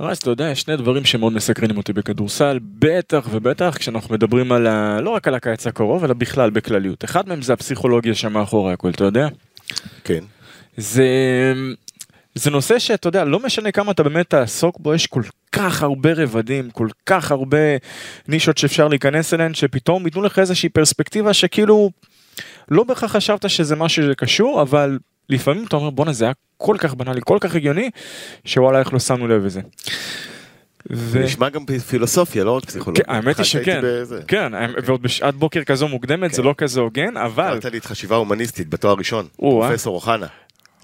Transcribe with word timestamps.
רז, 0.00 0.16
אתה 0.18 0.30
יודע, 0.30 0.50
יש 0.50 0.60
שני 0.60 0.76
דברים 0.76 1.04
שמאוד 1.04 1.32
מסקרנים 1.32 1.76
אותי 1.76 1.92
בכדורסל, 1.92 2.58
בטח 2.62 3.28
ובטח 3.30 3.76
כשאנחנו 3.78 4.14
מדברים 4.14 4.52
על 4.52 4.66
ה... 4.66 5.00
לא 5.00 5.10
רק 5.10 5.28
על 5.28 5.34
הקיץ 5.34 5.66
הקרוב, 5.66 6.04
אלא 6.04 6.14
בכלל 6.14 6.50
בכלליות. 6.50 7.04
אחד 7.04 7.28
מהם 7.28 7.42
זה 7.42 7.52
הפסיכולוגיה 7.52 8.14
שמאחורי 8.14 8.72
הכל, 8.72 8.90
אתה 8.90 9.04
יודע? 9.04 9.28
כן. 10.04 10.24
זה... 10.76 11.06
זה 12.34 12.50
נושא 12.50 12.78
שאתה 12.78 13.08
יודע, 13.08 13.24
לא 13.24 13.40
משנה 13.40 13.72
כמה 13.72 13.92
אתה 13.92 14.02
באמת 14.02 14.30
תעסוק 14.30 14.80
בו, 14.80 14.94
יש 14.94 15.06
כל 15.06 15.22
כך 15.52 15.82
הרבה 15.82 16.12
רבדים, 16.12 16.70
כל 16.70 16.88
כך 17.06 17.30
הרבה 17.30 17.58
נישות 18.28 18.58
שאפשר 18.58 18.88
להיכנס 18.88 19.34
אליהן, 19.34 19.54
שפתאום 19.54 20.04
ייתנו 20.06 20.22
לך 20.22 20.38
איזושהי 20.38 20.68
פרספקטיבה 20.68 21.34
שכאילו, 21.34 21.90
לא 22.68 22.84
בהכרח 22.84 23.12
חשבת 23.16 23.50
שזה 23.50 23.76
משהו 23.76 24.02
שקשור, 24.10 24.62
אבל 24.62 24.98
לפעמים 25.28 25.64
אתה 25.66 25.76
אומר 25.76 25.90
בואנה 25.90 26.12
זה 26.12 26.24
היה 26.24 26.34
כל 26.56 26.76
כך 26.78 26.94
בנאלי, 26.94 27.20
כל 27.24 27.38
כך 27.40 27.54
הגיוני, 27.54 27.90
שוואלה 28.44 28.78
איך 28.78 28.92
לא 28.92 28.98
שמנו 28.98 29.28
לב 29.28 29.44
לזה. 29.44 29.60
זה 30.90 31.18
נשמע 31.18 31.48
גם 31.48 31.64
פילוסופיה, 31.66 32.44
לא 32.44 32.56
רק 32.56 32.64
פסיכולוגיה. 32.64 33.04
כן, 33.04 33.12
האמת 33.12 33.38
היא 33.38 33.44
שכן, 33.44 33.80
כן, 34.28 34.52
ועוד 34.84 35.02
בשעת 35.02 35.34
בוקר 35.34 35.64
כזו 35.64 35.88
מוקדמת 35.88 36.34
זה 36.34 36.42
כן. 36.42 36.48
לא 36.48 36.54
כזה 36.58 36.80
הוגן, 36.80 37.16
אבל... 37.16 37.50
אמרת 37.50 37.64
לי 37.64 37.78
את 37.78 37.84
חשיבה 37.84 38.16
הומניסטית 38.16 38.68
בתואר 38.68 38.94
ראשון, 38.98 39.26
פרופסור 39.36 39.94
אוחנה. 39.94 40.26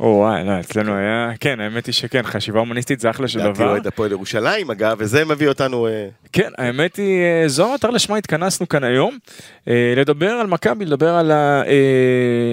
או 0.01 0.07
וואי, 0.07 0.45
לא, 0.45 0.61
אצלנו 0.61 0.97
היה, 0.97 1.31
כן, 1.41 1.61
האמת 1.61 1.87
היא 1.87 1.93
שכן, 1.93 2.23
חשיבה 2.23 2.61
הומניסטית 2.61 3.01
זה 3.01 3.11
אחלה 3.11 3.29
של 3.29 3.39
דבר. 3.39 3.49
לדעתי 3.49 3.65
אוהד 3.65 3.87
הפועל 3.87 4.11
ירושלים 4.11 4.71
אגב, 4.71 4.97
וזה 4.99 5.25
מביא 5.25 5.49
אותנו... 5.49 5.87
אה, 5.87 6.09
כן, 6.33 6.51
האמת 6.59 6.97
היא, 6.97 7.23
אה, 7.23 7.49
זו 7.49 7.71
המטרה 7.73 7.91
לשמה 7.91 8.17
התכנסנו 8.17 8.69
כאן 8.69 8.85
היום, 8.85 9.19
אה, 9.69 9.95
לדבר 9.97 10.31
על 10.31 10.47
מכבי, 10.47 10.85
לדבר 10.85 11.15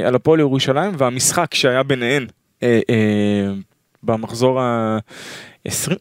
על 0.05 0.15
הפועל 0.15 0.39
ירושלים 0.39 0.91
והמשחק 0.97 1.53
שהיה 1.53 1.83
ביניהן 1.83 2.25
במחזור 4.03 4.61
ה... 4.61 4.97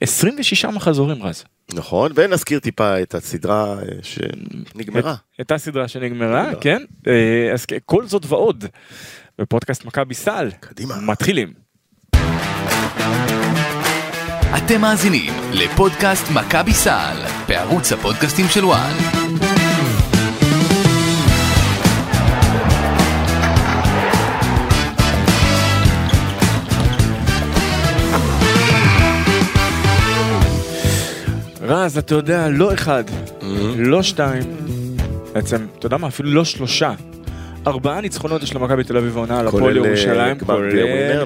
26 0.01 0.65
מחזורים 0.65 1.23
רז. 1.23 1.45
נכון, 1.75 2.13
ונזכיר 2.15 2.59
טיפה 2.59 3.03
את 3.03 3.15
הסדרה 3.15 3.77
שנגמרה. 4.03 5.15
את, 5.35 5.41
את 5.41 5.53
הסדרה 5.53 5.89
שנגמרה, 5.89 6.55
כן. 6.61 6.83
אז 7.53 7.67
כל 7.85 8.07
זאת 8.07 8.23
ועוד. 8.29 8.65
בפודקאסט 9.39 9.85
מכבי 9.85 10.15
סל. 10.15 10.51
קדימה. 10.61 10.95
מתחילים. 11.01 11.53
אתם 14.57 14.81
מאזינים 14.81 15.33
לפודקאסט 15.53 16.25
מכבי 16.35 16.73
סל 16.73 17.17
בערוץ 17.49 17.93
הפודקאסטים 17.93 18.47
של 18.49 18.65
וואן. 18.65 18.93
רז, 31.61 31.99
אתה 31.99 32.15
יודע, 32.15 32.49
לא 32.49 32.75
אחד, 32.75 33.05
mm-hmm. 33.09 33.45
לא 33.77 34.03
שתיים, 34.03 34.57
בעצם, 35.33 35.67
אתה 35.79 35.87
יודע 35.87 35.97
מה, 35.97 36.09
אפילו 36.09 36.31
לא 36.31 36.45
שלושה, 36.45 36.95
ארבעה 37.67 38.01
ניצחונות 38.01 38.43
יש 38.43 38.55
למכבי 38.55 38.85
תל 38.85 38.97
אביב 38.97 39.17
העונה 39.17 39.41
על 39.41 39.49
הפועל 39.49 39.79
אה, 39.79 39.89
ירושלים, 39.89 40.39
כולל 40.39 40.71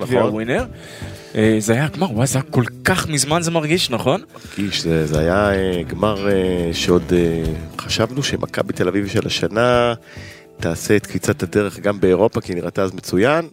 גביע 0.00 0.20
נכון. 0.20 0.32
ווינר. 0.32 0.64
אה, 1.34 1.56
זה 1.58 1.72
היה 1.72 1.88
גמר, 1.88 2.12
וואי 2.12 2.26
זה 2.26 2.38
היה 2.38 2.50
כל 2.50 2.64
כך 2.84 3.08
מזמן 3.08 3.42
זה 3.42 3.50
מרגיש, 3.50 3.90
נכון? 3.90 4.22
מרגיש, 4.58 4.82
זה, 4.82 5.06
זה 5.06 5.18
היה 5.18 5.52
אה, 5.52 5.82
גמר 5.82 6.26
שעוד 6.72 7.12
חשבנו 7.78 8.22
שמכבי 8.22 8.72
תל 8.72 8.88
אביב 8.88 9.06
של 9.06 9.26
השנה 9.26 9.94
תעשה 10.56 10.96
את 10.96 11.06
קפיצת 11.06 11.42
הדרך 11.42 11.78
גם 11.78 12.00
באירופה, 12.00 12.40
כי 12.40 12.54
נראתה 12.54 12.82
אז 12.82 12.94
מצוין. 12.94 13.48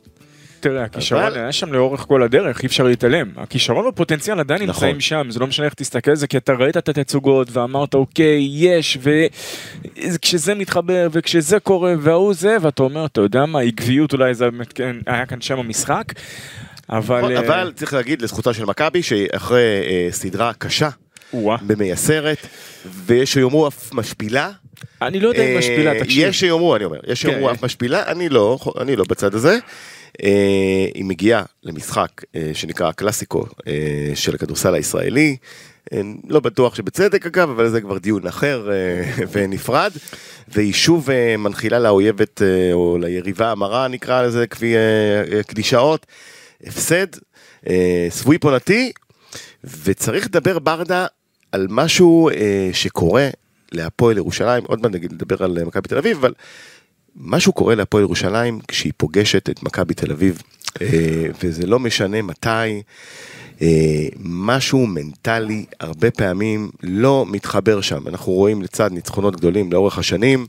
תראה, 0.59 0.83
הכישרון 0.83 1.23
אבל... 1.23 1.37
היה 1.37 1.51
שם 1.51 1.73
לאורך 1.73 2.01
כל 2.01 2.23
הדרך, 2.23 2.61
אי 2.61 2.67
אפשר 2.67 2.83
להתעלם. 2.83 3.27
הכישרון 3.37 3.85
והפוטנציאל 3.85 4.39
עדיין 4.39 4.63
נכון. 4.63 4.87
נמצאים 4.87 5.01
שם, 5.01 5.27
זה 5.29 5.39
לא 5.39 5.47
משנה 5.47 5.65
איך 5.65 5.73
תסתכל 5.73 6.11
על 6.11 6.17
זה, 6.17 6.27
כי 6.27 6.37
אתה 6.37 6.53
ראית 6.53 6.77
את 6.77 6.89
התצוגות 6.89 7.47
ואמרת, 7.51 7.93
אוקיי, 7.93 8.47
יש, 8.51 8.97
וכשזה 9.01 10.55
מתחבר, 10.55 11.07
וכשזה 11.11 11.59
קורה, 11.59 11.93
וההוא 11.99 12.33
זה, 12.33 12.57
ואתה 12.61 12.83
אומר, 12.83 13.05
אתה 13.05 13.21
יודע 13.21 13.45
מה, 13.45 13.59
עקביות 13.59 14.13
אולי 14.13 14.33
זה 14.33 14.51
באמת, 14.51 14.73
כן, 14.73 14.95
היה 15.07 15.25
כאן 15.25 15.41
שם 15.41 15.59
המשחק. 15.59 16.13
אבל... 16.89 17.19
נכון, 17.19 17.37
אבל 17.37 17.71
צריך 17.75 17.93
להגיד 17.93 18.21
לזכותה 18.21 18.53
של 18.53 18.65
מכבי, 18.65 19.03
שאחרי 19.03 19.81
אה, 19.87 20.07
סדרה 20.11 20.51
קשה, 20.53 20.89
במייסרת, 21.61 22.47
ויש 22.85 23.33
שיאמרו 23.33 23.67
אף 23.67 23.93
משפילה. 23.93 24.51
אני 25.01 25.19
לא 25.19 25.29
יודע 25.29 25.43
אם 25.43 25.57
משפילה, 25.57 25.93
אה, 25.93 25.99
תקשיב. 25.99 26.27
יש 26.27 26.39
שיאמרו, 26.39 26.75
אני 26.75 26.85
אומר, 26.85 26.99
יש 27.07 27.21
שיאמרו 27.21 27.47
כן. 27.47 27.53
אף 27.53 27.63
משפילה, 27.63 28.03
אני 28.11 28.29
לא, 28.29 28.59
אני 28.81 28.95
לא 28.95 29.03
בצד 29.09 29.35
הזה. 29.35 29.57
אה, 30.23 30.87
היא 30.93 31.05
מגיעה 31.05 31.43
למשחק 31.63 32.09
אה, 32.35 32.51
שנקרא 32.53 32.91
קלאסיקו 32.91 33.45
אה, 33.67 34.11
של 34.15 34.35
הכדורסל 34.35 34.73
הישראלי. 34.73 35.37
לא 36.27 36.39
בטוח 36.39 36.75
שבצדק 36.75 37.25
אגב, 37.25 37.49
אבל 37.49 37.69
זה 37.69 37.81
כבר 37.81 37.97
דיון 37.97 38.27
אחר 38.27 38.69
ונפרד. 39.31 39.91
והיא 40.47 40.73
שוב 40.73 41.09
מנחילה 41.37 41.79
לאויבת, 41.79 42.41
או 42.73 42.97
ליריבה 42.97 43.51
המרה 43.51 43.87
נקרא 43.87 44.21
לזה, 44.21 44.47
כפי 44.47 44.75
קלישאות, 45.47 46.05
הפסד, 46.63 47.07
סוויפ 48.09 48.43
עונתי, 48.43 48.91
וצריך 49.83 50.25
לדבר 50.25 50.59
ברדה 50.59 51.05
על 51.51 51.67
משהו 51.69 52.29
שקורה 52.73 53.29
להפועל 53.71 54.17
ירושלים, 54.17 54.63
עוד 54.67 54.81
מעט 54.81 54.91
נדבר 54.93 55.43
על 55.43 55.63
מכבי 55.65 55.87
תל 55.87 55.97
אביב, 55.97 56.17
אבל 56.17 56.33
משהו 57.17 57.53
קורה 57.53 57.75
להפועל 57.75 58.03
ירושלים 58.03 58.59
כשהיא 58.67 58.93
פוגשת 58.97 59.49
את 59.49 59.63
מכבי 59.63 59.93
תל 59.93 60.11
אביב, 60.11 60.41
אה, 60.81 60.87
וזה 61.43 61.67
לא 61.67 61.79
משנה 61.79 62.21
מתי, 62.21 62.81
אה, 63.61 63.67
משהו 64.19 64.87
מנטלי 64.87 65.65
הרבה 65.79 66.11
פעמים 66.11 66.69
לא 66.83 67.25
מתחבר 67.29 67.81
שם. 67.81 68.07
אנחנו 68.07 68.31
רואים 68.31 68.61
לצד 68.61 68.91
ניצחונות 68.91 69.35
גדולים 69.35 69.71
לאורך 69.71 69.97
השנים, 69.97 70.45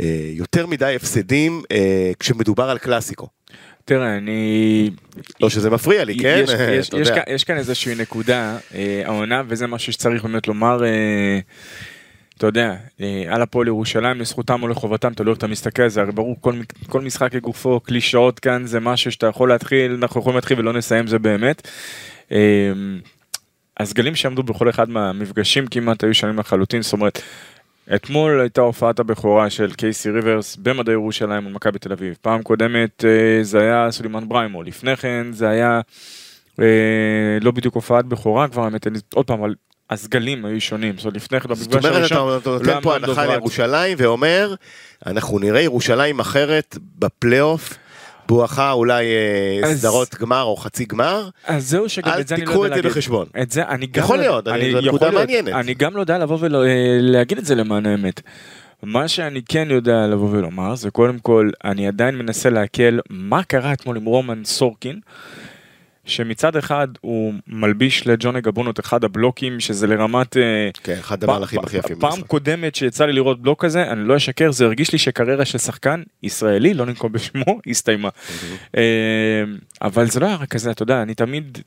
אה, 0.00 0.30
יותר 0.32 0.66
מדי 0.66 0.96
הפסדים 0.96 1.62
כשמדובר 2.18 2.70
על 2.70 2.78
קלאסיקו. 2.78 3.28
תראה, 3.84 4.16
אני... 4.16 4.90
לא 5.40 5.50
שזה 5.50 5.70
מפריע 5.70 6.04
לי, 6.04 6.18
כן? 6.18 6.44
יש, 6.44 6.50
יש, 6.78 6.90
יש, 7.00 7.10
כאן, 7.10 7.22
יש 7.26 7.44
כאן 7.44 7.56
איזושהי 7.56 7.94
נקודה, 7.94 8.58
העונה, 9.04 9.42
וזה 9.48 9.66
משהו 9.66 9.92
שצריך 9.92 10.22
באמת 10.22 10.48
לומר. 10.48 10.82
אתה 12.42 12.48
יודע, 12.48 12.76
אה, 13.00 13.24
על 13.28 13.42
הפועל 13.42 13.66
ירושלים 13.66 14.20
לזכותם 14.20 14.62
או 14.62 14.68
לחובתם, 14.68 15.14
תלוי 15.14 15.30
איך 15.30 15.38
אתה 15.38 15.46
מסתכל 15.46 15.82
על 15.82 15.88
זה, 15.88 16.00
הרי 16.00 16.12
ברור 16.12 16.36
כל, 16.40 16.54
כל 16.88 17.00
משחק 17.00 17.34
לגופו, 17.34 17.80
קלישאות 17.80 18.40
כאן 18.40 18.66
זה 18.66 18.80
משהו 18.80 19.12
שאתה 19.12 19.26
יכול 19.26 19.48
להתחיל, 19.48 19.92
אנחנו 19.92 20.20
יכולים 20.20 20.36
להתחיל 20.36 20.58
ולא 20.58 20.72
נסיים 20.72 21.06
זה 21.06 21.18
באמת. 21.18 21.68
הסגלים 23.80 24.12
אה, 24.12 24.16
שעמדו 24.16 24.42
בכל 24.42 24.70
אחד 24.70 24.90
מהמפגשים 24.90 25.66
כמעט 25.66 26.04
היו 26.04 26.14
שנים 26.14 26.38
לחלוטין, 26.38 26.82
זאת 26.82 26.92
אומרת, 26.92 27.22
אתמול 27.94 28.40
הייתה 28.40 28.60
הופעת 28.60 28.98
הבכורה 29.00 29.50
של 29.50 29.72
קייסי 29.72 30.10
ריברס 30.10 30.56
במדעי 30.56 30.94
ירושלים 30.94 31.42
מול 31.42 31.52
מכבי 31.52 31.78
תל 31.78 31.92
אביב, 31.92 32.16
פעם 32.20 32.42
קודמת 32.42 33.04
אה, 33.04 33.44
זה 33.44 33.60
היה 33.60 33.90
סולימן 33.90 34.28
בריימו, 34.28 34.62
לפני 34.62 34.96
כן 34.96 35.26
זה 35.30 35.48
היה 35.48 35.80
לא 37.40 37.50
בדיוק 37.50 37.74
הופעת 37.74 38.06
בכורה 38.06 38.48
כבר, 38.48 38.64
האמת, 38.64 38.86
עוד 39.14 39.26
פעם, 39.26 39.38
אבל 39.38 39.54
הסגלים 39.90 40.44
היו 40.44 40.60
שונים, 40.60 40.96
זאת 40.96 41.04
אומרת 41.04 41.16
לפני 41.16 41.40
כן 41.40 41.48
במפגש 41.48 41.84
הראשון, 41.84 42.08
זאת 42.08 42.16
אומרת 42.18 42.42
אתה 42.42 42.50
נותן 42.50 42.80
פה 42.82 42.96
הנחה 42.96 43.26
לירושלים 43.26 43.96
ואומר, 44.00 44.54
אנחנו 45.06 45.38
נראה 45.38 45.60
ירושלים 45.60 46.20
אחרת 46.20 46.78
בפלייאוף. 46.98 47.74
בואכה 48.28 48.72
אולי 48.72 49.04
אה, 49.04 49.68
אז, 49.68 49.80
סדרות 49.80 50.14
גמר 50.14 50.42
או 50.42 50.56
חצי 50.56 50.84
גמר, 50.84 51.28
אז 51.46 51.68
זהו 51.68 51.88
שגם 51.88 52.20
את 52.20 52.28
זה 52.28 52.34
אני 52.34 52.44
לא 52.44 52.50
יודע 52.50 52.60
להגיד. 52.68 52.76
אל 52.76 52.76
תיקחו 52.76 52.78
את 52.78 52.82
זה 52.82 52.90
בחשבון. 52.90 53.26
את 53.42 53.50
זה 53.50 53.68
אני 53.68 53.86
גם 53.86 54.04
יכול 54.04 54.16
לא, 54.16 54.22
להיות, 54.22 54.48
אני, 54.48 54.72
זו 54.72 54.80
נקודה 54.80 55.10
מעניינת. 55.10 55.54
אני 55.54 55.74
גם 55.74 55.96
לא 55.96 56.00
יודע 56.00 56.18
לבוא 56.18 56.38
ולהגיד 56.40 57.38
את 57.38 57.44
זה 57.44 57.54
למען 57.54 57.86
האמת. 57.86 58.20
מה 58.82 59.08
שאני 59.08 59.42
כן 59.48 59.68
יודע 59.70 60.06
לבוא 60.06 60.28
ולומר 60.30 60.74
זה 60.74 60.90
קודם 60.90 61.18
כל 61.18 61.50
אני 61.64 61.88
עדיין 61.88 62.14
מנסה 62.14 62.50
להקל 62.50 63.00
מה 63.10 63.42
קרה 63.42 63.72
אתמול 63.72 63.96
עם 63.96 64.04
רומן 64.04 64.44
סורקין. 64.44 65.00
שמצד 66.04 66.56
אחד 66.56 66.88
הוא 67.00 67.34
מלביש 67.46 68.06
לג'וני 68.06 68.40
גבון 68.40 68.70
את 68.70 68.80
אחד 68.80 69.04
הבלוקים 69.04 69.60
שזה 69.60 69.86
לרמת 69.86 70.36
אה, 70.36 70.70
כן 70.82 70.96
אחד 71.00 71.24
המהלכים 71.24 71.60
הכי 71.60 71.76
יפים 71.76 71.98
פעם 71.98 72.20
קודמת 72.22 72.74
שיצא 72.74 73.06
לי 73.06 73.12
לראות 73.12 73.42
בלוק 73.42 73.64
כזה 73.64 73.92
אני 73.92 74.08
לא 74.08 74.16
אשקר 74.16 74.52
זה 74.52 74.64
הרגיש 74.64 74.92
לי 74.92 74.98
שקריירה 74.98 75.44
של 75.44 75.58
שחקן 75.58 76.02
ישראלי 76.22 76.74
לא 76.74 76.86
ננקוב 76.86 77.12
בשמו 77.12 77.60
הסתיימה. 77.70 78.08
אה, 78.76 79.44
אבל 79.82 80.10
זה 80.10 80.20
לא 80.20 80.26
היה 80.26 80.36
רק 80.36 80.48
כזה 80.48 80.70
אתה 80.70 80.82
יודע 80.82 81.02
אני 81.02 81.14
תמיד 81.14 81.58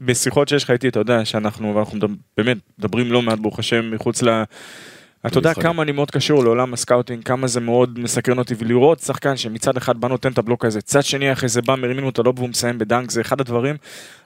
בשיחות 0.00 0.48
שיש 0.48 0.64
לך 0.64 0.70
איתי 0.70 0.88
אתה 0.88 1.00
יודע 1.00 1.24
שאנחנו 1.24 1.74
ואנחנו 1.74 2.08
באמת 2.36 2.56
מדברים 2.78 3.12
לא 3.12 3.22
מעט 3.22 3.38
ברוך 3.38 3.58
השם 3.58 3.90
מחוץ 3.90 4.22
ל... 4.22 4.42
אתה 5.26 5.38
יודע 5.38 5.54
כמה 5.54 5.82
אני 5.82 5.92
מאוד 5.92 6.10
קשור 6.10 6.44
לעולם 6.44 6.74
ה 6.74 6.79
scouting, 6.79 7.22
כמה 7.24 7.46
זה 7.46 7.60
מאוד 7.60 7.98
מסקרן 7.98 8.38
אותי, 8.38 8.54
ולראות 8.58 9.00
שחקן 9.00 9.36
שמצד 9.36 9.76
אחד 9.76 10.00
בא 10.00 10.08
נותן 10.08 10.32
את 10.32 10.38
הבלוק 10.38 10.64
הזה, 10.64 10.80
צד 10.80 11.02
שני 11.02 11.32
אחרי 11.32 11.48
זה 11.48 11.62
בא 11.62 11.74
מרימים 11.74 12.04
לו 12.04 12.10
את 12.10 12.18
ה 12.18 12.23
lob 12.23 12.38
והוא 12.38 12.48
מסיים 12.48 12.78
ב 12.78 12.83
dunk, 12.83 13.10
זה 13.10 13.20
אחד 13.20 13.40
הדברים 13.40 13.76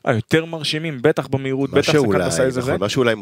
היותר 0.05 0.45
מרשימים, 0.45 0.99
בטח 1.03 1.27
במהירות, 1.27 1.71
בטח 1.71 1.93
שחקן 1.93 2.27
ב 2.27 2.33
size 2.33 2.59
הזה. 2.59 2.79
מה 2.79 2.89
שאולי 2.89 3.15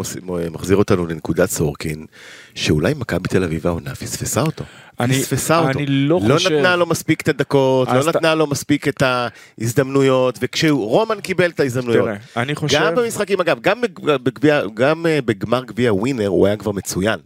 מחזיר 0.50 0.76
אותנו 0.76 1.06
לנקודת 1.06 1.50
סורקין, 1.50 2.06
שאולי 2.54 2.94
מכבי 2.94 3.28
תל 3.28 3.44
אביב 3.44 3.66
העונה 3.66 3.94
פספסה 3.94 4.40
אותו. 4.42 4.64
אני- 5.00 5.14
פספסה 5.14 5.58
אותו. 5.58 5.78
אני 5.78 5.86
לא 5.86 6.20
לא 6.26 6.34
חושב- 6.34 6.50
נתנה 6.50 6.76
לו 6.76 6.86
מספיק 6.86 7.20
את 7.20 7.28
הדקות, 7.28 7.88
לא 7.88 8.08
נתנה 8.08 8.34
לו 8.34 8.46
מספיק 8.46 8.88
את 8.88 9.02
ההזדמנויות, 9.02 10.38
וכשרומן 10.42 11.20
קיבל 11.20 11.50
את 11.50 11.60
ההזדמנויות. 11.60 12.04
תראה, 12.04 12.16
אני 12.36 12.54
חושב... 12.54 12.78
גם 12.80 12.94
במשחקים, 12.94 13.40
אגב, 13.40 13.58
גם, 13.60 13.80
בג- 13.80 14.00
בגביע, 14.04 14.62
גם 14.74 15.06
אה, 15.06 15.18
בגמר 15.24 15.64
גביע 15.64 15.92
ווינר 15.94 16.26
הוא 16.26 16.46
היה 16.46 16.56
כבר 16.56 16.72
מצוין 16.72 17.18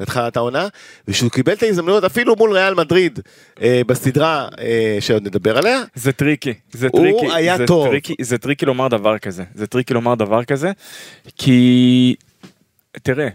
בתחילת 0.00 0.36
העונה, 0.36 0.68
וכשהוא 1.08 1.30
קיבל 1.30 1.52
את 1.52 1.62
ההזדמנויות 1.62 2.04
אפילו 2.04 2.36
מול 2.36 2.52
ריאל 2.52 2.74
מדריד 2.74 3.18
אה, 3.62 3.80
בסדרה 3.86 4.48
אה, 4.60 4.96
שעוד 5.00 5.26
נדבר 5.26 5.58
עליה, 5.58 5.82
זה 5.94 6.12
tricky, 6.12 6.54
זה 6.72 6.88
הוא 6.92 7.00
tricky, 7.00 7.34
היה 7.34 7.56
זה 7.56 7.66
טוב. 7.66 7.88
tricky, 7.88 8.14
זה 8.20 8.38
tricky 8.38 8.66
לומר 8.66 8.88
דבר 8.88 9.18
כזה, 9.18 9.44
זה 9.54 9.66
tricky 9.66 9.94
לומר 9.94 10.14
דבר 10.14 10.44
כזה, 10.44 10.72
כי 11.36 12.14
תראה, 13.02 13.28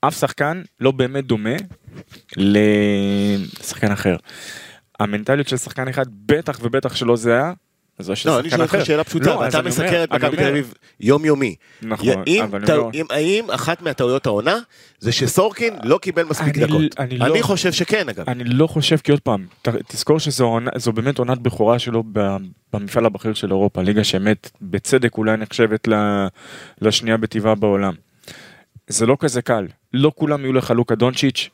אף 0.00 0.18
שחקן 0.20 0.62
לא 0.80 0.90
באמת 0.90 1.24
דומה 1.26 1.50
לשחקן 2.36 3.92
אחר. 3.92 4.16
המנטליות 5.00 5.48
של 5.48 5.56
שחקן 5.56 5.88
אחד 5.88 6.06
בטח 6.26 6.58
ובטח 6.62 6.96
שלא 6.96 7.16
זה 7.16 7.32
היה, 7.32 7.52
זו 7.98 8.16
של 8.16 8.28
לא, 8.28 8.40
אני 8.40 8.50
שואל. 8.50 8.60
אותך 8.62 8.76
שאלה 8.84 9.04
פשוטה, 9.04 9.26
לא, 9.26 9.34
אומר- 9.34 9.62
מסקר 9.62 10.04
את 10.04 10.12
מכבי 10.12 10.36
תל 10.36 10.46
אביב 10.48 10.74
יומיומי. 11.00 11.54
נכון, 11.82 12.22
אם 12.26 12.42
אבל 12.44 12.66
טע- 12.66 12.76
לא- 12.76 12.90
אם- 12.94 13.06
האם 13.10 13.50
אחת 13.50 13.82
מהטעויות 13.82 14.26
העונה 14.26 14.56
זה 14.98 15.12
שסורקין 15.12 15.74
לא 15.84 15.98
קיבל 16.02 16.24
מספיק 16.24 16.56
אני- 16.58 16.66
דקות? 16.66 16.82
אני 16.98 17.18
לא- 17.18 17.26
אני 17.26 17.42
חושב 17.42 17.72
שכן 17.72 18.08
אגב. 18.08 18.24
אני 18.30 18.44
לא 18.44 18.66
חושב, 18.66 18.96
כי 18.96 19.10
עוד 19.12 19.20
פעם, 19.20 19.46
ת- 19.62 19.68
תזכור 19.68 20.18
שזו 20.20 20.58
באמת 20.94 21.18
עונת 21.18 21.38
בכורה 21.38 21.78
שלו 21.78 22.04
במפעל 22.74 23.06
הבכיר 23.06 23.34
של 23.34 23.50
אירופה, 23.50 23.82
ליגה 23.82 24.04
שאמת, 24.04 24.50
בצדק 24.62 25.18
אולי 25.18 25.36
נחשבת 25.36 25.88
לשנייה 26.80 27.16
בטבעה 27.16 27.54
בעולם. 27.54 27.92
זה 28.88 29.06
לא 29.06 29.16
כזה 29.20 29.42
קל, 29.42 29.66
לא 29.92 30.12
כולם 30.14 30.40
יהיו 30.40 30.52
לך 30.52 30.70
לוקה 30.70 30.94
דונצ'יץ', 30.94 31.48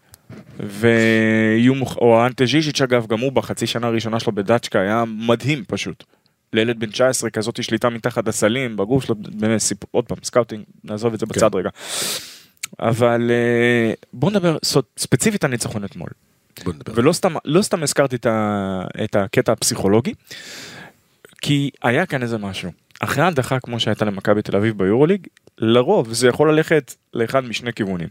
ויהיו, 0.60 1.74
מוכ- 1.74 1.96
או 1.96 2.26
אנטה 2.26 2.46
ז'יז'יץ' 2.46 2.80
אגב, 2.80 3.06
גם 3.06 3.20
הוא 3.20 3.32
בחצי 3.32 3.66
שנה 3.66 3.86
הראשונה 3.86 4.20
שלו 4.20 4.32
בדאצ'קה 4.32 4.80
היה 4.80 5.04
מדהים 5.06 5.64
פשוט. 5.68 6.04
לילד 6.52 6.80
בן 6.80 6.90
19 6.90 7.30
כזאת 7.30 7.62
שליטה 7.62 7.88
מתחת 7.88 8.28
לסלים, 8.28 8.76
בגוף 8.76 9.04
שלו, 9.04 9.14
באמת 9.14 9.60
סיפור, 9.60 9.88
עוד 9.90 10.04
פעם, 10.04 10.18
scouting, 10.24 10.64
נעזוב 10.84 11.14
את 11.14 11.20
זה 11.20 11.26
בצד 11.26 11.54
רגע. 11.54 11.70
אבל 12.80 13.30
אה, 13.30 13.92
בוא 14.12 14.30
נדבר 14.30 14.56
ספציפית 14.98 15.44
על 15.44 15.50
ניצחון 15.50 15.84
אתמול. 15.84 16.08
ולא 16.94 17.12
סתם, 17.12 17.34
לא 17.44 17.62
סתם 17.62 17.82
הזכרתי 17.82 18.16
את, 18.16 18.26
ה, 18.26 18.80
את 19.04 19.16
הקטע 19.16 19.52
הפסיכולוגי, 19.52 20.14
כי 21.42 21.70
היה 21.82 22.06
כאן 22.06 22.22
איזה 22.22 22.38
משהו. 22.38 22.70
אחרי 23.00 23.24
ההדחה 23.24 23.60
כמו 23.60 23.80
שהייתה 23.80 24.04
למכבי 24.04 24.42
תל 24.42 24.56
אביב 24.56 24.78
ביורוליג, 24.78 25.26
לרוב 25.58 26.12
זה 26.12 26.28
יכול 26.28 26.52
ללכת 26.52 26.94
לאחד 27.14 27.44
משני 27.44 27.72
כיוונים. 27.72 28.08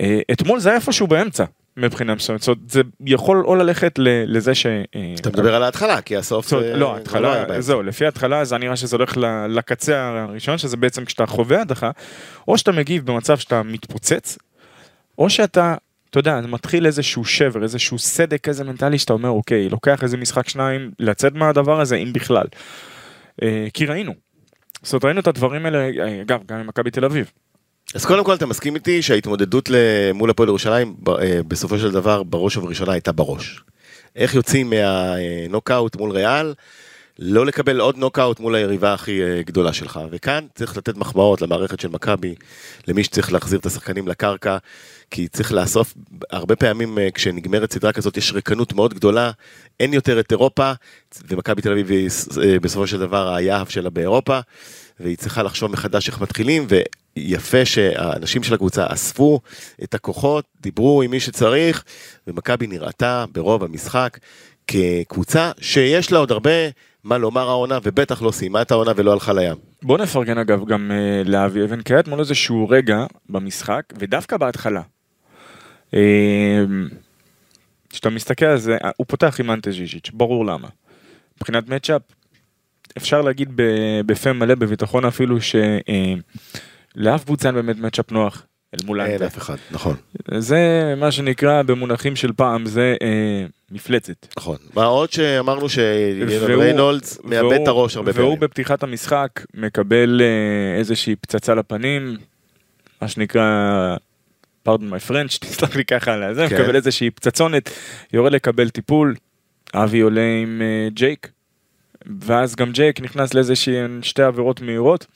אה, 0.00 0.20
אתמול 0.32 0.60
זה 0.60 0.68
היה 0.68 0.76
איפשהו 0.76 1.06
באמצע, 1.06 1.44
מבחינה 1.76 2.14
מסוימת, 2.14 2.40
זאת 2.40 2.48
אומרת, 2.48 2.70
זה 2.70 2.80
יכול 3.06 3.44
או 3.44 3.56
ללכת 3.56 3.92
לזה 4.26 4.54
ש... 4.54 4.66
אה, 4.66 5.14
אתה 5.20 5.28
מדבר 5.28 5.54
על 5.54 5.62
ההתחלה, 5.62 6.00
כי 6.00 6.16
הסוף... 6.16 6.52
לא, 6.52 6.58
כבר 6.60 6.86
היה 6.86 6.96
התחלה, 6.96 7.44
באמצע. 7.44 7.60
זהו, 7.60 7.82
לפי 7.82 8.04
ההתחלה 8.04 8.44
זה 8.44 8.58
נראה 8.58 8.76
שזה 8.76 8.96
הולך 8.96 9.16
לקצה 9.48 10.08
הראשון, 10.08 10.58
שזה 10.58 10.76
בעצם 10.76 11.04
כשאתה 11.04 11.26
חווה 11.26 11.60
הדחה, 11.60 11.90
או 12.48 12.58
שאתה 12.58 12.72
מגיב 12.72 13.06
במצב 13.06 13.38
שאתה 13.38 13.62
מתפוצץ, 13.62 14.38
או 15.18 15.30
שאתה, 15.30 15.74
אתה 16.10 16.18
יודע, 16.18 16.40
מתחיל 16.40 16.86
איזשהו 16.86 17.24
שבר, 17.24 17.62
איזשהו 17.62 17.98
סדק 17.98 18.40
כזה 18.40 18.64
מנטלי 18.64 18.98
שאתה 18.98 19.12
אומר, 19.12 19.28
אוקיי, 19.28 19.68
לוקח 19.68 20.02
איזה 20.02 20.16
משחק 20.16 20.48
שניים 20.48 20.90
לצאת 20.98 21.34
מהדבר 21.34 21.80
הזה, 21.80 21.96
אם 21.96 22.12
בכלל. 22.12 22.46
אה, 23.42 23.66
כי 23.74 23.86
ראינו. 23.86 24.12
זאת 24.82 24.92
אומרת, 24.92 25.04
ראינו 25.04 25.20
את 25.20 25.26
הדברים 25.26 25.66
האלה, 25.66 25.88
אגב, 26.22 26.40
גם 26.46 26.58
עם 26.58 26.66
מכבי 26.66 26.90
תל 26.90 27.04
אביב. 27.04 27.30
אז 27.94 28.04
קודם 28.04 28.24
כל 28.24 28.34
אתה 28.34 28.46
מסכים 28.46 28.74
איתי 28.74 29.02
שההתמודדות 29.02 29.70
מול 30.14 30.30
הפועל 30.30 30.48
ירושלים 30.48 30.96
אה, 31.08 31.40
בסופו 31.48 31.78
של 31.78 31.90
דבר 31.92 32.22
בראש 32.22 32.56
ובראשונה 32.56 32.92
הייתה 32.92 33.12
בראש. 33.12 33.62
איך 34.16 34.34
יוצאים 34.34 34.70
מהנוקאוט 34.70 35.96
מול 35.96 36.10
ריאל, 36.10 36.54
לא 37.18 37.46
לקבל 37.46 37.80
עוד 37.80 37.96
נוקאוט 37.96 38.40
מול 38.40 38.54
היריבה 38.54 38.94
הכי 38.94 39.22
אה, 39.22 39.42
גדולה 39.42 39.72
שלך. 39.72 40.00
וכאן 40.10 40.46
צריך 40.54 40.76
לתת 40.76 40.96
מחמאות 40.96 41.42
למערכת 41.42 41.80
של 41.80 41.88
מכבי, 41.88 42.34
למי 42.88 43.04
שצריך 43.04 43.32
להחזיר 43.32 43.58
את 43.58 43.66
השחקנים 43.66 44.08
לקרקע, 44.08 44.56
כי 45.10 45.28
צריך 45.28 45.52
לאסוף, 45.52 45.94
הרבה 46.30 46.56
פעמים 46.56 46.98
אה, 46.98 47.08
כשנגמרת 47.14 47.72
סדרה 47.72 47.92
כזאת 47.92 48.16
יש 48.16 48.32
ריקנות 48.32 48.72
מאוד 48.72 48.94
גדולה, 48.94 49.30
אין 49.80 49.94
יותר 49.94 50.20
את 50.20 50.32
אירופה, 50.32 50.72
ומכבי 51.28 51.62
תל 51.62 51.72
אביב 51.72 51.90
היא 51.90 52.10
בסופו 52.62 52.86
של 52.86 52.98
דבר 52.98 53.34
היהב 53.34 53.68
שלה 53.68 53.90
באירופה. 53.90 54.40
והיא 55.00 55.16
צריכה 55.16 55.42
לחשוב 55.42 55.70
מחדש 55.70 56.08
איך 56.08 56.20
מתחילים, 56.20 56.66
ויפה 57.16 57.64
שהאנשים 57.64 58.42
של 58.42 58.54
הקבוצה 58.54 58.86
אספו 58.88 59.40
את 59.82 59.94
הכוחות, 59.94 60.44
דיברו 60.60 61.02
עם 61.02 61.10
מי 61.10 61.20
שצריך, 61.20 61.84
ומכבי 62.26 62.66
נראתה 62.66 63.24
ברוב 63.32 63.64
המשחק 63.64 64.18
כקבוצה 64.66 65.52
שיש 65.60 66.12
לה 66.12 66.18
עוד 66.18 66.30
הרבה 66.30 66.50
מה 67.04 67.18
לומר 67.18 67.48
העונה, 67.48 67.78
ובטח 67.82 68.22
לא 68.22 68.30
סיימה 68.30 68.62
את 68.62 68.70
העונה 68.70 68.92
ולא 68.96 69.12
הלכה 69.12 69.32
לים. 69.32 69.56
בוא 69.82 69.98
נפרגן 69.98 70.38
אגב 70.38 70.64
גם 70.64 70.90
אה, 70.90 71.22
לאבי 71.24 71.64
אבן, 71.64 71.80
היה 71.88 72.00
אתמול 72.00 72.20
איזשהו 72.20 72.68
רגע 72.68 73.06
במשחק, 73.28 73.82
ודווקא 73.98 74.36
בהתחלה. 74.36 74.82
אה, 75.94 76.64
כשאתה 77.90 78.10
מסתכל 78.10 78.44
על 78.46 78.58
זה, 78.58 78.76
אה, 78.84 78.90
הוא 78.96 79.06
פותח 79.08 79.40
עם 79.40 79.50
אנטה 79.50 79.70
ז'יז'יץ', 79.70 80.10
ברור 80.12 80.46
למה. 80.46 80.68
מבחינת 81.36 81.68
מצ'אפ, 81.68 82.02
אפשר 82.96 83.22
להגיד 83.22 83.52
בפה 84.06 84.32
מלא, 84.32 84.54
בביטחון 84.54 85.04
אפילו, 85.04 85.36
שלאף 86.98 87.24
קבוצה 87.24 87.48
אין 87.48 87.54
באמת 87.54 87.78
מצ'אפ 87.78 88.12
נוח 88.12 88.42
אל 88.74 88.78
מול 88.86 89.00
אין 89.00 89.12
אנטה. 89.12 89.26
אף 89.26 89.38
אחד, 89.38 89.56
נכון, 89.70 89.96
זה 90.38 90.58
מה 90.96 91.12
שנקרא 91.12 91.62
במונחים 91.62 92.16
של 92.16 92.32
פעם, 92.32 92.66
זה 92.66 92.94
אה, 93.02 93.46
מפלצת. 93.70 94.26
נכון. 94.38 94.56
מה 94.74 94.84
עוד 94.84 95.12
שאמרנו 95.12 95.68
שילן 95.68 96.28
והוא- 96.28 96.62
ריינולדס 96.62 97.18
מאבד 97.24 97.42
והוא- 97.42 97.62
את 97.62 97.68
הראש 97.68 97.96
הרבה 97.96 98.10
והוא 98.14 98.24
פעמים. 98.24 98.40
בפתיחת 98.40 98.82
המשחק 98.82 99.28
מקבל 99.54 100.20
אה, 100.24 100.78
איזושהי 100.78 101.16
פצצה 101.16 101.54
לפנים, 101.54 102.16
מה 103.02 103.08
שנקרא, 103.08 103.96
pardon 104.68 104.80
my 104.90 105.10
French, 105.10 105.38
תסלח 105.40 105.76
לי 105.76 105.84
ככה 105.84 106.12
על 106.14 106.34
זה, 106.34 106.46
כן. 106.48 106.60
מקבל 106.62 106.76
איזושהי 106.76 107.10
פצצונת, 107.10 107.70
יורד 108.12 108.32
לקבל 108.32 108.70
טיפול, 108.70 109.14
אבי 109.74 110.00
עולה 110.00 110.20
עם 110.42 110.62
אה, 110.62 110.88
ג'ייק, 110.90 111.30
ואז 112.20 112.54
גם 112.56 112.72
ג'ייק 112.72 113.00
נכנס 113.00 113.34
לאיזושהי 113.34 113.74
שתי 114.02 114.22
עבירות 114.22 114.60
מהירות. 114.60 115.06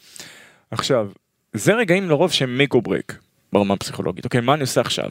עכשיו, 0.71 1.09
זה 1.52 1.75
רגעים 1.75 2.08
לרוב 2.08 2.32
שהם 2.32 2.61
make 2.61 2.76
or 2.76 2.81
break 2.88 3.14
ברמה 3.52 3.75
הפסיכולוגית. 3.75 4.25
אוקיי, 4.25 4.41
מה 4.41 4.55
אני 4.55 4.61
עושה 4.61 4.81
עכשיו? 4.81 5.11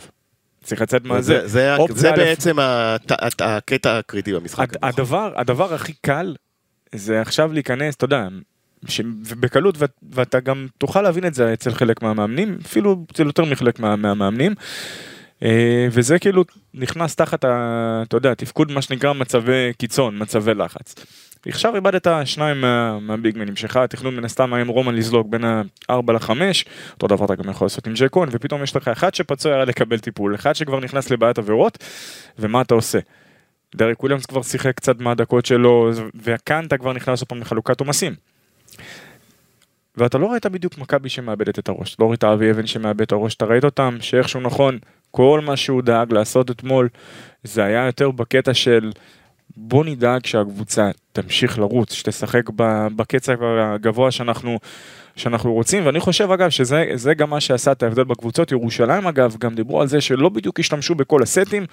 צריך 0.63 0.81
לצאת 0.81 1.05
מהזה. 1.05 1.39
זה- 1.41 1.47
זה 1.47 1.73
ה- 1.73 1.77
אופציה 1.77 1.95
זה 2.01 2.09
א', 2.13 2.15
בעצם 2.15 2.59
הת- 2.59 3.11
הת- 3.11 3.41
הקטע 3.41 3.97
הקריטי 3.97 4.33
במשחק. 4.33 4.73
הד- 4.73 4.77
הדבר, 4.83 5.33
הדבר 5.35 5.73
הכי 5.73 5.93
קל 6.01 6.35
זה 6.95 7.21
עכשיו 7.21 7.53
להיכנס, 7.53 7.95
אתה 7.95 8.05
יודע, 8.05 8.27
ש... 8.87 9.01
ובקלות, 9.25 9.75
ואת- 9.77 9.99
ואתה 10.11 10.39
גם 10.39 10.67
תוכל 10.77 11.01
להבין 11.01 11.25
את 11.25 11.33
זה 11.33 11.53
אצל 11.53 11.71
חלק 11.73 12.01
מהמאמנים, 12.01 12.57
אפילו 12.65 13.05
אצל 13.11 13.25
יותר 13.25 13.45
מחלק 13.45 13.79
מה, 13.79 13.95
מהמאמנים. 13.95 14.53
אה, 15.43 15.87
וזה 15.91 16.19
כאילו 16.19 16.43
נכנס 16.73 17.15
תחת, 17.15 17.43
ה, 17.45 17.49
אתה 18.07 18.17
יודע, 18.17 18.33
תפקוד 18.33 18.71
מה 18.71 18.81
שנקרא 18.81 19.13
מצבי 19.13 19.73
קיצון, 19.77 20.21
מצבי 20.21 20.53
לחץ. 20.53 20.95
עכשיו 21.47 21.75
איבדת 21.75 22.07
שניים 22.25 22.61
מה, 22.61 22.99
מהביגמנים 22.99 23.55
שלך, 23.55 23.77
התכנון 23.77 24.15
מן 24.15 24.25
הסתם 24.25 24.53
היה 24.53 24.61
עם 24.61 24.67
רומן 24.67 24.95
לזלוג 24.95 25.31
בין 25.31 25.43
ה-4 25.43 26.11
ל-5, 26.11 26.31
אותו 26.93 27.07
דבר 27.07 27.25
אתה 27.25 27.35
גם 27.35 27.49
יכול 27.49 27.65
לעשות 27.65 27.87
עם 27.87 27.93
ג'יי 27.93 28.07
כהן, 28.11 28.29
ופתאום 28.31 28.63
יש 28.63 28.75
לך 28.75 28.87
אחד 28.87 29.15
שפצוע 29.15 29.53
היה 29.53 29.65
לקבל 29.65 29.99
טיפול, 29.99 30.35
אחד 30.35 30.53
שכבר 30.53 30.79
נכנס 30.79 31.11
לבעיית 31.11 31.37
עבירות, 31.37 31.77
ומה 32.39 32.61
אתה 32.61 32.73
עושה? 32.73 32.99
דרק 33.75 33.99
וויליאמס 33.99 34.25
כבר 34.25 34.41
שיחק 34.41 34.75
קצת 34.75 34.99
מהדקות 34.99 35.45
שלו, 35.45 35.91
וכאן 36.23 36.65
אתה 36.65 36.77
כבר 36.77 36.93
נכנס 36.93 37.21
עוד 37.21 37.27
פעם 37.27 37.41
לחלוקת 37.41 37.79
עומסים. 37.79 38.15
ואתה 39.97 40.17
לא 40.17 40.31
ראית 40.31 40.45
בדיוק 40.45 40.77
מכבי 40.77 41.09
שמאבדת 41.09 41.59
את 41.59 41.69
הראש, 41.69 41.95
לא 41.99 42.09
ראית 42.09 42.23
אבי 42.23 42.51
אבן 42.51 42.67
שמאבד 42.67 43.01
את 43.01 43.11
הראש, 43.11 43.35
אתה 43.35 43.45
ראית 43.45 43.63
אותם 43.63 43.97
שאיכשהו 44.01 44.41
נכון, 44.41 44.79
כל 45.11 45.41
מה 45.45 45.57
שהוא 45.57 45.81
דאג 45.81 46.13
לעשות 46.13 46.51
אתמול, 46.51 46.89
זה 47.43 47.63
היה 47.63 47.85
יותר 47.85 48.11
בקטע 48.11 48.53
של 48.53 48.91
בוא 49.57 49.85
נדאג 49.85 50.25
שהקבוצה 50.25 50.89
תמשיך 51.11 51.59
לרוץ, 51.59 51.93
שתשחק 51.93 52.49
בקצב 52.95 53.43
הגבוה 53.43 54.11
שאנחנו, 54.11 54.59
שאנחנו 55.15 55.53
רוצים, 55.53 55.85
ואני 55.85 55.99
חושב 55.99 56.31
אגב 56.31 56.49
שזה 56.49 56.85
זה 56.93 57.13
גם 57.13 57.29
מה 57.29 57.39
שעשה 57.39 57.71
את 57.71 57.83
ההבדל 57.83 58.03
בקבוצות, 58.03 58.51
ירושלים 58.51 59.07
אגב 59.07 59.35
גם 59.39 59.55
דיברו 59.55 59.81
על 59.81 59.87
זה 59.87 60.01
שלא 60.01 60.29
בדיוק 60.29 60.59
השתמשו 60.59 60.95
בכל 60.95 61.23
הסטים, 61.23 61.65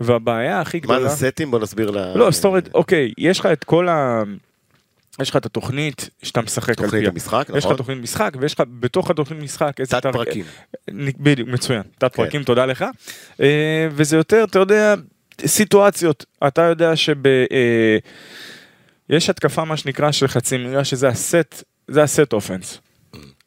והבעיה 0.00 0.60
הכי 0.60 0.80
גדולה... 0.80 1.00
מה 1.00 1.08
זה 1.08 1.26
סטים? 1.30 1.50
בוא 1.50 1.58
נסביר 1.58 1.90
ל... 1.90 2.12
לא, 2.18 2.30
זאת 2.30 2.44
אומרת, 2.44 2.68
אוקיי, 2.74 3.12
יש 3.18 3.40
לך 3.40 3.46
את 3.46 3.64
כל 3.64 3.88
ה... 3.88 4.22
יש 5.20 5.30
לך 5.30 5.36
את 5.36 5.46
התוכנית 5.46 6.10
שאתה 6.22 6.42
משחק 6.42 6.68
על 6.68 6.74
תוכנית 6.74 7.02
פיה. 7.02 7.10
המשחק, 7.10 7.46
יש 7.48 7.56
לך 7.56 7.64
נכון? 7.64 7.76
תוכנית 7.76 7.98
משחק, 7.98 8.32
ויש 8.40 8.54
לך 8.54 8.62
בתוך 8.80 9.10
התוכנית 9.10 9.42
משחק 9.42 9.80
איזה... 9.80 10.00
תת 10.00 10.06
פרקים. 10.12 10.44
בדיוק, 11.18 11.48
מצוין. 11.48 11.82
תת 11.98 12.04
כן. 12.04 12.08
פרקים, 12.08 12.42
תודה 12.42 12.66
לך. 12.66 12.84
אה, 13.40 13.88
וזה 13.90 14.16
יותר, 14.16 14.44
אתה 14.44 14.58
יודע, 14.58 14.94
סיטואציות. 15.46 16.24
אתה 16.46 16.62
יודע 16.62 16.96
שב... 16.96 17.26
אה, 17.26 17.98
יש 19.08 19.30
התקפה, 19.30 19.64
מה 19.64 19.76
שנקרא, 19.76 20.12
של 20.12 20.28
חצי 20.28 20.58
מילה, 20.58 20.84
שזה 20.84 21.08
הסט, 21.08 21.64
זה 21.88 22.02
הסט 22.02 22.32
אופנס. 22.32 22.78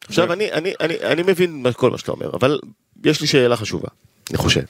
עכשיו 0.07 0.33
אני, 0.33 0.51
אני, 0.51 0.73
אני, 0.79 0.95
אני 0.99 1.23
מבין 1.23 1.65
כל 1.73 1.91
מה 1.91 1.97
שאתה 1.97 2.11
אומר, 2.11 2.29
אבל 2.33 2.59
יש 3.05 3.21
לי 3.21 3.27
שאלה 3.27 3.55
חשובה. 3.55 3.87
אני 4.29 4.37
חושב. 4.37 4.61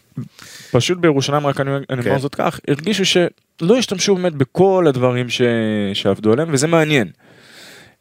פשוט 0.71 0.97
בירושלים, 0.97 1.47
רק 1.47 1.59
אני 1.59 1.71
אני 1.89 2.03
כן. 2.03 2.09
אומר 2.09 2.19
זאת 2.19 2.35
כך, 2.35 2.59
הרגישו 2.67 3.05
שלא 3.05 3.77
השתמשו 3.77 4.15
באמת 4.15 4.33
בכל 4.33 4.85
הדברים 4.89 5.29
ש... 5.29 5.41
שעבדו 5.93 6.33
עליהם, 6.33 6.49
וזה 6.51 6.67
מעניין. 6.67 7.11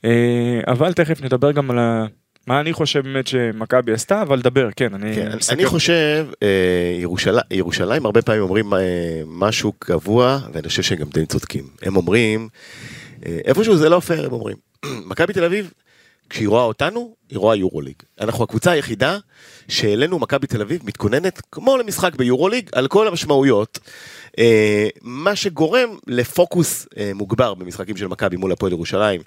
אה, 0.04 0.60
אבל 0.66 0.92
תכף 0.92 1.22
נדבר 1.22 1.52
גם 1.52 1.70
על 1.70 1.78
ה... 1.78 2.06
מה 2.46 2.60
אני 2.60 2.72
חושב 2.72 3.04
באמת 3.04 3.26
שמכבי 3.26 3.92
עשתה, 3.92 4.22
אבל 4.22 4.40
דבר, 4.40 4.68
כן, 4.76 4.94
אני... 4.94 5.14
כן, 5.14 5.30
אני 5.50 5.66
חושב, 5.66 6.26
אה, 6.42 6.96
ירושלים, 7.00 7.42
ירושלים 7.50 8.06
הרבה 8.06 8.22
פעמים 8.22 8.42
אומרים 8.42 8.74
אה, 8.74 8.78
משהו 9.26 9.72
קבוע, 9.78 10.38
ואני 10.52 10.68
חושב 10.68 10.82
שהם 10.82 10.98
גם 10.98 11.08
די 11.08 11.26
צודקים. 11.26 11.64
הם 11.82 11.96
אומרים, 11.96 12.48
אה, 13.26 13.38
איפשהו 13.44 13.76
זה 13.76 13.88
לא 13.88 14.00
פייר, 14.00 14.26
הם 14.26 14.32
אומרים. 14.32 14.56
מכבי 15.10 15.32
תל 15.32 15.44
אביב, 15.44 15.70
כשהיא 16.30 16.48
רואה 16.48 16.62
אותנו, 16.62 17.14
היא 17.30 17.38
רואה 17.38 17.56
יורוליג. 17.56 17.94
אנחנו 18.20 18.44
הקבוצה 18.44 18.70
היחידה 18.70 19.18
שאלינו 19.68 20.18
מכבי 20.18 20.46
תל 20.46 20.60
אביב 20.60 20.80
מתכוננת 20.84 21.42
כמו 21.52 21.76
למשחק 21.76 22.16
ביורוליג, 22.16 22.70
על 22.72 22.88
כל 22.88 23.08
המשמעויות. 23.08 23.78
אה, 24.38 24.88
מה 25.02 25.36
שגורם 25.36 25.96
לפוקוס 26.06 26.86
אה, 26.98 27.10
מוגבר 27.14 27.54
במשחקים 27.54 27.96
של 27.96 28.06
מכבי 28.06 28.36
מול 28.36 28.52
הפועל 28.52 28.72
ירושלים, 28.72 29.20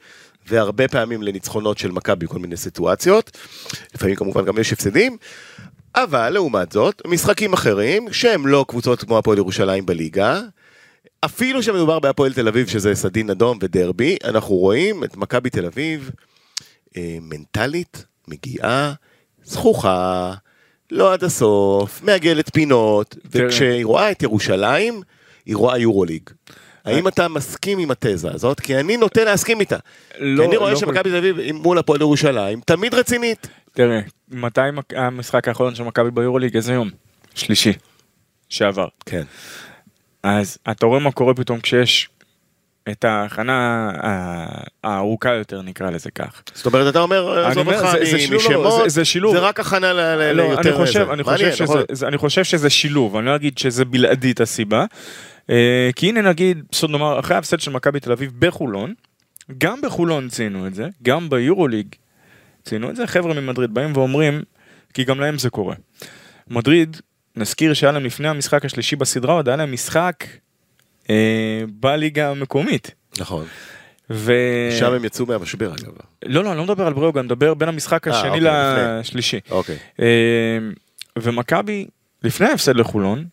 והרבה 0.47 0.87
פעמים 0.87 1.23
לניצחונות 1.23 1.77
של 1.77 1.91
מכבי 1.91 2.25
בכל 2.25 2.39
מיני 2.39 2.57
סיטואציות. 2.57 3.37
לפעמים 3.95 4.15
כמובן 4.15 4.45
גם 4.45 4.57
יש 4.57 4.73
הפסדים. 4.73 5.17
אבל 5.95 6.29
לעומת 6.29 6.71
זאת, 6.71 7.01
משחקים 7.07 7.53
אחרים, 7.53 8.13
שהם 8.13 8.47
לא 8.47 8.65
קבוצות 8.67 9.03
כמו 9.03 9.17
הפועל 9.17 9.37
ירושלים 9.37 9.85
בליגה, 9.85 10.41
אפילו 11.25 11.63
שמדובר 11.63 11.99
בהפועל 11.99 12.33
תל 12.33 12.47
אביב, 12.47 12.67
שזה 12.67 12.95
סדין 12.95 13.29
אדום 13.29 13.57
ודרבי, 13.61 14.17
אנחנו 14.23 14.55
רואים 14.55 15.03
את 15.03 15.17
מכבי 15.17 15.49
תל 15.49 15.65
אביב 15.65 16.11
אה, 16.97 17.17
מנטלית, 17.21 18.05
מגיעה, 18.27 18.93
זכוכה, 19.43 20.33
לא 20.91 21.13
עד 21.13 21.23
הסוף, 21.23 22.03
מעגלת 22.03 22.53
פינות. 22.53 23.15
וכשהיא 23.31 23.85
רואה 23.85 24.11
את 24.11 24.23
ירושלים, 24.23 25.01
היא 25.45 25.55
רואה 25.55 25.77
יורוליג. 25.77 26.29
האם 26.85 27.07
אתה 27.07 27.27
מסכים 27.27 27.79
עם 27.79 27.91
התזה 27.91 28.31
הזאת? 28.33 28.59
כי 28.59 28.79
אני 28.79 28.97
נוטה 28.97 29.23
להסכים 29.23 29.59
איתה. 29.59 29.77
לא- 30.19 30.43
כי 30.43 30.47
אני 30.49 30.57
רואה 30.57 30.71
לא 30.71 30.77
שמכבי 30.79 31.09
תל 31.09 31.15
אביב 31.15 31.51
מול 31.51 31.77
הפועל 31.77 32.01
ירושלים 32.01 32.59
תמיד 32.65 32.93
רצינית. 32.93 33.47
תראה, 33.73 33.99
מתי 34.31 34.61
המשחק 34.95 35.47
האחרון 35.47 35.75
של 35.75 35.83
מכבי 35.83 36.11
ביורוליג? 36.11 36.55
איזה 36.55 36.73
יום? 36.73 36.89
שלישי. 37.35 37.73
שעבר. 38.49 38.87
כן. 39.05 39.23
אז 40.23 40.57
אתה 40.71 40.85
רואה 40.85 40.99
מה 40.99 41.11
קורה 41.11 41.33
פתאום 41.33 41.59
כשיש 41.59 42.09
את 42.91 43.05
ההכנה 43.05 43.91
הארוכה 44.83 45.33
יותר, 45.33 45.61
נקרא 45.61 45.89
לזה 45.89 46.11
כך. 46.11 46.41
זאת 46.53 46.65
אומרת, 46.65 46.91
אתה 46.91 46.99
אומר, 46.99 47.45
עזוב 47.45 47.67
אותך 47.69 47.83
משמות, 48.35 48.73
זה- 48.83 48.89
זה 48.89 49.05
שילוב. 49.05 49.35
זה 49.35 49.39
רק 49.39 49.59
הכנה 49.59 49.93
לא, 49.93 50.31
ליותר 50.31 50.61
אני 50.61 50.73
חושב, 50.73 51.05
זה. 51.05 51.13
אני 51.13 51.23
חושב 51.23 51.35
מעניין, 51.35 51.55
שזה, 51.55 51.63
נכון? 51.63 51.81
אני 52.07 52.17
חושב 52.17 52.43
שזה 52.43 52.69
שילוב, 52.69 53.15
אני 53.17 53.25
לא 53.25 53.35
אגיד 53.35 53.57
שזה 53.57 53.85
בלעדית 53.85 54.41
הסיבה. 54.41 54.85
אה, 55.49 55.89
כי 55.95 56.09
הנה 56.09 56.21
נגיד, 56.21 56.63
בסוד 56.71 56.89
נאמר, 56.89 57.19
אחרי 57.19 57.35
ההפסד 57.35 57.59
של 57.59 57.71
מכבי 57.71 57.99
תל 57.99 58.11
אביב 58.11 58.31
בחולון, 58.39 58.93
גם 59.57 59.81
בחולון 59.81 60.29
ציינו 60.29 60.67
את 60.67 60.73
זה, 60.73 60.87
גם 61.03 61.29
ביורוליג 61.29 61.87
ציינו 62.63 62.89
את 62.89 62.95
זה, 62.95 63.07
חבר'ה 63.07 63.33
ממדריד 63.33 63.73
באים 63.73 63.97
ואומרים, 63.97 64.43
כי 64.93 65.03
גם 65.03 65.19
להם 65.19 65.37
זה 65.37 65.49
קורה. 65.49 65.75
מדריד, 66.47 66.97
נזכיר 67.35 67.73
שהיה 67.73 67.91
להם 67.91 68.05
לפני 68.05 68.27
המשחק 68.27 68.65
השלישי 68.65 68.95
בסדרה, 68.95 69.33
עוד 69.33 69.47
היה 69.47 69.57
להם 69.57 69.73
משחק 69.73 70.25
אה, 71.09 71.63
בליגה 71.79 72.31
המקומית. 72.31 72.91
נכון. 73.19 73.45
ו... 74.09 74.33
שם 74.79 74.93
הם 74.93 75.05
יצאו 75.05 75.25
מהמשבר 75.25 75.73
אגב. 75.73 75.91
לא, 76.25 76.43
לא, 76.43 76.49
אני 76.49 76.57
לא 76.57 76.63
מדבר 76.63 76.87
על 76.87 76.93
בריאוגה, 76.93 77.19
אני 77.19 77.25
מדבר 77.25 77.53
בין 77.53 77.69
המשחק 77.69 78.07
אה, 78.07 78.13
השני 78.13 78.29
אוקיי, 78.29 78.41
לפני. 78.41 78.99
לשלישי. 78.99 79.39
אוקיי. 79.51 79.77
אה, 79.99 80.57
ומכבי, 81.19 81.87
לפני 82.23 82.47
ההפסד 82.47 82.75
לחולון, 82.75 83.25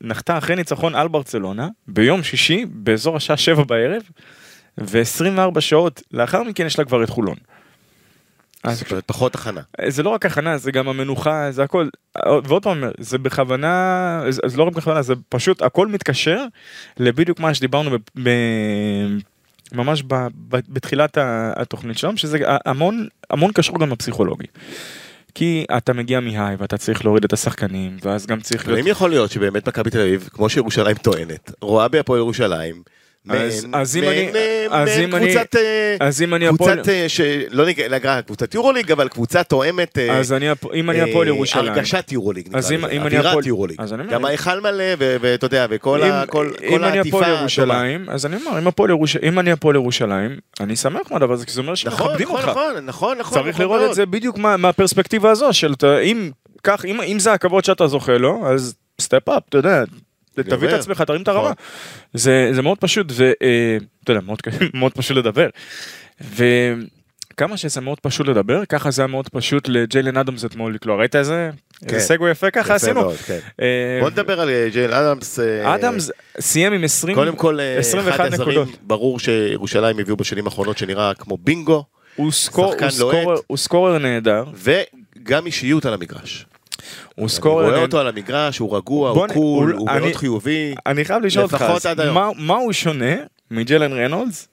נחתה 0.00 0.38
אחרי 0.38 0.56
ניצחון 0.56 0.94
על 0.94 1.08
ברצלונה, 1.08 1.68
ביום 1.88 2.22
שישי, 2.22 2.66
באזור 2.68 3.16
השעה 3.16 3.36
שבע 3.36 3.64
בערב, 3.64 4.02
ו-24 4.78 5.60
שעות 5.60 6.02
לאחר 6.12 6.42
מכן 6.42 6.66
יש 6.66 6.78
לה 6.78 6.84
כבר 6.84 7.04
את 7.04 7.10
חולון. 7.10 7.36
אז 8.64 8.78
זאת 8.78 8.90
אומרת, 8.90 9.04
פחות 9.06 9.34
הכנה. 9.34 9.60
זה 9.88 10.02
לא 10.02 10.10
רק 10.10 10.26
הכנה, 10.26 10.58
זה 10.58 10.72
גם 10.72 10.88
המנוחה, 10.88 11.50
זה 11.50 11.62
הכל. 11.62 11.88
ועוד 12.44 12.62
פעם, 12.62 12.84
זה 12.98 13.18
בכוונה, 13.18 14.24
זה 14.28 14.56
לא 14.56 14.64
רק 14.64 14.72
בכוונה, 14.72 15.02
זה 15.02 15.14
פשוט, 15.28 15.62
הכל 15.62 15.86
מתקשר 15.86 16.44
לבדיוק 16.96 17.40
מה 17.40 17.54
שדיברנו 17.54 17.90
ב, 17.90 17.96
ב, 18.22 18.30
ממש 19.72 20.02
ב, 20.06 20.14
ב, 20.48 20.56
בתחילת 20.68 21.18
התוכנית 21.56 21.98
שלנו, 21.98 22.16
שזה 22.16 22.38
המון, 22.66 23.06
המון 23.30 23.52
קשור 23.52 23.78
גם 23.78 23.90
לפסיכולוגי. 23.90 24.46
כי 25.34 25.64
אתה 25.76 25.92
מגיע 25.92 26.20
מהיי 26.20 26.56
ואתה 26.58 26.76
צריך 26.76 27.04
להוריד 27.04 27.24
את 27.24 27.32
השחקנים, 27.32 27.96
ואז 28.02 28.26
גם 28.26 28.40
צריך 28.40 28.64
אבל 28.64 28.72
להיות... 28.72 28.86
אם 28.86 28.90
יכול 28.90 29.10
להיות 29.10 29.30
שבאמת 29.30 29.68
מכבי 29.68 29.90
תל 29.90 30.00
אביב, 30.00 30.28
כמו 30.32 30.48
שירושלים 30.48 30.96
טוענת, 30.96 31.52
רואה 31.60 31.88
בהפועל 31.88 32.18
ירושלים, 32.18 32.82
אז- 33.30 33.96
אם 33.96 34.04
אני- 34.04 34.30
אז 34.70 34.88
מעין 34.88 35.02
אם 35.04 35.14
אני- 35.14 35.34
קבוצת, 35.34 35.56
אז 36.00 36.22
אם 36.22 36.34
אני 36.34 36.48
הפועל... 36.48 36.74
קבוצת, 36.74 36.88
אה, 36.88 37.08
שלא 37.08 37.66
נקרא 37.66 38.20
קבוצת 38.20 38.54
יורוליג, 38.54 38.92
אבל 38.92 39.08
קבוצה 39.08 39.42
תואמת, 39.44 39.98
אה, 39.98 40.18
אז 40.18 40.32
אם 40.74 40.90
אני 40.90 41.00
אה, 41.00 41.04
הפועל 41.10 41.28
ירושלים... 41.28 41.68
הרגשת 41.72 42.12
יורוליג, 42.12 42.48
נקרא 42.48 42.58
לזה, 42.58 42.76
אווירת 43.00 43.46
יורוליג. 43.46 43.78
גם 44.10 44.24
ההיכל 44.24 44.60
מלא, 44.60 44.84
ואתה 44.98 45.46
יודע, 45.46 45.66
וכל 45.70 46.02
ה- 46.02 46.24
אם- 46.62 46.84
אני 46.84 46.98
העטיפה 46.98 47.18
הפועל. 47.20 47.38
ירושלים, 47.40 48.10
אז 48.10 48.26
אני 48.26 48.36
אומר, 48.36 48.58
אם 49.28 49.38
אני 49.38 49.52
הפועל 49.52 49.74
ירושלים, 49.76 50.36
אני 50.60 50.76
שמח 50.76 51.10
מהדבר 51.10 51.32
הזה, 51.34 51.46
כי 51.46 51.52
זה 51.52 51.60
אומר 51.60 51.72
נכון, 51.72 51.76
שמכבדים 51.76 52.26
נכון, 52.28 52.36
אותך. 52.40 52.48
נכון, 52.48 52.74
נכון, 52.84 53.18
נכון. 53.18 53.38
צריך 53.42 53.54
נכון 53.54 53.62
לראות 53.66 53.78
מאוד. 53.78 53.90
את 53.90 53.96
זה 53.96 54.06
בדיוק 54.06 54.38
מה- 54.38 54.56
מהפרספקטיבה 54.56 55.30
הזו 55.30 55.52
של 55.52 55.74
אם 57.04 57.18
זה 57.18 57.32
הכבוד 57.32 57.64
שאתה 57.64 57.86
זוכה 57.86 58.12
לו 58.18 58.42
אז 58.46 58.74
סטפ 59.00 59.28
אפ 59.28 59.42
אתה 59.48 59.58
יודע. 59.58 59.84
תביא 60.34 60.68
את. 60.68 60.72
עצמך 60.72 61.02
תרים 61.02 61.22
את 61.22 61.28
הרמה. 61.28 61.42
נכון. 61.42 61.64
זה 62.14 62.48
זה 62.52 62.62
מאוד 62.62 62.78
פשוט 62.78 63.06
ואתה 63.14 64.12
יודע 64.12 64.20
מאוד 64.20 64.38
מאוד 64.74 64.92
פשוט 64.92 65.16
לדבר. 65.16 65.48
וכמה 66.20 67.56
שזה 67.56 67.80
מאוד 67.80 68.00
פשוט 68.00 68.26
לדבר 68.26 68.64
ככה 68.64 68.90
זה 68.90 69.02
היה 69.02 69.06
מאוד 69.06 69.28
פשוט 69.28 69.68
לג'יילן 69.68 70.16
אדמס 70.16 70.44
אתמול 70.44 70.74
לקלוע 70.74 70.96
ראית 70.96 71.16
איזה 71.16 71.50
כן. 71.88 71.94
איזה 71.94 72.06
סגו 72.06 72.28
יפה 72.28 72.50
ככה 72.50 72.74
עשינו. 72.74 73.00
מאוד, 73.00 73.16
כן. 73.16 73.38
אה, 73.60 73.98
בוא 74.00 74.10
נדבר 74.10 74.40
על 74.40 74.50
אה, 74.50 74.68
ג'יילן 74.72 74.92
אדמס. 74.92 75.38
אה, 75.38 75.74
אדמס 75.74 76.10
סיים 76.40 76.72
עם 76.72 76.84
20 76.84 77.14
קודם 77.14 77.36
כל, 77.36 77.60
אה, 77.60 77.78
21 77.78 78.20
אחד 78.20 78.40
נקודות. 78.40 78.68
ברור 78.82 79.18
שירושלים 79.20 79.98
הביאו 79.98 80.16
בשנים 80.16 80.44
האחרונות 80.44 80.78
שנראה 80.78 81.14
כמו 81.14 81.36
בינגו. 81.40 81.84
הוא 83.46 83.56
scorer 83.56 83.98
נהדר. 83.98 84.44
וגם 84.54 85.46
אישיות 85.46 85.86
על 85.86 85.94
המגרש. 85.94 86.46
הוא 87.14 87.22
אני 87.22 87.28
scorer 87.28 87.54
רואה 87.54 87.70
נהדר. 87.70 87.82
אותו 87.82 88.00
על 88.00 88.08
המגרש, 88.08 88.58
הוא 88.58 88.76
רגוע, 88.76 89.10
הוא 89.10 89.26
cool, 89.32 89.72
הוא- 89.72 89.88
אני- 89.90 90.00
מאוד 90.00 90.14
חיובי. 90.16 90.74
אני 90.86 91.04
חייב 91.04 91.22
לשאול 91.24 91.44
אותך. 91.44 91.64
מה, 92.36 92.54
הוא 92.54 92.72
שונה 92.72 93.14
מג'לן 93.50 93.92
רנולדס? 93.92 94.48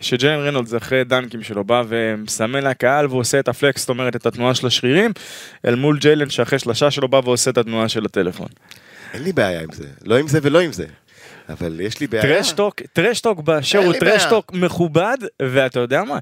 שג'לן 0.00 0.46
רנולדס 0.46 0.74
אחרי 0.74 1.04
דנקים 1.04 1.42
שלו 1.42 1.64
בא 1.64 1.82
ומסמן 1.88 2.64
לקהל 2.64 3.06
ועושה 3.06 3.38
את 3.40 3.48
ה 3.48 3.53
flex, 3.53 3.80
זאת 3.80 3.88
אומרת 3.88 4.16
את 4.16 4.26
התנועה 4.26 4.54
של 4.54 4.66
השרירים, 4.66 5.12
אל 5.66 5.74
מול 5.74 5.98
ג'יילן 5.98 6.30
שאחרי 6.30 6.58
שלושה 6.58 6.90
שלו 6.90 7.08
בא 7.08 7.20
ועושה 7.24 7.50
את 7.50 7.58
התנועה 7.58 7.88
של 7.88 8.04
הטלפון. 8.04 8.48
אין 9.14 9.22
לי 9.22 9.32
בעיה 9.32 9.60
עם 9.60 9.72
זה, 9.72 9.84
לא 10.04 10.18
עם 10.18 10.28
זה 10.28 10.38
ולא 10.42 10.60
עם 10.60 10.72
זה. 10.72 10.84
אבל 11.48 11.80
יש 11.80 12.00
לי 12.00 12.06
בעיה. 12.06 12.22
trash 12.22 12.48
talk, 12.48 12.74
trash 12.92 13.19
talk 13.19 13.40
באשר 13.40 13.78
הוא. 13.78 13.92
trash 14.00 14.29
talk 14.29 14.52
מכובד, 14.52 15.16
ואתה 15.42 15.80
יודע 15.80 16.04
מה? 16.04 16.18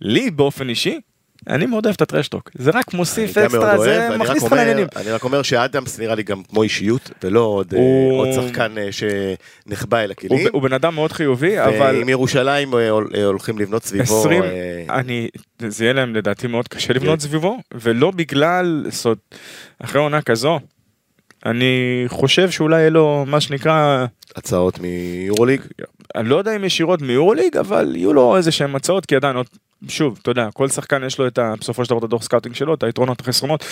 לי 0.00 0.30
באופן 0.30 0.68
אישי, 0.68 1.00
אני 1.48 1.66
מאוד 1.66 1.86
אוהב 1.86 1.94
את 1.94 2.02
ה 2.02 2.06
trash 2.06 2.28
talk. 2.28 2.50
זה 2.58 2.70
רק 2.74 2.94
מוסיף 2.94 3.38
אקסטרה, 3.38 3.76
אוהב, 3.76 3.82
זה 3.84 4.08
רק 4.08 4.20
מכניס 4.20 4.42
אותך 4.42 4.52
לעניינים. 4.52 4.86
אני 4.96 5.10
רק 5.10 5.24
אומר 5.24 5.42
שאדמס 5.42 5.98
נראה 6.00 6.14
לי 6.14 6.22
גם 6.22 6.42
כמו 6.42 6.62
אישיות, 6.62 7.10
ולא 7.24 7.40
עוד, 7.40 7.74
אה, 7.74 7.78
הוא- 7.78 8.18
עוד 8.18 8.28
שחקן 8.32 8.78
אה, 8.78 8.88
שנחבא 8.92 9.98
אל 9.98 10.04
הוא 10.04 10.12
הכלים. 10.12 10.46
הוא 10.52 10.62
בן 10.62 10.72
אדם 10.72 10.94
מאוד 10.94 11.12
חיובי, 11.12 11.60
אבל... 11.60 11.96
ואם 11.98 12.08
ירושלים 12.08 12.74
אה, 12.74 12.90
הול- 12.90 13.10
הולכים 13.24 13.58
לבנות 13.58 13.84
סביבו, 13.84 14.20
20, 14.20 14.42
אה, 14.42 14.48
אני, 14.90 15.28
זה 15.68 15.84
יהיה 15.84 15.92
להם 15.92 16.14
לדעתי 16.14 16.46
מאוד 16.46 16.68
קשה 16.68 16.92
לבנות 16.92 17.18
כן. 17.20 17.28
סביבו, 17.28 17.58
ולא 17.74 18.10
בגלל, 18.10 18.84
זאת 18.90 19.18
אחרי 19.78 20.00
עונה 20.00 20.22
כזו, 20.22 20.60
אני 21.46 21.74
חושב 22.06 22.50
שאולי 22.50 22.80
יהיה 22.80 22.90
לו 22.90 23.24
מה 23.26 23.40
שנקרא, 23.40 24.06
הצעות 24.36 24.78
מיורוליג. 24.78 25.60
אני 26.14 26.28
לא 26.28 26.36
יודע 26.36 26.56
אם 26.56 26.64
ישירות 26.64 27.02
מיורוליג, 27.02 27.56
אבל 27.56 27.92
יהיו 27.96 28.12
לו 28.12 28.36
איזה 28.36 28.52
שהם 28.52 28.76
הצעות, 28.76 29.06
כי 29.06 29.16
עדיין, 29.16 29.36
עוד- 29.36 29.46
שוב, 29.88 30.18
אתה 30.22 30.30
יודע, 30.30 30.48
כל 30.54 30.68
שחקן 30.68 31.04
יש 31.06 31.18
לו 31.18 31.26
את 31.26 31.38
ה... 31.38 31.54
בסופו 31.60 31.84
של 31.84 31.90
דבר 31.90 31.98
את 31.98 32.04
הדוח 32.04 32.22
scouting 32.22 32.54
שלו, 32.54 32.74
את 32.74 32.82
היתרונות, 32.82 33.20
החסרונות, 33.20 33.64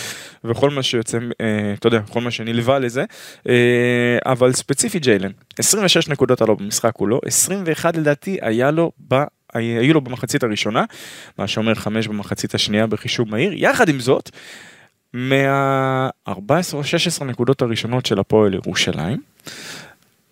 וכל 0.44 0.70
מה 0.70 0.82
שיוצא, 0.82 1.18
אה, 1.40 1.74
אתה 1.78 1.86
יודע, 1.86 2.00
כל 2.00 2.20
מה 2.20 2.30
שנלווה 2.30 2.78
לזה, 2.78 3.04
אה, 3.48 4.18
אבל 4.26 4.52
ספציפי 4.52 4.98
ג'יילן, 4.98 5.30
26 5.58 6.08
נקודות 6.08 6.42
עלו 6.42 6.56
במשחק 6.56 6.92
כולו, 6.94 7.20
21 7.26 7.96
לדעתי 7.96 8.38
היה 8.40 8.70
לו 8.70 8.92
ב... 9.08 9.14
היו 9.54 9.94
לו 9.94 10.00
במחצית 10.00 10.42
הראשונה, 10.42 10.84
מה 11.38 11.46
שאומר 11.46 11.74
חמש 11.74 12.08
במחצית 12.08 12.54
השנייה 12.54 12.86
בחישוב 12.86 13.28
מהיר, 13.30 13.52
יחד 13.56 13.88
עם 13.88 14.00
זאת, 14.00 14.30
מה-14 15.14 16.32
או 16.72 16.84
16 16.84 17.28
נקודות 17.28 17.62
הראשונות 17.62 18.06
של 18.06 18.18
הפועל 18.18 18.54
ירושלים, 18.54 19.20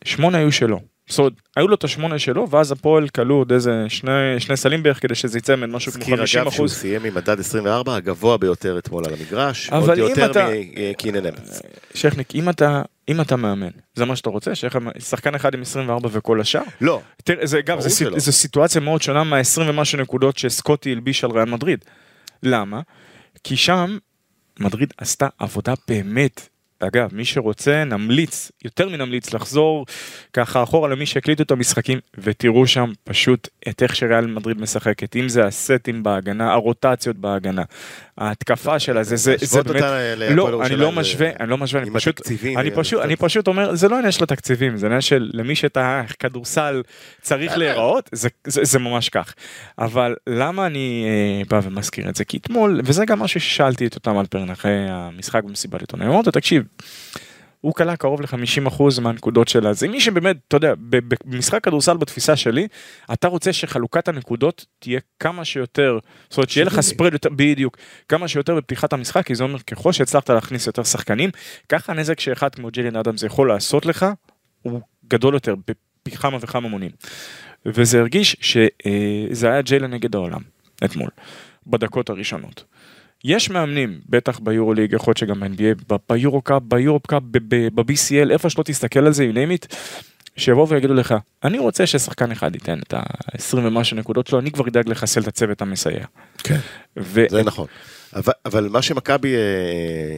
שמונה 0.04 0.38
היו 0.38 0.52
שלו. 0.52 0.80
זאת 1.08 1.18
אומרת, 1.18 1.32
היו 1.56 1.68
לו 1.68 1.74
את 1.74 1.84
השמונה 1.84 2.18
שלו, 2.18 2.50
ואז 2.50 2.72
הפועל 2.72 3.08
כלו 3.08 3.34
עוד 3.34 3.52
איזה 3.52 3.84
שני, 3.88 4.10
שני 4.38 4.56
סלים 4.56 4.82
בערך 4.82 5.02
כדי 5.02 5.14
שזה 5.14 5.38
יצא 5.38 5.56
מן 5.56 5.70
משהו 5.70 5.92
כמו 5.92 6.00
הזכיר 6.02 6.16
50 6.16 6.40
אגב 6.42 6.50
שהוא 6.50 6.56
אחוז. 6.56 6.72
סיים 6.74 7.04
עם 7.04 7.14
מדד 7.14 7.40
24 7.40 7.94
הגבוה 7.96 8.36
ביותר 8.38 8.78
אתמול 8.78 9.04
על 9.06 9.14
המגרש, 9.14 9.70
עוד 9.70 9.98
יותר 9.98 10.30
אתה- 10.30 10.48
מקינן 10.90 11.26
אמץ. 11.26 11.60
שכניק, 11.94 12.34
אם 12.34 12.48
אתה, 12.48 12.82
אם 13.08 13.20
אתה 13.20 13.36
מאמן, 13.36 13.68
זה 13.94 14.04
מה 14.04 14.16
שאתה 14.16 14.30
רוצה? 14.30 14.50
שחקן 14.98 15.34
אחד 15.34 15.54
עם 15.54 15.62
24 15.62 16.08
וכל 16.12 16.40
השאר? 16.40 16.62
לא, 16.80 17.00
תראה, 17.24 17.46
זה 17.46 17.60
גם, 17.60 17.80
זה, 17.80 17.88
ברור 18.04 18.14
סיט-. 18.14 18.24
זו 18.24 18.32
סיטואציה 18.32 18.80
מאוד 18.80 19.02
שונה 19.02 19.24
מה-20 19.24 19.60
ומשהו 19.66 19.98
נקודות 20.00 20.38
שסקוטי 20.38 20.92
הלביש 20.92 21.24
על 21.24 21.30
ריאל 21.30 21.44
מדריד. 21.48 21.84
למה? 22.42 22.80
כי 23.44 23.56
שם 23.56 23.98
מדריד 24.60 24.92
עשתה 24.98 25.28
עבודה 25.38 25.74
באמת. 25.88 26.48
אגב, 26.80 27.08
מי 27.12 27.25
שרוצה, 27.25 27.85
נמליץ, 27.85 28.50
יותר 28.64 28.88
מנמליץ, 28.88 29.35
לחזור 29.35 29.87
ככה 30.32 30.62
אחורה 30.62 30.88
למי 30.88 31.06
שהקליטו 31.06 31.42
את 31.42 31.50
המשחקים, 31.50 31.99
ותראו 32.18 32.66
שם 32.66 32.92
פשוט 33.04 33.49
את 33.68 33.82
איך 33.82 33.97
שריאל 33.97 34.26
מדריד 34.26 34.61
משחקת, 34.61 35.16
אם 35.16 35.28
זה 35.28 35.44
הסטים 35.44 36.02
בהגנה, 36.02 36.52
הרוטציות 36.52 37.16
בהגנה, 37.16 37.62
ההתקפה 38.18 38.78
שלה, 38.78 39.02
זה, 39.02 39.16
זה, 39.16 39.35
זה 39.40 39.62
באמת, 39.62 39.82
לא, 40.30 40.62
אני 40.66 40.76
לא 40.76 40.90
זה- 40.94 41.00
משווה, 41.00 41.30
אני 41.40 41.50
לא 41.50 41.58
משווה, 41.58 41.82
אני 41.82 41.90
פשוט, 41.90 42.20
אני 42.56 42.70
פשוט, 42.70 43.00
אני 43.02 43.16
פשוט 43.16 43.49
אומר, 43.49 43.75
זה 43.75 43.88
לא 43.88 43.97
עניין 43.97 44.12
של 44.12 44.25
התקציבים, 44.25 44.76
זה 44.76 44.87
עניין 44.87 45.00
של 45.00 45.30
למי 45.35 45.54
שאת 45.54 45.76
הכדורסל 45.80 46.82
צריך 47.20 47.56
להיראות, 47.58 48.08
זה, 48.12 48.28
זה, 48.47 48.61
זה 48.64 48.78
ממש 48.78 49.08
כך. 49.08 49.35
אבל 49.78 50.14
למה 50.26 50.66
אני 50.66 51.04
אה, 51.08 51.44
בא 51.50 51.61
ומזכיר 51.68 52.08
את 52.08 52.16
זה? 52.16 52.25
כי 52.25 52.37
אתמול, 52.37 52.80
וזה 52.85 53.04
גם 53.04 53.18
משהו 53.18 53.40
ששאלתי 53.40 53.87
את 53.87 53.94
אותם 53.94 54.18
אלפרן 54.18 54.50
אחרי 54.50 54.87
המשחק 54.90 55.44
במסיבת 55.44 55.80
עיתונאים, 55.80 56.11
אמרתי, 56.11 56.30
תקשיב, 56.30 56.62
הוא 57.60 57.75
כלה 57.75 57.96
קרוב 57.96 58.20
ל-50% 58.20 58.82
מהנקודות 59.00 59.48
שלה, 59.48 59.72
זה 59.72 59.88
מי 59.88 60.00
שבאמת, 60.00 60.37
אתה 60.48 60.56
יודע, 60.56 60.75
במשחק 61.25 61.64
כדורסל 61.64 61.96
בתפיסה 61.96 62.37
שלי, 62.37 62.68
אתה 63.12 63.28
רוצה 63.28 63.52
שחלוקת 63.52 64.08
הנקודות 64.08 64.66
תהיה 64.78 65.00
כמה 65.20 65.44
שיותר, 65.44 65.98
זאת 66.28 66.37
אומרת 66.38 66.50
שיהיה 66.50 66.64
לך. 66.66 66.80
ספרד 66.80 67.12
יותר, 67.12 67.28
בדיוק, 67.37 67.76
כמה 68.08 68.28
שיותר 68.28 68.54
בפתיחת 68.54 68.92
המשחק, 68.92 69.26
כי 69.26 69.34
זה 69.34 69.44
אומר 69.44 69.58
ככל 69.58 69.92
שהצלחת 69.92 70.30
להכניס 70.30 70.66
יותר 70.66 70.82
שחקנים, 70.82 71.30
ככה 71.68 71.92
הנזק 71.92 72.20
שאחד 72.20 72.54
כמו 72.54 72.70
ג'יליאן 72.70 72.96
אדמס 72.96 73.22
יכול 73.22 73.48
לעשות 73.48 73.87
לך, 73.87 74.06
הוא 74.62 74.80
גדול 75.08 75.34
יותר, 75.34 75.54
בפי 75.54 76.10
כמה 76.10 76.38
וכמה 76.40 76.68
מונים. 76.68 76.90
וזה 77.66 78.00
הרגיש 78.00 78.37
שזה 78.40 79.50
היה 79.50 79.62
ג'יילן 79.62 79.90
נגד 79.90 80.14
העולם, 80.14 80.40
אתמול, 80.84 81.08
בדקות 81.66 82.10
הראשונות. 82.10 82.64
יש 83.25 83.50
מאמנים, 83.50 84.00
בטח 84.08 84.38
ביורוליג, 84.38 84.92
יכול 84.92 85.10
להיות 85.10 85.16
שגם 85.16 85.40
ב-NBA, 85.40 85.92
ב- 85.92 85.96
ביורו-קאפ, 86.10 86.62
ביורו-קאפ, 86.64 87.22
ב- 87.30 87.38
ב- 87.54 87.80
ב-BCL, 87.80 88.30
איפה 88.30 88.50
שלא 88.50 88.62
תסתכל 88.62 89.06
על 89.06 89.12
זה, 89.12 89.30
you 89.30 89.34
name 89.34 89.66
it, 89.66 89.75
שיבואו 90.37 90.68
ויגידו 90.68 90.94
לך, 90.94 91.14
אני 91.44 91.58
רוצה 91.58 91.87
ששחקן 91.87 92.32
אחד 92.32 92.54
ייתן 92.54 92.78
את 92.78 92.94
ה-20 92.94 93.56
ומשהו 93.56 93.96
נקודות 93.96 94.26
שלו, 94.26 94.38
אני 94.38 94.50
כבר 94.50 94.68
אדאג 94.68 94.88
לחסל 94.88 95.20
את 95.20 95.28
הצוות 95.28 95.62
המסייע. 95.62 96.04
כן. 96.38 96.58
ו- 96.96 97.25
זה 97.30 97.42
נכון. 97.42 97.66
אבל, 98.16 98.32
אבל 98.46 98.68
מה 98.68 98.82
שמכבי 98.82 99.34
אה, 99.34 99.40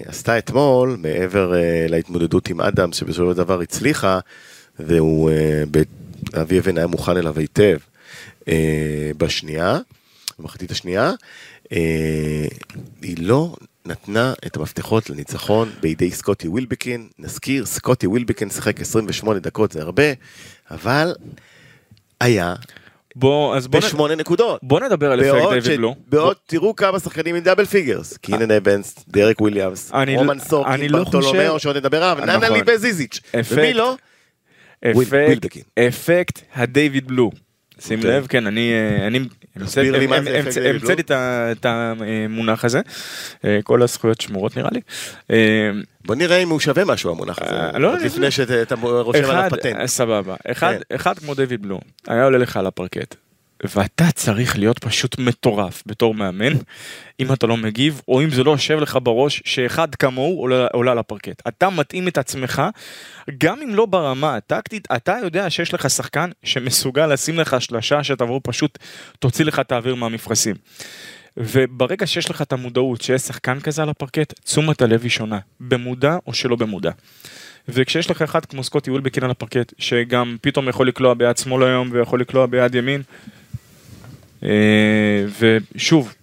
עשתה 0.07 0.39
אתמול, 0.39 0.97
מעבר 0.99 1.55
אה, 1.55 1.87
להתמודדות 1.89 2.49
עם 2.49 2.61
אדם, 2.61 2.93
שבסופו 2.93 3.31
של 3.31 3.37
דבר 3.37 3.61
הצליחה, 3.61 4.19
והוא, 4.79 5.31
אה, 5.31 5.63
אבי 6.41 6.59
אבן 6.59 6.79
היה 6.79 6.87
מוכן 6.87 7.17
אליו 7.17 7.39
היטב 7.39 7.77
אה, 8.49 9.11
בשנייה, 9.17 9.79
במחצית 10.41 10.71
השנייה, 10.71 11.13
אה, 11.73 12.47
היא 13.03 13.17
לא 13.21 13.57
נתנה 13.87 14.33
את 14.47 14.57
המפתחות 14.57 15.11
לניצחון 15.11 15.71
בידי 15.81 16.11
סקוטי 16.11 16.49
ווילבקין. 16.49 17.09
נזכיר, 17.19 17.67
סקוטי 17.67 18.07
ווילבקין 18.07 18.51
שיחק 18.51 18.81
28 18.81 19.39
דקות, 19.39 19.73
זה 19.73 19.83
הרבה, 19.83 20.03
אבל 20.71 21.15
היה 22.21 22.55
בוא, 23.17 23.57
אז 23.57 23.69
בוא, 23.69 23.81
נ... 23.81 23.83
בשמונה 23.83 24.15
נקודות. 24.15 24.61
בוא 24.63 24.81
נדבר 24.81 25.13
על 25.13 25.21
אפקט 25.21 25.53
דיוויד. 25.63 25.79
בלו. 25.79 25.95
בעוד 26.07 26.37
תראו 26.47 26.77
כמה 26.77 26.99
שחקנים 27.01 27.35
עם 27.35 27.43
double 27.43 27.65
figures, 27.67 28.17
קינן 28.17 28.51
אבנס, 28.51 28.95
דרק 29.09 29.41
וויליאמס, 29.41 29.91
אני 29.95 30.17
רומן 30.17 30.37
לא- 30.37 30.43
סורקין, 30.43 30.73
אני 30.73 30.89
לא 30.89 30.99
ברטולומיאו, 31.05 31.53
חושב- 31.53 31.59
שעוד 31.63 31.77
נדבר 31.77 32.03
עליו, 32.05 32.25
נכון. 32.27 32.45
ננלי 32.45 32.61
וזיזיץ', 32.67 33.21
אפקט. 33.41 33.59
ומי 33.59 33.75
לא? 33.75 33.95
אפקט. 34.85 35.57
אפקט 35.89 36.39
הדיוויד 36.55 37.07
בלו. 37.07 37.31
שים 37.81 37.99
אוקיי. 37.99 38.11
לב, 38.17 38.27
כן, 38.27 38.47
אני, 38.47 38.73
אה, 38.73 39.07
המצאתי- 39.57 41.03
את 41.53 41.67
המונח 41.69 42.65
הזה, 42.65 42.81
אה, 43.45 43.59
כל 43.65 43.83
הזכויות 43.83 44.21
שמורות 44.21 44.57
נראה 44.57 44.71
לי. 44.73 44.81
אה, 45.31 45.71
בוא 46.05 46.15
נראה 46.15 46.37
אם 46.39 46.49
הוא 46.49 46.61
שווה 46.61 46.85
משהו 46.85 47.11
המונח 47.11 47.39
הזה, 47.43 47.79
לא, 47.79 47.93
עוד 47.93 48.01
לפני 48.01 48.31
שאתה 48.31 48.75
רושם 48.83 49.25
עליו 49.31 49.51
פטנט. 49.51 49.87
סבבה, 49.87 50.35
אחד, 50.51 50.75
כן. 50.89 50.95
אחד 50.95 51.19
כמו 51.19 51.35
דיוויד 51.35 51.63
בלו, 51.63 51.81
היה 52.09 52.25
עולה 52.25 52.39
לך 52.39 52.57
על 52.57 52.67
הפרקט, 52.67 53.15
ואתה 53.65 54.13
צריך 54.13 54.59
להיות 54.59 54.79
פשוט 54.79 55.19
מטורף 55.19 55.83
בתור 55.87 56.15
מאמן, 56.15 56.53
אם 57.21 57.33
אתה 57.33 57.47
לא 57.47 57.57
מגיב, 57.57 58.01
או 58.09 58.23
אם 58.23 58.31
זה 58.31 58.45
לא 58.45 58.51
יושב 58.51 58.79
לך 58.79 58.99
בראש, 59.03 59.43
שאחד 59.45 59.95
כמוהו 59.95 60.41
עולה, 60.41 60.67
עולה 60.73 60.95
לפרקט. 60.95 61.43
אתה 61.49 61.71
מתאים 61.71 62.09
את 62.09 62.19
עצמך, 62.19 62.63
גם 63.39 63.63
אם 63.63 63.75
לא 63.75 63.87
ברמה 63.87 64.37
הטקטית, 64.37 64.89
אתה 64.97 65.17
יודע 65.23 65.51
שיש 65.51 65.75
לך 65.75 65.91
שחקן 65.91 66.31
שמסוגל 66.45 67.07
לשים 67.07 67.39
לך 67.39 67.57
שלשה 67.61 68.05
שתבוא 68.05 68.41
פשוט, 68.43 68.79
תוציא 69.19 69.45
לך 69.45 69.59
את 69.59 69.73
האוויר 69.73 69.95
מהמפרשים. 69.95 70.57
וברגע 71.37 72.07
שיש 72.07 72.31
לך 72.31 72.43
את 72.43 72.53
המודעות 72.53 73.01
שיש 73.01 73.23
שחקן 73.23 73.61
כזה 73.61 73.83
על 73.83 73.89
הפרקט, 73.89 74.41
תשומת 74.45 74.83
הלב 74.83 75.03
היא 75.03 75.11
שונה, 75.11 75.39
במודע 75.61 76.17
או 76.27 76.35
שלא 76.35 76.57
במודע. 76.57 76.91
וכשיש 77.69 78.11
לך 78.11 78.23
אחד 78.23 78.45
כמו 78.45 78.65
סקוטי 78.65 78.91
ווילבקין 78.91 79.25
על 79.25 79.31
הפרקט, 79.31 79.73
שגם 79.79 80.37
פתאום 80.41 80.69
יכול 80.69 80.89
לקלוע 80.89 81.15
ביד 81.15 81.37
שמאל 81.37 81.63
היום 81.63 81.89
ויכול 81.93 82.21
לקלוע 82.21 82.47
ביד 82.47 82.75
ימין, 82.75 83.03
ושוב, 85.41 86.15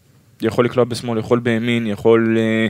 יכול 0.41 0.65
לקלוע 0.65 0.85
בשמאל, 0.85 1.19
יכול 1.19 1.39
בימין, 1.39 1.87
יכול 1.87 2.37
אה, 2.37 2.67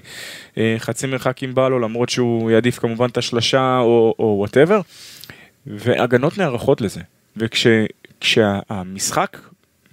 אה, 0.58 0.76
חצי 0.80 1.08
מרחק 1.08 1.44
אם 1.44 1.56
בא 1.56 1.70
לו, 1.70 1.80
למרות 1.80 2.10
שהוא 2.10 2.52
יעדיף 2.52 2.80
כמובן 2.80 3.06
את 3.06 3.18
השלשה 3.18 3.80
או 3.80 4.36
whatever, 4.40 4.82
והגנות 5.68 6.38
נערכות 6.38 6.82
לזה. 6.82 7.02
וכשהמשחק 8.22 9.38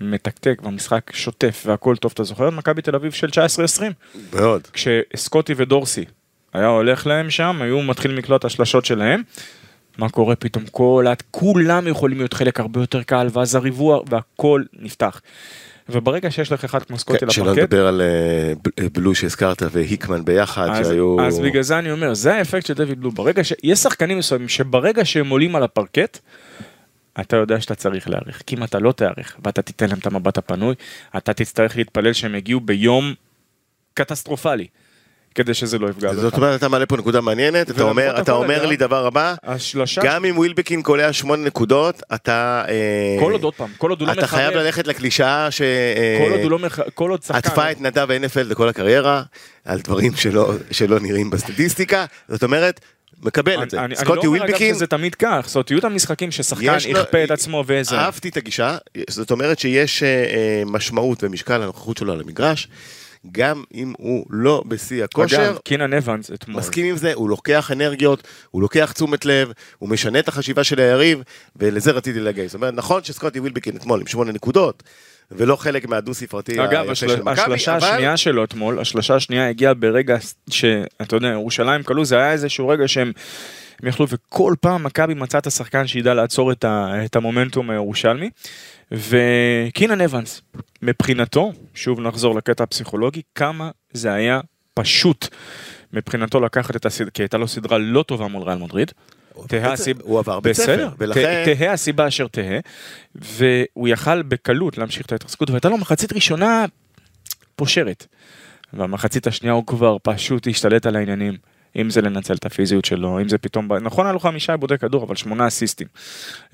מתקתק 0.01 0.61
והמשחק 0.63 1.11
שוטף 1.15 1.63
והכל 1.67 1.97
טוב, 1.97 2.13
אתה 2.15 2.25
זוכר 2.25 2.49
את 2.49 2.53
מכבי 2.53 2.83
תל 2.83 2.95
אביב 2.95 3.13
של 3.13 3.29
19-20? 3.29 3.31
מאוד. 4.33 4.67
כשסקוטי 4.73 5.55
ודורסי 5.57 6.05
היה 6.53 6.67
הולך 6.67 7.07
להם 7.07 7.31
שם, 7.31 7.63
היו 7.63 7.83
מתחילים 7.83 8.17
לקלוט 8.17 8.41
את 8.41 8.45
השלשות 8.45 8.85
שלהם. 8.85 9.23
מה 9.99 10.09
קורה 10.09 10.37
פתאום? 10.37 10.65
כל, 10.71 11.07
כולם 11.31 11.89
יכולים 11.89 12.19
להיות 12.19 12.35
חלק 12.35 12.61
הרבה 12.61 12.81
יותר 12.81 13.03
קל, 13.03 13.29
ואז 13.33 13.55
הריבוע 13.55 14.01
והכל 14.09 14.63
נפתח. 14.79 15.21
וברגע 15.89 16.31
שיש 16.31 16.53
לך 16.53 16.65
אחד 16.65 16.83
כמו 16.83 16.99
סקוטי 16.99 17.19
כן, 17.19 17.31
שלא 17.31 17.45
לפרקט, 17.45 17.63
נדבר 17.63 17.87
על 17.87 18.03
אה, 18.03 18.87
בלו 18.93 19.15
שהזכרת 19.15 19.63
והיקמן 19.71 20.25
ביחד, 20.25 20.69
אז, 20.69 20.87
שהיו... 20.87 21.17
אז 21.21 21.41
בגלל 21.41 21.63
זה 21.63 21.79
אני 21.79 21.93
אומר, 21.93 22.15
זה 22.15 22.35
האפקט 22.35 22.67
של 22.67 22.75
דויד 22.75 23.01
בלו. 23.01 23.11
ברגע 23.11 23.45
ש... 23.45 23.53
יש 23.63 23.79
שחקנים 23.79 24.19
מסוימים 24.19 24.49
שברגע 24.49 25.05
שהם 25.05 25.29
עולים 25.29 25.57
על 25.57 25.63
הפרקט, 25.63 26.19
אתה 27.21 27.37
יודע 27.37 27.61
שאתה 27.61 27.75
צריך 27.75 28.09
להעריך. 28.09 28.43
כי 28.47 28.57
אם 28.57 28.65
אתה 28.65 28.79
לא 28.79 28.93
תעריך 28.93 29.37
ואתה 29.45 29.63
תיתן 29.63 29.89
להם 29.89 29.99
את 29.99 30.07
המבט 30.07 30.39
הפנוי, 30.39 30.75
אתה 31.17 31.33
תצטרך 31.33 31.77
להתפלל 31.77 32.13
שהם 32.13 32.35
יגיעו 32.35 32.61
ביום 32.61 33.15
קטסטרופלי, 33.95 34.67
כדי 35.35 35.55
שזה 35.55 35.79
לא 35.79 35.89
יפגע 35.89 36.15
זאת 36.15 36.33
בך. 36.33 36.39
אומרת, 36.39 36.59
אתה 36.59 36.69
מעלה 36.69 36.87
פה 36.87 36.97
נקודה 36.97 37.21
מעניינת, 37.21 37.71
אתה 37.71 37.83
אומר, 37.83 38.21
אתה 38.21 38.33
אומר 38.33 38.67
לי 38.67 38.77
דבר 38.77 39.07
הבא, 39.07 39.35
השלושה, 39.45 40.01
גם 40.05 40.25
אם 40.25 40.39
ווילבקין 40.39 40.83
קולע 40.83 41.13
שמונה 41.13 41.45
נקודות, 41.45 42.03
אתה... 42.15 42.65
אה, 42.69 43.17
כל 43.21 43.33
עוד 43.33 43.43
עוד 43.43 43.55
פעם, 43.55 43.69
כל 43.79 43.91
עוד 43.91 44.01
הוא 44.01 44.09
לא 44.09 44.13
אתה 44.13 44.27
חייב 44.27 44.51
מחרב, 44.51 44.63
ללכת 44.63 44.87
לקלישאה 44.87 45.51
ש... 45.51 45.61
אה, 45.61 46.19
כל 46.25 46.33
עוד 46.33 46.41
הוא 46.41 46.51
לא 46.51 46.59
מח... 46.59 46.79
כל 46.95 47.11
עוד 47.11 47.23
שחקן, 47.23 47.39
עטפה 47.39 47.71
את 47.71 47.81
נדב 47.81 48.09
NFL 48.11 48.43
לכל 48.43 48.69
הקריירה, 48.69 49.23
על 49.65 49.81
דברים 49.81 50.15
שלא, 50.17 50.53
שלא 50.71 51.01
נראים 51.01 51.31
בסטטיסטיקה, 51.31 52.05
זאת 52.29 52.43
אומרת, 52.43 52.81
מקבל 53.23 53.63
את 53.63 53.71
זה. 53.71 53.77
אני, 53.79 53.85
אני 53.85 53.95
לא 53.95 53.99
סקוטי 53.99 54.27
אומר 54.27 54.39
אגב 54.39 54.45
ווילבקין, 54.45 54.75
שזה 54.75 54.87
תמיד 54.87 55.15
כך, 55.15 55.45
זאת 55.49 55.71
יהיו 55.71 55.79
את 55.79 55.85
המשחקים 55.85 56.31
ששחקן 56.31 56.77
יכפה 56.89 57.25
את 57.25 57.31
עצמו 57.31 57.65
ואיזה, 57.67 57.97
אהבתי 57.97 58.29
את 58.29 58.37
הגישה, 58.37 58.77
זאת 59.11 59.31
אומרת 59.31 59.59
שיש 59.59 60.03
אה, 60.03 60.63
משמעות 60.67 61.25
ומשקל 61.25 61.59
לנוכחות 61.59 61.97
שלו 61.97 62.13
על 62.13 62.21
המגרש, 62.21 62.69
גם 63.33 63.65
אם 63.75 63.93
הוא 63.99 64.27
לא 64.31 64.65
בשיא 64.69 65.05
הכושר. 65.05 65.37
אגב, 65.37 65.59
קינן 65.65 65.93
אבנס 65.93 66.31
אתמול, 66.31 66.59
מסכים 66.59 66.87
עם 66.87 66.97
זה, 66.97 67.15
הוא 67.15 67.29
לוקח 67.29 67.71
אנרגיות, 67.73 68.23
הוא 68.51 68.63
לוקח 68.63 68.93
תשומת 68.93 69.25
לב, 69.25 69.53
הוא 69.79 69.89
משנה 69.89 70.19
את 70.19 70.29
החשיבה 70.29 70.65
של 70.65 70.81
היריב, 70.81 71.23
ולזה 71.57 71.91
רציתי 71.91 72.21
להגיע. 72.21 72.47
זאת 72.47 72.55
אומרת, 72.55 72.75
נכון 72.75 73.05
שסקוטי 73.05 73.41
ווילבקין 73.41 73.77
אתמול 73.77 74.01
עם 74.01 74.07
שמונה 74.07 74.33
נקודות, 74.33 74.83
ולא 75.31 75.57
חלק 75.57 75.87
מהדו 75.87 76.15
ספרתי 76.15 76.65
אגב, 76.65 76.81
היפה 76.81 76.93
השל... 76.93 77.09
של 77.09 77.23
מכבי, 77.23 77.43
השלשה 77.43 77.77
אבל 77.77 77.87
השנייה 77.87 78.17
שלו 78.17 78.45
אתמול, 78.45 78.81
השלשה 78.81 79.15
השנייה 79.15 79.49
הגיעה 79.49 79.75
ברגע 79.75 80.17
שאתה 80.51 81.17
יודע, 81.17 81.29
ירושלים 81.29 81.83
כלו, 81.83 82.05
זה 82.05 82.17
היה 82.17 82.33
איזשהו 82.33 82.69
רגע 82.69 82.89
שהם 82.89 83.13
הם 83.83 83.89
יכלו, 83.89 84.07
וכל 84.09 84.55
פעם 84.61 84.85
מכבי 84.85 85.15
מצא 85.15 85.39
את 85.39 85.47
השחקן 85.47 85.87
שידע 85.87 86.15
לעצור 86.15 86.53
את, 86.53 86.65
ה... 86.65 87.05
את 87.05 87.17
המומנטום 87.17 87.71
הירושלמי. 87.71 88.31
וקינן 88.93 90.01
אבנס, 90.01 90.43
מבחינתו, 90.83 91.53
שוב 91.75 92.01
נחזור 92.01 92.35
לקטע 92.35 92.65
הפסיכולוגי, 92.65 93.23
כמה 93.35 93.71
זה 93.93 94.13
היה 94.13 94.41
פשוט 94.75 95.29
מבחינתו 95.93 96.41
לקחת 96.41 96.77
את 96.77 96.87
הסדרה, 96.87 97.11
כי 97.11 97.23
הייתה 97.23 97.39
לו 97.39 97.49
סדרה 97.49 97.79
לא 97.79 98.03
טובה 98.03 98.29
מול 98.29 98.43
ריאל 98.43 98.59
מדריד. 98.59 98.93
תהא 99.49 99.73
הסיבה, 99.73 100.01
הוא 100.05 100.19
עבר 100.19 100.41
בית 100.41 100.53
ספר, 100.57 100.89
ולכן... 100.99 101.45
ת- 101.47 101.59
תהא 101.59 101.73
הסיבה 101.73 102.09
אשר 102.09 102.27
תהא, 102.29 102.59
והוא 103.15 103.89
יכל 103.89 104.23
בקלות 104.23 104.79
להמשיך 104.79 105.07
את 105.07 105.13
ההתרסקות, 105.13 105.51
והייתה 105.51 105.69
לו 105.69 105.79
מחצית 105.79 106.13
ראשונה 106.13 106.65
פושרת. 107.57 108.07
והמחצית 108.73 109.27
השנייה 109.27 109.55
הוא 109.55 109.67
כבר 109.67 109.97
פשוט 110.03 110.47
השתלט 110.49 110.87
על 110.87 110.97
העניינים. 110.97 111.37
אם 111.77 111.91
זה 111.91 112.01
לנצל 112.01 112.35
את 112.35 112.47
הפיזיות 112.47 112.85
שלו, 112.85 113.21
אם 113.21 113.29
זה 113.29 113.39
פתאום, 113.39 113.73
נכון 113.73 114.07
היה 114.07 114.13
לו 114.13 114.21
חמישה 114.21 114.53
עיבודי 114.53 114.79
כדור, 114.79 115.05
אבל 115.05 115.17
שמונה 115.17 115.47
אסיסטים. 115.47 115.87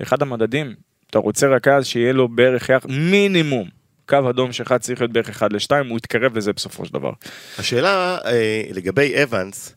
אחד 0.01 0.21
המדדים, 0.21 0.73
אתה 1.09 1.19
רוצה 1.19 1.47
רכז 1.47 1.85
שיהיה 1.85 2.13
לו 2.13 2.27
בערך 2.27 2.69
יח- 2.69 2.85
מינימום, 2.89 3.69
קו 4.09 4.29
אדום 4.29 4.51
שאחד 4.53 4.77
צריך 4.77 5.01
להיות 5.01 5.11
בערך 5.13 5.29
אחד 5.29 5.53
לשתיים, 5.53 5.87
הוא 5.89 5.97
יתקרב 5.97 6.37
לזה 6.37 6.53
בסופו 6.53 6.85
של 6.85 6.93
דבר. 6.93 7.11
השאלה 7.59 8.17
אה, 8.25 8.63
לגבי 8.73 9.23
אבנס, 9.23 9.73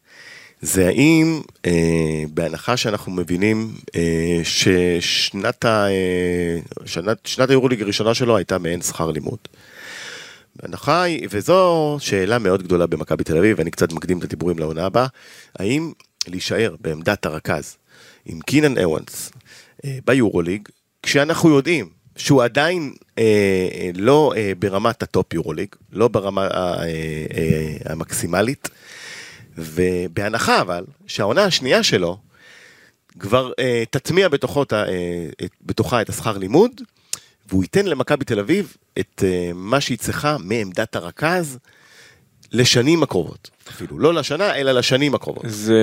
זה 0.61 0.87
האם 0.87 1.41
אה, 1.67 1.73
בהנחה 2.31 2.77
שאנחנו 2.77 3.13
מבינים 3.13 3.71
אה, 3.97 4.41
ששנת 4.45 5.65
ה- 5.65 5.87
אה, 5.89 6.57
שנת, 6.85 7.19
שנת 7.27 7.51
היורוליג 7.51 7.83
הראשונה 7.83 8.15
שלו 8.15 8.37
הייתה 8.37 8.59
מעין 8.59 8.83
שכר 8.83 9.11
לימוד. 9.11 9.39
בהנחה 10.63 11.03
היא, 11.03 11.29
וזו 11.31 11.97
שאלה 12.01 12.39
מאוד 12.39 12.63
גדולה 12.63 12.87
במכבי 12.87 13.25
תל 13.25 13.37
אביב, 13.37 13.59
ואני 13.59 13.71
קצת 13.71 13.93
מקדים 13.93 14.19
את 14.19 14.25
הדיבורים 14.25 14.59
לעונה 14.59 14.87
הבאה, 14.87 15.07
האם 15.59 15.93
להישאר 16.27 16.75
בעמדת 16.81 17.27
הרכז 17.27 17.77
עם 18.27 18.41
קינן 18.41 18.85
אוונס 18.85 19.33
אה, 19.85 19.99
ביורוליג, 20.05 20.69
כשאנחנו 21.03 21.51
יודעים 21.57 21.89
שהוא 22.17 22.43
עדיין 22.43 22.95
אה, 23.19 23.23
אה, 23.75 23.91
לא 23.95 24.33
אה, 24.37 24.53
ברמת 24.59 25.03
ה 25.03 25.11
top 25.11 25.35
יורוליג, 25.35 25.69
לא 25.93 26.09
ברמה 26.09 26.47
אה, 26.47 26.51
אה, 26.51 26.85
אה, 27.37 27.93
המקסימלית, 27.93 28.69
ובהנחה 29.59 30.61
אבל 30.61 30.85
שהעונה 31.07 31.45
השנייה 31.45 31.83
שלו 31.83 32.19
כבר 33.19 33.53
אה, 33.59 33.85
תטמיע 33.91 34.29
בתוכו, 34.29 34.65
אה, 34.73 35.47
בתוכה 35.63 36.03
את 36.03 36.09
השכר 36.09 36.39
לימוד, 36.39 36.81
והוא 37.49 37.65
ייתן 37.65 37.87
למכבי 37.87 38.25
תל 38.25 38.39
אביב 38.39 38.77
את 39.01 39.25
אה, 39.27 39.51
מה 39.55 39.81
שהיא 39.81 39.99
צריכה 39.99 40.37
מעמדת 40.41 40.97
הרכז 40.97 41.59
לשנים 42.53 43.03
הקרובות. 43.03 43.51
אפילו 43.71 43.99
לא 43.99 44.15
לשנה, 44.15 44.55
אלא 44.55 44.73
לשנים 44.73 45.15
הקרובות. 45.15 45.45
זה, 45.49 45.81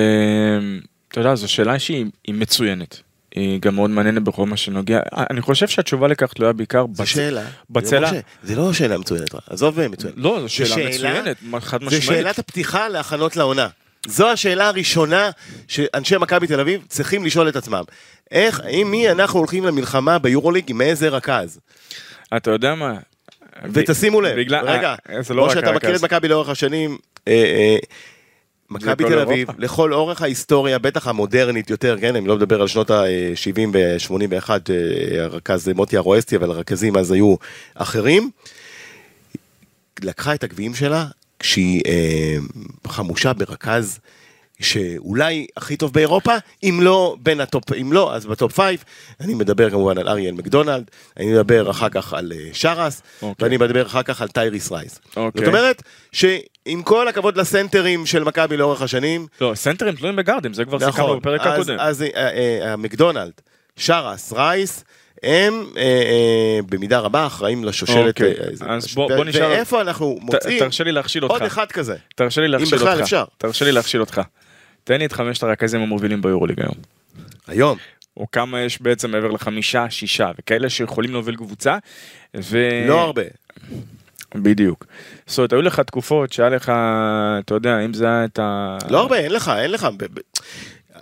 אתה 1.08 1.20
יודע, 1.20 1.36
זו 1.36 1.48
שאלה 1.48 1.80
שהיא 1.80 2.06
היא 2.28 2.36
מצוינת. 2.36 3.02
היא 3.36 3.60
גם 3.62 3.76
מאוד 3.76 3.90
מעניינת 3.90 4.24
בכל 4.24 4.46
מה 4.46 4.58
שנוגע, 4.58 5.00
אני 5.30 5.42
חושב 5.42 5.68
שהתשובה 5.68 6.08
לכך 6.08 6.34
תלויה 6.34 6.54
בעיקר 6.54 6.86
זו 6.94 7.04
בצ- 7.04 7.06
שאלה. 7.06 7.44
בצלע. 7.70 8.10
זה 8.10 8.16
לא, 8.16 8.22
זה 8.44 8.56
לא 8.56 8.74
שאלה 8.74 8.98
מצוינת, 8.98 9.36
עזוב 9.50 9.80
אה, 9.80 9.88
מצוינת. 9.88 10.16
לא, 10.18 10.40
זו 10.42 10.50
שאלה 10.50 10.90
מצוינת, 10.90 11.38
חד 11.60 11.84
משמעית. 11.84 12.04
שאלת 12.04 12.40
הפתיחה 12.40 12.90
להכנות 12.90 13.36
לעונה. 13.36 13.68
זו 14.08 14.30
השאלה 14.30 14.68
הראשונה 14.68 15.30
שאנשי 15.68 16.18
מכבי 16.18 16.48
תל 16.48 16.60
אביב 16.60 16.82
צריכים 16.90 17.26
לשאול 17.26 17.50
את 17.50 17.56
עצמם. 17.56 17.84
איך, 18.32 18.60
האם 18.60 18.92
מי 18.92 19.12
אנחנו 19.12 19.40
הולכים 19.40 19.66
למלחמה 19.66 20.20
ביורוליג 20.20 20.70
עם 20.70 20.82
איזה 20.82 21.10
רכז? 21.10 21.60
אתה 22.38 22.52
יודע 22.52 22.76
מה? 22.76 22.94
ותשימו 23.74 24.22
לב, 24.22 24.40
בגלל- 24.40 24.70
רגע, 24.70 24.96
אה, 25.10 25.16
לא 25.18 25.24
כמו 25.44 25.52
שאתה 25.52 25.72
מכיר. 25.72 25.96
את 25.96 26.02
מכבי 26.04 26.28
לאורך 26.28 26.50
השנים, 26.50 26.98
אה, 27.28 27.34
אה, 27.34 27.78
מכבי 28.70 29.04
תל 29.04 29.20
אביב, 29.20 29.38
אירופה. 29.50 29.54
לכל 29.58 29.94
אורך 29.94 30.22
ההיסטוריה, 30.22 30.80
בטח 30.80 31.08
המודרנית 31.08 31.70
יותר, 31.70 31.98
כן, 32.02 32.16
אני 32.16 32.28
לא 32.28 32.36
מדבר 32.36 32.62
על 32.62 32.68
שנות 32.68 32.92
ה-70 32.92 33.70
ו-81, 33.74 34.50
הרכז 35.20 35.68
מוטי 35.76 35.98
ארואסטי, 35.98 36.36
אבל 36.36 36.50
הרכזים 36.52 36.98
אז 36.98 37.12
היו 37.12 37.36
אחרים. 37.76 38.32
לקחה 40.04 40.34
את 40.34 40.44
הגביעים 40.44 40.76
שלה 40.76 41.06
כשהיא 41.42 41.82
אה, 41.88 42.36
חמושה 42.88 43.34
ברכז 43.34 44.00
שאולי 44.60 45.48
הכי 45.58 45.78
טוב 45.78 45.94
באירופה, 45.94 46.34
אם 46.64 46.80
לא 46.82 47.16
בין 47.24 47.42
ה 47.42 47.48
top, 47.48 47.74
אם 47.74 47.94
לא, 47.94 48.16
אז 48.16 48.26
ב 48.26 48.32
top 48.32 48.52
five. 48.52 48.84
אני 49.22 49.34
מדבר 49.34 49.70
כמובן 49.70 49.98
על 49.98 50.08
אריאל 50.10 50.34
מקדונלד, 50.34 50.84
אני 51.18 51.32
מדבר 51.34 51.72
אחר 51.72 51.90
כך 51.90 52.14
על 52.14 52.32
אה, 52.36 52.50
שרס, 52.54 53.02
אוקיי. 53.22 53.46
ואני 53.46 53.58
מדבר 53.58 53.86
אחר 53.86 54.04
כך 54.04 54.22
על 54.22 54.28
טייריס 54.28 54.72
רייס. 54.72 55.00
אוקיי. 55.16 55.46
זאת 55.46 55.48
אומרת, 55.48 55.84
שעם 56.12 56.84
כל 56.84 57.08
הכבוד 57.08 57.38
לסנטרים 57.38 58.06
של 58.06 58.24
מכבי 58.24 58.58
לאורך 58.58 58.82
השנים, 58.82 59.28
לא, 59.42 59.52
סנטרים 59.56 59.96
תלויים 59.96 60.16
בגארדים, 60.16 60.54
זה 60.54 60.66
כבר 60.66 60.80
סיכמנו 60.80 60.92
נכון, 61.06 61.20
בפרק 61.20 61.42
אז- 61.42 61.54
הקודם. 61.54 61.80
אז 61.80 62.02
אה, 62.02 62.08
אה, 62.16 62.74
המקדונלד, 62.74 63.32
שרס, 63.78 64.34
רייס, 64.34 64.84
הם 65.24 65.66
אה, 65.78 65.82
אה, 65.82 66.60
במידה 66.70 67.00
רבה 67.00 67.26
אחראים 67.28 67.64
לשושלת. 67.64 68.08
אוקיי, 68.08 68.34
אה, 68.68 68.74
אז 68.76 68.94
בוא- 68.96 69.16
בוא 69.16 69.26
נשאל- 69.26 69.42
ואיפה 69.50 69.82
אנחנו 69.82 70.18
ת- 70.20 70.24
מוצאים 70.24 70.60
תרשה 70.60 70.84
לי 70.84 70.92
להכשיל 70.92 71.24
אותך. 71.24 71.34
עוד 71.34 71.42
אחד 71.44 71.72
כזה. 71.72 71.96
תרשה 72.16 72.42
לי 72.42 72.48
להכשיל 72.48 72.74
אותך. 72.80 72.88
בכלל 72.88 73.04
אפשר. 73.04 73.24
תרשה 73.38 73.66
לי 73.66 73.72
להכשיל 73.72 74.02
אותך. 74.02 74.22
תן 74.84 74.98
לי 75.00 75.06
את 75.06 75.12
חמשת 75.12 75.44
הרכזים 75.44 75.82
המובילים 75.82 76.22
ביורוליג 76.22 76.60
היום. 76.60 76.74
היום. 77.48 77.78
או 78.18 78.32
כמה 78.32 78.62
יש 78.62 78.82
בעצם 78.82 79.12
מעבר 79.12 79.28
לחמישה, 79.32 79.86
שישה, 79.90 80.32
וכאלה 80.40 80.70
שיכולים 80.70 81.12
להוביל 81.12 81.36
קבוצה. 81.36 81.78
ו... 82.38 82.58
לא 82.88 83.02
הרבה. 83.02 83.22
בדיוק. 84.36 84.86
זאת 85.28 85.38
אומרת, 85.38 85.54
היו 85.54 85.62
לך 85.62 85.80
תקופות 85.80 86.34
שהיה 86.34 86.50
לך, 86.50 86.72
אתה 87.40 87.54
יודע, 87.54 87.80
אם 87.86 87.94
זה 87.94 88.06
היה 88.06 88.26
את 88.26 88.40
ה... 88.40 88.78
לא 88.90 89.00
הרבה, 89.00 89.18
אין 89.18 89.32
לך, 89.32 89.52
אין 89.60 89.72
לך. 89.72 89.88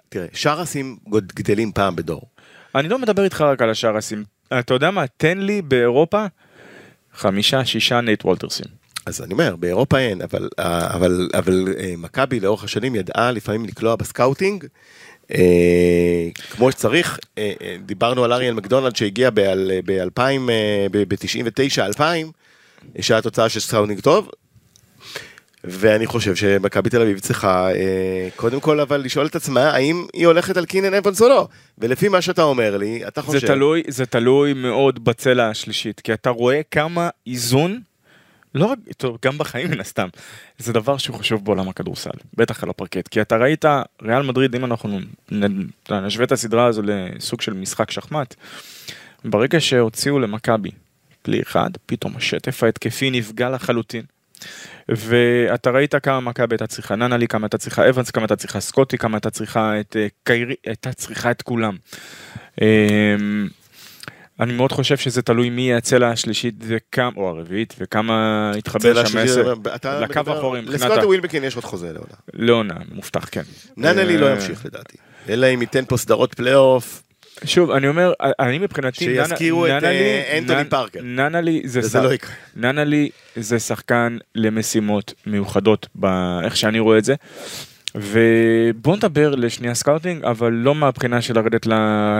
תראה, 0.10 0.25
שרסים 0.34 0.97
גדלים 1.36 1.71
פעם 1.71 1.95
בדור. 1.95 2.21
אני 2.75 2.89
לא 2.89 2.99
מדבר 2.99 3.23
איתך 3.23 3.41
רק 3.41 3.62
על 3.62 3.69
השרסים. 3.69 4.23
אתה 4.60 4.73
יודע 4.73 4.91
מה? 4.91 5.08
תן 5.17 5.38
לי 5.38 5.62
באירופה 5.62 6.25
חמישה, 7.13 7.65
שישה 7.65 8.01
נייט 8.01 8.25
וולטרסים. 8.25 8.65
אז 9.05 9.21
אני 9.21 9.34
אומר, 9.34 9.55
באירופה 9.55 9.97
אין, 9.97 10.21
אבל, 10.21 10.49
אה, 10.60 10.93
אבל, 10.93 11.29
אבל 11.34 11.67
אה, 11.79 11.93
מכבי 11.97 12.39
לאורך 12.39 12.63
השנים 12.63 12.95
ידעה 12.95 13.32
לפעמים 13.32 13.65
לקלוע 13.65 13.95
ב 13.95 14.03
scouting, 14.03 14.65
אה, 15.34 16.29
כמו 16.51 16.71
שצריך, 16.71 17.19
אה, 17.38 17.53
אה, 17.62 17.75
דיברנו 17.86 18.23
על 18.23 18.34
אריאל 18.34 18.53
מקדונלד 18.53 18.95
שהגיע 18.95 19.29
ב-2000, 19.34 20.21
ב-99-2000, 20.91 22.01
שהיה 23.01 23.21
תוצאה 23.21 23.49
של 23.49 23.60
scouting 23.60 24.00
טוב, 23.99 24.29
ואני 25.63 26.06
חושב 26.06 26.36
שמכבי 26.36 26.89
תל 26.89 27.02
אביב 27.02 27.19
צריכה 27.19 27.72
אה, 27.72 28.30
קודם 28.36 28.60
כל 28.60 28.80
אבל 28.80 28.98
לשאול 28.98 29.26
את 29.26 29.36
עצמה 29.36 29.69
האם 29.69 30.06
היא 30.13 30.28
הולכת 30.28 30.58
על 30.58 30.65
קינן 30.65 30.93
אבנס 30.93 31.22
או 31.22 31.30
לא, 31.30 31.48
ולפי 31.78 32.08
מה 32.08 32.22
שאתה 32.22 32.43
אומר 32.43 32.78
לי, 32.78 33.08
אתה 33.08 33.22
חושב... 33.22 33.39
זה 33.39 33.48
תלוי, 33.48 33.84
זה 33.88 34.06
תלוי 34.06 34.54
מאוד 34.54 35.04
בצלע 35.04 35.50
השלישית, 35.50 36.00
כי 36.00 36.13
אתה 36.13 36.30
רואה 36.30 36.62
כמה 36.72 37.10
איזון, 37.28 37.82
לא 38.56 38.65
רק, 38.65 38.80
טוב, 38.98 39.17
גם 39.26 39.38
בחיים 39.38 39.72
מן 39.72 39.80
הסתם, 39.80 40.08
זה 40.58 40.74
דבר 40.74 40.98
שהוא 40.98 41.15
חשוב 41.15 41.45
בעולם 41.45 41.69
הכדורסל, 41.69 42.10
בטח 42.34 42.63
על 42.63 42.69
הפרקט, 42.69 43.08
כי 43.08 43.22
אתה 43.22 43.38
ראית, 43.38 43.65
ריאל 44.02 44.22
מדריד, 44.22 44.56
אם 44.56 44.65
אנחנו 44.65 45.00
נשווה 45.91 46.26
את 46.26 46.32
הסדרה 46.32 46.65
הזו 46.65 46.82
לסוג 46.86 47.41
של 47.41 47.54
משחק 47.54 47.91
שחמט, 47.91 48.36
ברגע 49.26 49.60
שהוציאו 49.60 50.19
למכבי 50.19 50.72
כלי 51.26 51.41
אחד, 51.41 51.69
פתאום 51.86 52.15
השטף 52.15 52.63
ההתקפי 52.63 53.12
נפגע 53.12 53.50
לחלוטין. 53.50 54.04
ואתה 54.89 55.69
ראית 55.69 55.95
כמה 55.95 56.19
מכבי 56.19 56.54
הייתה 56.56 56.67
צריכה 56.67 56.95
ננלי, 56.95 57.28
כמה 57.28 57.45
הייתה 57.45 57.58
צריכה 57.58 57.89
אבנס, 57.89 58.12
כמה 58.12 58.23
הייתה 58.23 58.36
צריכה 58.36 58.60
סקוטי, 58.60 58.97
כמה 58.97 59.17
הייתה 59.17 59.30
צריכה 59.30 59.80
את 59.80 59.95
אה, 59.99 60.08
קיירי, 60.23 60.56
הייתה 60.65 60.93
צריכה 60.93 61.32
את 61.32 61.41
כולם. 61.41 61.78
אמ, 62.62 63.47
אני 64.39 64.54
מאוד 64.54 64.71
חושב 64.71 64.97
שזה 64.97 65.21
תלוי 65.21 65.49
מי 65.49 65.62
יהיה 65.62 65.78
הצלע 65.78 66.10
השלישית 66.10 66.56
וכמה, 66.62 67.12
או 67.17 67.30
הרביעית, 67.30 67.75
וכמה 67.80 68.52
יתחבר 68.58 69.06
שם. 69.06 69.17
אתה 69.75 69.99
לקו 69.99 70.21
האחורי 70.28 70.62
מבחינת 70.62 70.82
לסקוטי 70.82 71.06
ווילבקין 71.06 71.43
יש 71.43 71.56
עוד 71.56 71.65
חוזה 71.65 71.93
לעונה. 71.93 72.13
לעונה, 72.34 72.75
מובטח, 72.91 73.28
כן. 73.32 73.41
ננלי 73.78 74.15
אה, 74.15 74.21
לא 74.21 74.32
ימשיך 74.32 74.65
לדעתי. 74.65 74.97
אלא 75.30 75.47
אם 75.54 75.62
ייתן 75.62 75.86
פה 75.86 75.97
סדרות 75.97 76.34
פלייאוף, 76.34 77.04
שוב, 77.45 77.71
אני 77.71 77.88
אומר, 77.88 78.13
אני 78.39 78.60
מבחינתי, 78.60 79.06
שיזכירו 79.06 79.67
את, 79.67 79.84
אה, 79.84 80.38
אנטוני 80.38 80.65
פארקר. 80.65 80.99
ננלי 81.04 81.62
זה 81.65 82.02
לא 82.02 82.13
יקרה. 82.13 82.32
ננלי 82.56 83.10
זה 83.36 83.60
שחקן 83.60 84.17
למשימות 84.36 85.13
מיוחדות, 85.25 85.88
באיך 85.95 86.58
שאני 86.58 86.80
רואה 86.80 86.97
את 86.97 87.06
זה. 87.06 87.15
ובוא 87.95 88.95
נדבר 88.95 89.36
לשנייה 89.36 89.75
scouting, 89.76 90.24
אבל 90.23 90.52
לא 90.52 90.75
מהבחינה 90.75 91.21
של 91.21 91.36
לרדת 91.36 91.65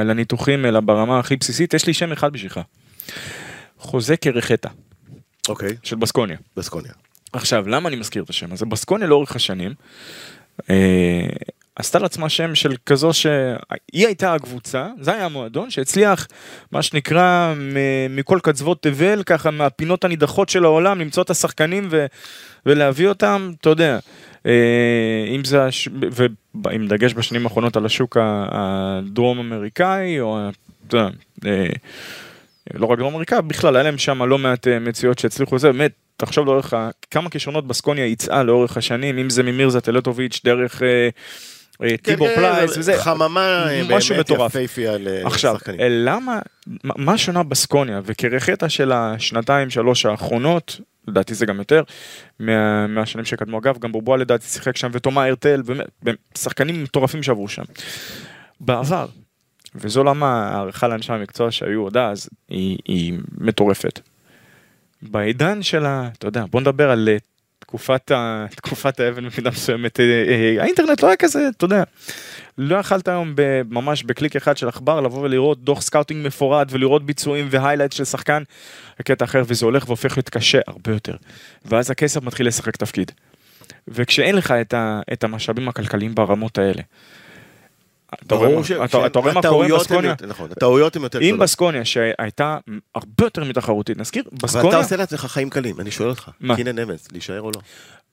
לניתוחים, 0.06 0.66
אלא 0.66 0.80
ברמה 0.80 1.20
הכי 1.20 1.36
בסיסית, 1.36 1.74
יש 1.74 1.88
לי 1.88 1.94
שם 1.94 2.12
אחד 2.12 2.34
בשבילך. 2.34 2.60
חוסה 3.78 4.18
קרחטה, 4.18 4.70
אוקיי, 5.50 5.76
של 5.84 5.96
בסקוניה. 5.96 6.38
בסקוניה. 6.58 6.92
עכשיו, 7.34 7.70
למה 7.70 7.90
אני 7.90 7.96
מזכיר 7.96 8.24
את 8.24 8.30
השם 8.30 8.54
הזה? 8.54 8.66
בסקוניה 8.66 9.08
לאורך 9.08 9.36
השנים 9.36 9.74
אה, 10.70 10.76
עשתה 11.80 12.00
לעצמה 12.00 12.30
שם 12.30 12.56
של 12.56 12.76
כזו 12.86 13.14
שהיא 13.14 14.06
הייתה 14.08 14.34
הקבוצה, 14.34 14.88
זה 15.02 15.14
היה 15.14 15.26
המועדון 15.26 15.70
שהצליח, 15.70 16.28
מה 16.72 16.82
שנקרא, 16.82 17.54
מכל 18.10 18.40
קצוות 18.44 18.84
תבל, 18.84 19.24
ככה 19.24 19.52
מהפינות 19.52 20.04
הנידחות 20.04 20.50
של 20.50 20.64
העולם, 20.64 21.00
למצוא 21.00 21.24
את 21.24 21.30
השחקנים 21.30 21.88
ו- 21.92 22.06
ולהביא 22.66 23.08
אותם, 23.08 23.52
אתה 23.62 23.70
יודע. 23.70 24.00
אה, 24.46 24.52
אם 25.36 25.44
זה, 25.44 25.66
הש... 25.66 25.90
ועם 26.64 26.88
דגש 26.88 27.14
בשנים 27.14 27.44
האחרונות 27.46 27.78
על 27.78 27.86
השוק 27.86 28.18
הדרום 28.52 29.40
אמריקאי, 29.40 30.20
או, 30.20 30.40
אתה 30.88 30.98
יודע, 30.98 31.10
אה, 31.46 31.70
לא 32.74 32.86
רק 32.86 32.98
דרום 32.98 33.14
אמריקה, 33.14 33.42
בכלל 33.42 33.76
היה 33.76 33.84
להם 33.84 33.98
שם 33.98 34.24
לא 34.24 34.38
מעט 34.38 34.68
אה, 34.68 34.80
מציאות 34.80 35.20
שהצליחו 35.20 35.60
זה, 35.60 35.72
באמת, 35.72 35.92
תחשוב 36.18 36.46
לאורך, 36.46 36.74
כמה 37.12 37.30
כישרונות 37.30 37.68
בסקוניה 37.68 38.06
ייצאה 38.06 38.44
לאורך 38.44 38.78
השנים, 38.78 39.18
אם 39.18 39.30
זה 39.30 39.44
ממירזה 39.44 39.82
טלטוביץ' 39.82 40.42
דרך 40.44 40.82
טיבור 42.02 42.28
כן, 42.28 42.36
פלייס 42.36 42.72
זה 42.72 42.80
וזה, 42.80 42.98
חממה 42.98 43.66
אה, 43.70 43.82
משהו 43.90 44.16
באמת. 44.16 44.30
יפהפייה 44.30 44.94
עכשיו, 45.24 45.56
לשחקנים. 45.56 45.80
אה, 45.80 45.88
למה, 45.90 46.40
מה 46.84 47.18
שונה 47.18 47.44
בסקוניה 47.44 48.02
וקרחטה 48.06 48.70
של 48.70 48.92
השנתיים 48.92 49.70
שלוש 49.70 50.06
האחרונות, 50.06 50.80
לדעתי 51.08 51.34
זה 51.34 51.46
גם 51.46 51.58
יותר, 51.58 51.84
מה, 52.40 52.88
מהשנים 52.88 53.26
שקדמו, 53.26 53.60
אגב, 53.60 53.78
גם 53.78 53.92
בובואה 53.92 54.18
לדעתי 54.18 54.46
שיחק 54.46 54.78
שם 54.78 54.90
ותומה 54.94 55.26
הרטל, 55.26 55.62
שחקנים 56.38 56.84
מטורפים 56.84 57.24
שעברו 57.24 57.48
שם. 57.48 57.64
בעבר, 58.60 59.08
וזו 59.76 60.04
למה 60.04 60.50
הערכה 60.50 60.88
לאנשי 60.88 61.14
המקצוע 61.14 61.52
שהיו 61.52 61.82
עוד 61.82 61.98
אז, 61.98 62.30
היא, 62.50 62.78
היא 62.86 63.14
מטורפת. 63.38 64.00
בעידן 65.02 65.64
של 65.64 65.86
ה... 65.86 66.10
אתה 66.18 66.28
יודע, 66.28 66.46
בוא 66.52 66.62
נדבר 66.62 66.92
על 66.92 67.10
אה, 67.12 67.18
תקופת, 67.70 68.12
ה, 68.12 68.46
תקופת 68.56 69.00
האבן 69.00 69.30
במידה 69.30 69.50
מסוימת, 69.50 70.00
אה, 70.00 70.06
אה, 70.06 70.62
האינטרנט 70.62 71.04
לא 71.04 71.08
היה 71.08 71.16
כזה, 71.16 71.48
אתה 71.58 71.66
יודע, 71.66 71.84
לא 72.58 72.76
יכלת 72.76 73.08
היום 73.08 73.36
ממש 73.70 74.04
בקליק 74.04 74.36
אחד 74.36 74.58
של 74.58 74.68
עכבר 74.68 75.02
לבוא 75.02 75.22
ולראות 75.22 75.64
דוח 75.64 75.82
scouting 75.82 76.28
מפורט 76.28 76.68
ולראות 76.72 77.06
ביצועים 77.06 77.48
ו 77.50 77.54
highlight 77.54 77.92
של 77.92 78.06
שחקן, 78.06 78.44
בקטע 79.00 79.26
אחר, 79.26 79.44
וזה 79.48 79.66
הולך 79.66 79.88
והופך 79.88 80.18
להיות 80.18 80.30
קשה 80.30 80.60
הרבה 80.68 80.92
יותר. 80.92 81.16
ואז 81.66 81.92
הכסף 81.92 82.22
מתחיל 82.22 82.48
לשחק 82.48 82.78
תפקיד. 82.78 83.12
וכשאין 83.88 84.36
לך 84.36 84.52
את, 84.52 84.74
ה, 84.74 85.02
את 85.14 85.24
המשאבים 85.24 85.70
הכלכליים 85.70 86.16
ברמות 86.16 86.58
האלה, 86.58 86.82
אתה 88.14 88.36
רואה, 88.36 88.50
מה- 89.34 89.42
קורה 89.50 89.66
הן 89.66 89.82
בסקוניה? 89.82 90.16
נכון, 90.28 90.52
הטעויות 90.52 90.96
הן 90.96 91.04
יותר 91.04 91.20
אם 91.20 91.24
גדולות. 91.24 91.40
בסקוניה 91.40 91.86
שהייתה 91.86 92.58
הרבה 92.96 93.24
יותר 93.26 93.44
מתחרותית, 93.44 93.98
נזכיר, 93.98 94.24
בסקוניה, 94.44 94.78
עושה 94.78 94.96
לעצמך 94.96 95.26
חיים 95.26 95.50
קלים, 95.50 95.80
אני 95.80 95.92
שואל 95.92 96.10
אותך? 96.10 96.30
קינן 96.56 96.80
אבנס, 96.80 97.08
להישאר 97.12 97.42
או 97.42 97.52
לא? 97.52 97.60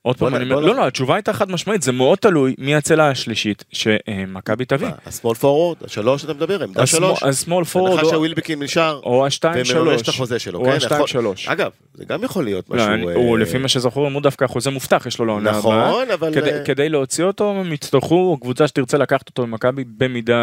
עוד 0.06 0.16
פעם, 0.16 0.34
אני 0.34 0.44
לא, 0.44 0.62
לא, 0.62 0.86
התשובה 0.86 1.14
הייתה 1.14 1.32
חד 1.32 1.50
משמעית, 1.50 1.82
זה 1.82 1.92
מאוד 1.92 2.18
תלוי 2.18 2.54
מי 2.58 2.74
הצלע 2.74 3.08
השלישית 3.08 3.64
שמכבי 3.72 4.64
תביא. 4.64 4.88
הסמול 5.06 5.34
פורוורד, 5.34 5.76
השלוש 5.84 6.24
אתה 6.24 6.34
מדבר, 6.34 6.62
עמדה 6.62 6.86
שלוש. 6.86 7.22
השמאל 7.22 7.64
פורוד, 7.64 7.90
בהנחה 7.90 8.10
שהווילבקין 8.10 8.62
נשאר, 8.62 9.00
או 9.04 9.26
השתיים 9.26 9.54
ומממש 9.54 10.00
את 10.00 10.04
שלוש, 10.04 10.08
החוזה 10.08 10.38
שלו, 10.38 10.58
או 10.58 10.64
כן? 10.64 10.70
השתיים 10.70 11.06
שלוש. 11.06 11.48
אגב, 11.48 11.70
זה 11.94 12.04
גם 12.04 12.24
יכול 12.24 12.44
להיות 12.44 12.70
לא, 12.70 12.76
משהו... 12.76 13.08
אה, 13.08 13.14
הוא 13.14 13.38
לפי 13.38 13.58
מה 13.58 13.68
שזכור 13.68 14.10
הוא 14.10 14.22
דווקא 14.22 14.46
חוזה 14.46 14.70
מובטח 14.70 15.06
יש 15.06 15.18
לו 15.18 15.26
לעונה 15.26 15.50
הבאה. 15.50 15.88
נכון, 15.88 16.10
אבל... 16.10 16.32
אה, 16.38 16.64
כדי 16.64 16.88
להוציא 16.88 17.24
אותו 17.24 17.50
הם 17.50 17.72
יצטרכו 17.72 18.38
קבוצה 18.40 18.68
שתרצה 18.68 18.98
לקחת 18.98 19.28
אותו 19.28 19.46
ממכבי 19.46 19.84
במידה 19.96 20.36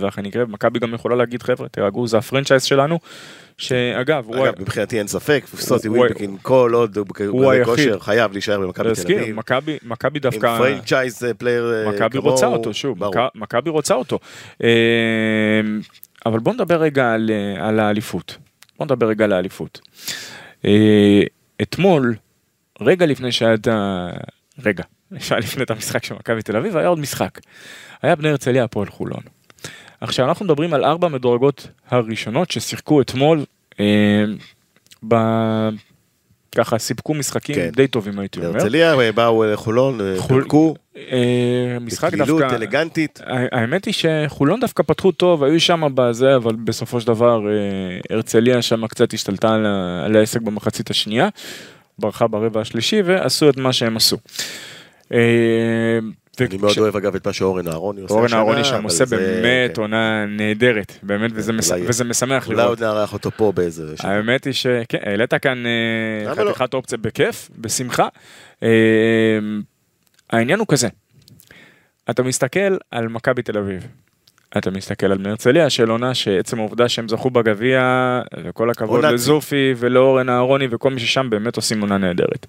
ואכן 0.00 0.26
יקרה 0.26 0.44
מכבי 0.44 0.78
גם 0.78 0.94
יכולה 0.94 1.16
להגיד 1.16 1.42
חבר'ה 1.42 1.68
תירגעו 1.68 2.06
זה 2.06 2.18
הפרנצ'ייז 2.18 2.62
שלנו 2.62 2.98
שאגב 3.58 4.24
הוא 4.26 4.44
אגב, 4.48 4.54
מבחינתי 4.60 4.98
אין 4.98 5.06
ספק, 5.06 5.44
סוטי 5.56 5.88
הוא- 5.88 5.98
ווילבקין 5.98 6.36
כל 6.42 6.70
עוד 6.74 6.96
הוא 6.96 7.06
הוא 7.28 7.40
בכזה 7.40 7.50
היחיד. 7.50 7.74
כושר 7.74 7.98
חייב 7.98 8.32
להישאר 8.32 8.60
במכבי 8.60 8.94
תל 8.94 9.12
אביב. 9.14 9.36
מכבי 9.36 9.78
מכבי 9.82 10.18
עם 10.18 10.22
דווקא 10.22 10.58
פרנצ'ייז 10.58 11.22
פלייר 11.38 11.88
מכבי 11.88 12.18
רוצה 12.18 12.46
אותו 12.46 12.74
שוב 12.74 12.98
מכבי 13.34 13.70
רוצה 13.70 13.94
אותו 13.94 14.18
אבל 16.26 16.38
בוא 16.38 16.52
נדבר 16.52 16.80
רגע 16.80 17.12
על, 17.12 17.30
אה, 17.30 17.68
על 17.68 17.80
האליפות 17.80 18.36
בוא 18.78 18.86
נדבר 18.86 19.06
רגע 19.08 19.24
על 19.24 19.32
האליפות. 19.32 19.80
אה, 20.64 21.22
אתמול 21.62 22.14
רגע 22.80 23.06
לפני 23.06 23.32
שהיה 23.32 23.54
את 23.54 23.66
ה... 23.68 24.08
רגע 24.64 24.84
לפני 25.38 25.62
את 25.62 25.70
המשחק 25.70 26.04
של 26.04 26.14
מכבי 26.14 26.42
תל 26.42 26.56
אביב 26.56 26.76
היה 26.76 26.88
עוד 26.88 26.98
משחק. 26.98 27.40
היה 28.02 28.16
בני 28.16 28.28
הרצליה 28.28 28.64
הפועל 28.64 28.88
חולון. 28.88 29.20
עכשיו 30.02 30.28
אנחנו 30.28 30.44
מדברים 30.44 30.74
על 30.74 30.84
ארבע 30.84 31.08
מדורגות 31.08 31.66
הראשונות 31.90 32.50
ששיחקו 32.50 33.00
אתמול 33.00 33.44
אה, 33.80 34.24
ב... 35.08 35.14
ככה 36.56 36.78
סיפקו 36.78 37.14
משחקים 37.14 37.54
כן. 37.54 37.70
די 37.76 37.86
טובים 37.86 38.18
הייתי 38.18 38.40
אומר. 38.40 38.48
הרצליה 38.60 39.00
אה, 39.00 39.12
באו 39.12 39.44
לחולון, 39.44 40.00
אה, 40.00 40.14
חול- 40.18 40.40
פירקו, 40.40 40.74
אה, 40.96 41.76
משחק 41.80 42.08
בקלילות 42.12 42.40
דווקא, 42.40 42.56
אלגנטית. 42.56 43.20
ה- 43.26 43.58
האמת 43.60 43.84
היא 43.84 43.94
שחולון 43.94 44.60
דווקא 44.60 44.82
פתחו 44.82 45.12
טוב, 45.12 45.44
היו 45.44 45.60
שם 45.60 45.82
בזה, 45.94 46.36
אבל 46.36 46.54
בסופו 46.56 47.00
של 47.00 47.06
דבר 47.06 47.40
אה, 47.48 47.52
הרצליה 48.16 48.62
שם 48.62 48.86
קצת 48.86 49.14
השתלטה 49.14 49.54
על 49.54 49.66
על 50.04 50.16
העסק 50.16 50.40
במחצית 50.40 50.90
השנייה, 50.90 51.28
ברחה 51.98 52.26
ברבע 52.26 52.60
השלישי 52.60 53.02
ועשו 53.04 53.48
את 53.50 53.56
מה 53.56 53.72
שהם 53.72 53.96
עשו. 53.96 54.16
אה, 55.12 55.18
אני 56.40 56.56
מאוד 56.56 56.78
אוהב 56.78 56.96
אגב 56.96 57.14
את 57.14 57.26
מה 57.26 57.32
שאורן 57.32 57.68
אהרוני 57.68 58.00
עושה 58.00 58.14
אורן 58.14 58.32
אהרוני 58.34 58.64
שם 58.64 58.82
עושה 58.82 59.06
באמת 59.06 59.74
כן. 59.76 59.80
עונה 59.82 60.26
נהדרת, 60.26 60.92
באמת, 61.02 61.30
וזה 61.34 61.52
אולי- 61.72 61.84
וזה 61.88 62.04
משמח 62.04 62.46
אולי 62.46 62.56
לראות. 62.56 62.68
עוד 62.68 62.82
נארח 62.88 63.12
אותו 63.12 63.30
פה 63.30 63.52
באיזה... 63.56 63.94
האמת 64.00 64.44
היא 64.44 64.52
שכן, 64.52 64.98
העלית 65.02 65.34
כאן 65.34 65.64
אה, 65.66 66.34
לא? 66.44 66.50
חתיכת 66.52 66.74
אופציה 66.74 66.98
בכיף, 66.98 67.50
בשמחה. 67.58 68.08
אה, 68.62 68.68
העניין 70.30 70.58
הוא 70.58 70.66
כזה, 70.70 70.88
אתה 72.10 72.22
מסתכל 72.22 72.76
על 72.90 73.08
מכבי 73.08 73.42
תל 73.42 73.58
אביב, 73.58 73.86
אתה 74.58 74.70
מסתכל 74.70 75.06
על 75.06 75.18
בני 75.18 75.30
הרצליה 75.30 75.70
של 75.70 75.90
עונה 75.90 76.14
שעצם 76.14 76.58
העובדה 76.58 76.88
שהם 76.88 77.08
זכו 77.08 77.30
בגביע, 77.30 77.80
וכל 78.44 78.70
הכבוד 78.70 79.04
לזופי 79.04 79.74
ולאורן 79.76 80.28
אהרוני 80.28 80.66
וכל 80.70 80.90
מי 80.90 81.00
ששם 81.00 81.30
באמת 81.30 81.56
עושים 81.56 81.80
עונה 81.80 81.98
נהדרת. 81.98 82.46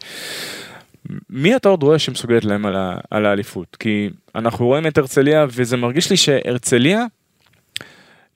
מי 1.29 1.55
אתה 1.55 1.69
עוד 1.69 1.83
רואה 1.83 1.99
שמסוגלת 1.99 2.45
להם 2.45 2.65
על, 2.65 2.75
ה- 2.75 2.97
על 3.11 3.25
האליפות? 3.25 3.77
כי 3.79 4.09
אנחנו 4.35 4.65
רואים 4.65 4.87
את 4.87 4.97
הרצליה 4.97 5.45
וזה 5.49 5.77
מרגיש 5.77 6.09
לי 6.09 6.17
שהרצליה 6.17 7.05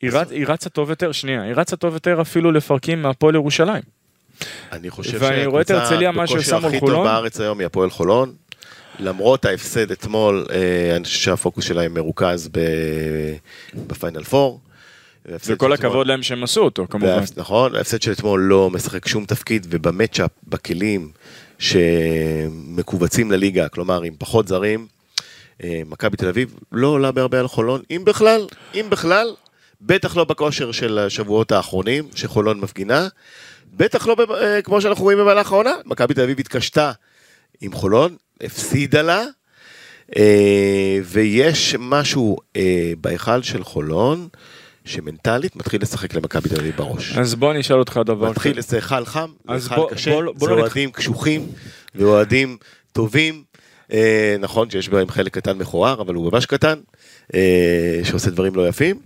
היא, 0.02 0.10
רצ, 0.14 0.32
היא 0.32 0.46
רצה 0.48 0.70
טוב 0.70 0.90
יותר, 0.90 1.12
שנייה, 1.12 1.42
היא 1.42 1.54
רצה 1.56 1.76
טוב 1.76 1.94
יותר 1.94 2.22
אפילו 2.22 2.52
לפרקים 2.52 3.02
מהפועל 3.02 3.36
ירושלים. 3.36 3.82
אני 4.72 4.90
חושב 4.90 5.18
ואני 5.22 5.46
רואה 5.46 5.62
את 5.62 5.68
שהקבוצה 5.68 5.90
הרצליה, 5.90 6.12
מה 6.12 6.28
שהיא 6.28 6.38
עושה 6.38 6.56
בכושר 6.58 6.68
הכי 6.68 6.80
טוב. 6.80 7.04
בארץ 7.04 7.40
היום 7.40 7.60
היא 7.60 7.66
הפועל 7.66 7.90
חולון. 7.90 8.34
למרות 9.00 9.46
ההפסד 9.46 9.92
אתמול, 9.92 10.46
אה, 10.52 10.96
אני 10.96 11.04
חושב 11.06 11.20
שהפוקוס 11.20 11.66
שלהם 11.66 11.94
מרוכז 11.94 12.50
בפיינל 13.88 14.24
פור. 14.24 14.60
וכל 15.48 15.74
הכבוד 15.74 16.08
להם 16.08 16.24
שהם 16.24 16.44
עשו 16.44 16.62
אותו 16.62 16.88
כמובן. 16.90 17.20
נכון, 17.38 17.76
ההפסד 17.76 18.02
של 18.02 18.12
אתמול 18.12 18.42
לא 18.42 18.70
משחק 18.70 19.08
שום 19.08 19.26
תפקיד, 19.26 19.68
ובמצ'אפ, 19.70 20.32
בכלים 20.48 21.12
שמכווצים 21.60 23.32
לליגה, 23.32 23.70
כלומר 23.70 24.02
עם 24.02 24.14
פחות 24.18 24.48
זרים, 24.48 24.88
אה, 25.64 25.82
מכבי 25.86 26.18
תל 26.18 26.28
אביב 26.28 26.56
לא 26.72 26.88
עולה 26.88 27.12
בהרבה 27.12 27.40
על 27.40 27.48
חולון, 27.48 27.82
אם 27.92 28.02
בכלל, 28.06 28.48
אם 28.76 28.86
בכלל, 28.90 29.36
בטח 29.82 30.18
לא 30.18 30.24
בכושר 30.24 30.72
של 30.72 31.00
השבועות 31.00 31.52
האחרונים, 31.52 32.08
שחולון 32.16 32.60
מפגינה, 32.60 33.08
בטח 33.74 34.08
לא 34.08 34.16
אה, 34.42 34.62
כמו 34.62 34.82
שאנחנו 34.82 35.04
רואים 35.04 35.18
במהלך 35.18 35.52
העונה, 35.52 35.74
מכבי 35.86 36.14
תל 36.14 36.22
אביב 36.22 36.40
התקשתה 36.40 36.92
עם 37.62 37.74
חולון, 37.74 38.16
הפסידה 38.42 39.02
לה, 39.02 39.24
אה, 40.18 41.00
ויש 41.04 41.76
משהו 41.80 42.38
בהיכל 43.02 43.42
של 43.42 43.64
חולון, 43.64 44.28
שמנטלית 44.88 45.56
מתחיל 45.56 45.82
לשחק 45.82 46.14
למכבי 46.14 46.50
תל 46.50 46.60
אביב 46.60 46.76
בראש. 46.78 47.18
אז 47.18 47.36
בוא 47.36 47.52
אני 47.52 47.60
אשאל 47.62 47.80
אותך 47.80 48.00
דבר 48.06 48.30
מתחיל. 48.32 48.62
זה 48.62 48.82
חל 48.82 49.06
חם, 49.06 49.30
אז 49.48 49.64
זה 49.64 49.70
חל 49.70 49.76
בוא- 49.76 49.90
קשה, 49.92 50.12
זה 50.36 50.48
לא 50.48 50.60
אוהדים 50.60 50.92
קשוחים 50.92 51.48
ואוהדים 51.96 52.58
טובים. 52.92 53.44
אה, 53.94 54.36
נכון 54.40 54.70
שיש 54.70 54.90
בהם 54.90 55.10
חלק 55.10 55.34
קטן 55.34 55.58
מכוער, 55.58 56.02
אבל 56.02 56.14
הוא 56.14 56.32
ממש 56.32 56.46
קטן, 56.46 56.80
אה, 57.34 58.00
שעושה 58.04 58.30
דברים 58.30 58.56
לא 58.56 58.68
יפים, 58.68 59.00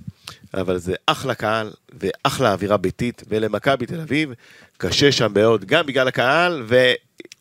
אבל 0.54 0.78
זה 0.78 0.94
אחלה 1.06 1.36
קהל 1.36 1.72
ואחלה 2.00 2.52
אווירה 2.54 2.78
ביתית, 2.78 3.24
ולמכבי 3.30 3.86
תל 3.86 4.00
אביב 4.02 4.34
קשה 4.78 5.12
שם 5.12 5.32
מאוד, 5.36 5.65
גם 5.65 5.86
בגלל 5.86 6.08
הקהל, 6.08 6.63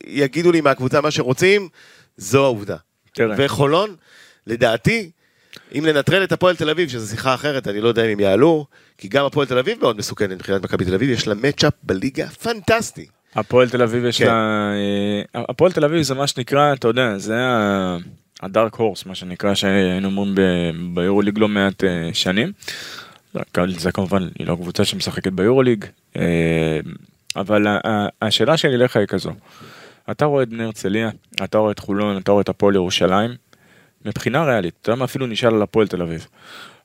ויגידו 0.07 0.53
לי 0.53 0.61
מהקבוצה 0.61 1.01
מה 1.01 1.11
שרוצים, 1.11 1.69
זו 2.17 2.45
העובדה. 2.45 2.77
תראה. 3.15 3.37
וחולון, 3.39 3.97
לדעתי, 4.47 5.11
אם 5.79 5.85
לנטרל 5.85 6.25
את 6.25 6.33
הפועל 6.33 6.57
תל 6.57 6.71
אביב, 6.71 6.89
שזו 6.89 7.11
שיחה 7.11 7.35
אחרת, 7.35 7.69
אני 7.69 7.81
לא 7.81 7.89
יודע 7.89 8.05
אם 8.05 8.11
הם 8.11 8.21
יעלו, 8.21 8.67
כי 8.99 9.09
גם 9.09 9.25
הפועל 9.25 9.47
תל 9.47 9.59
אביב 9.59 9.79
מאוד 9.81 9.97
מסוכנת 9.97 10.31
מבחינת 10.31 10.63
מכבי 10.63 10.85
תל 10.85 10.95
אביב, 10.95 11.11
יש 11.11 11.29
לה 11.29 11.35
מצ'אפ 11.35 11.73
בליגה 11.83 12.27
פנטסטי. 12.27 13.07
הפועל 13.35 13.69
תל 13.69 13.83
אביב 13.83 14.05
יש 14.05 14.19
כן. 14.19 14.27
לה... 14.27 14.73
אה, 15.35 15.43
הפועל 15.49 15.73
תל 15.73 15.85
אביב 15.85 16.03
זה 16.03 16.15
מה 16.15 16.27
שנקרא, 16.27 16.73
אתה 16.73 16.89
יודע, 16.89 17.19
זה 17.19 17.37
הדארק 18.43 18.75
הורס, 18.75 19.07
מה 19.07 19.15
שנקרא, 19.15 19.55
שהיינו 19.55 20.09
אומרים 20.09 20.35
ביורוליג 20.95 21.39
לא 21.39 21.49
מעט 21.49 21.85
אה, 21.85 22.11
שנים. 22.13 22.53
זה 23.77 23.93
כמובן, 23.93 24.29
היא 24.39 24.47
לא 24.47 24.55
קבוצה 24.55 24.85
שמשחקת 24.85 25.33
ביורוליג, 25.33 25.85
אה, 26.17 26.81
אבל 27.37 27.67
השאלה 28.23 28.57
שלי 28.57 28.75
אליך 28.75 28.97
היא 28.97 29.07
כזו. 29.07 29.31
אתה 30.11 30.25
רואה 30.25 30.43
את 30.43 30.49
בני 30.49 30.65
הרצליה, 30.65 31.11
אתה 31.45 31.59
רואה 31.59 31.73
את 31.73 31.79
חולון, 31.79 32.19
אתה 32.19 32.33
רואה 32.33 32.43
את 32.43 32.49
הפועל 32.49 32.75
ירושלים. 32.75 33.50
מבחינה 34.05 34.45
ריאלית, 34.45 34.75
אתה 34.83 34.91
יודע 34.91 34.99
מה 34.99 35.05
אפילו 35.05 35.27
נשאל 35.27 35.55
על 35.55 35.63
הפועל 35.63 35.89
תל 35.89 36.03
אביב. 36.03 36.27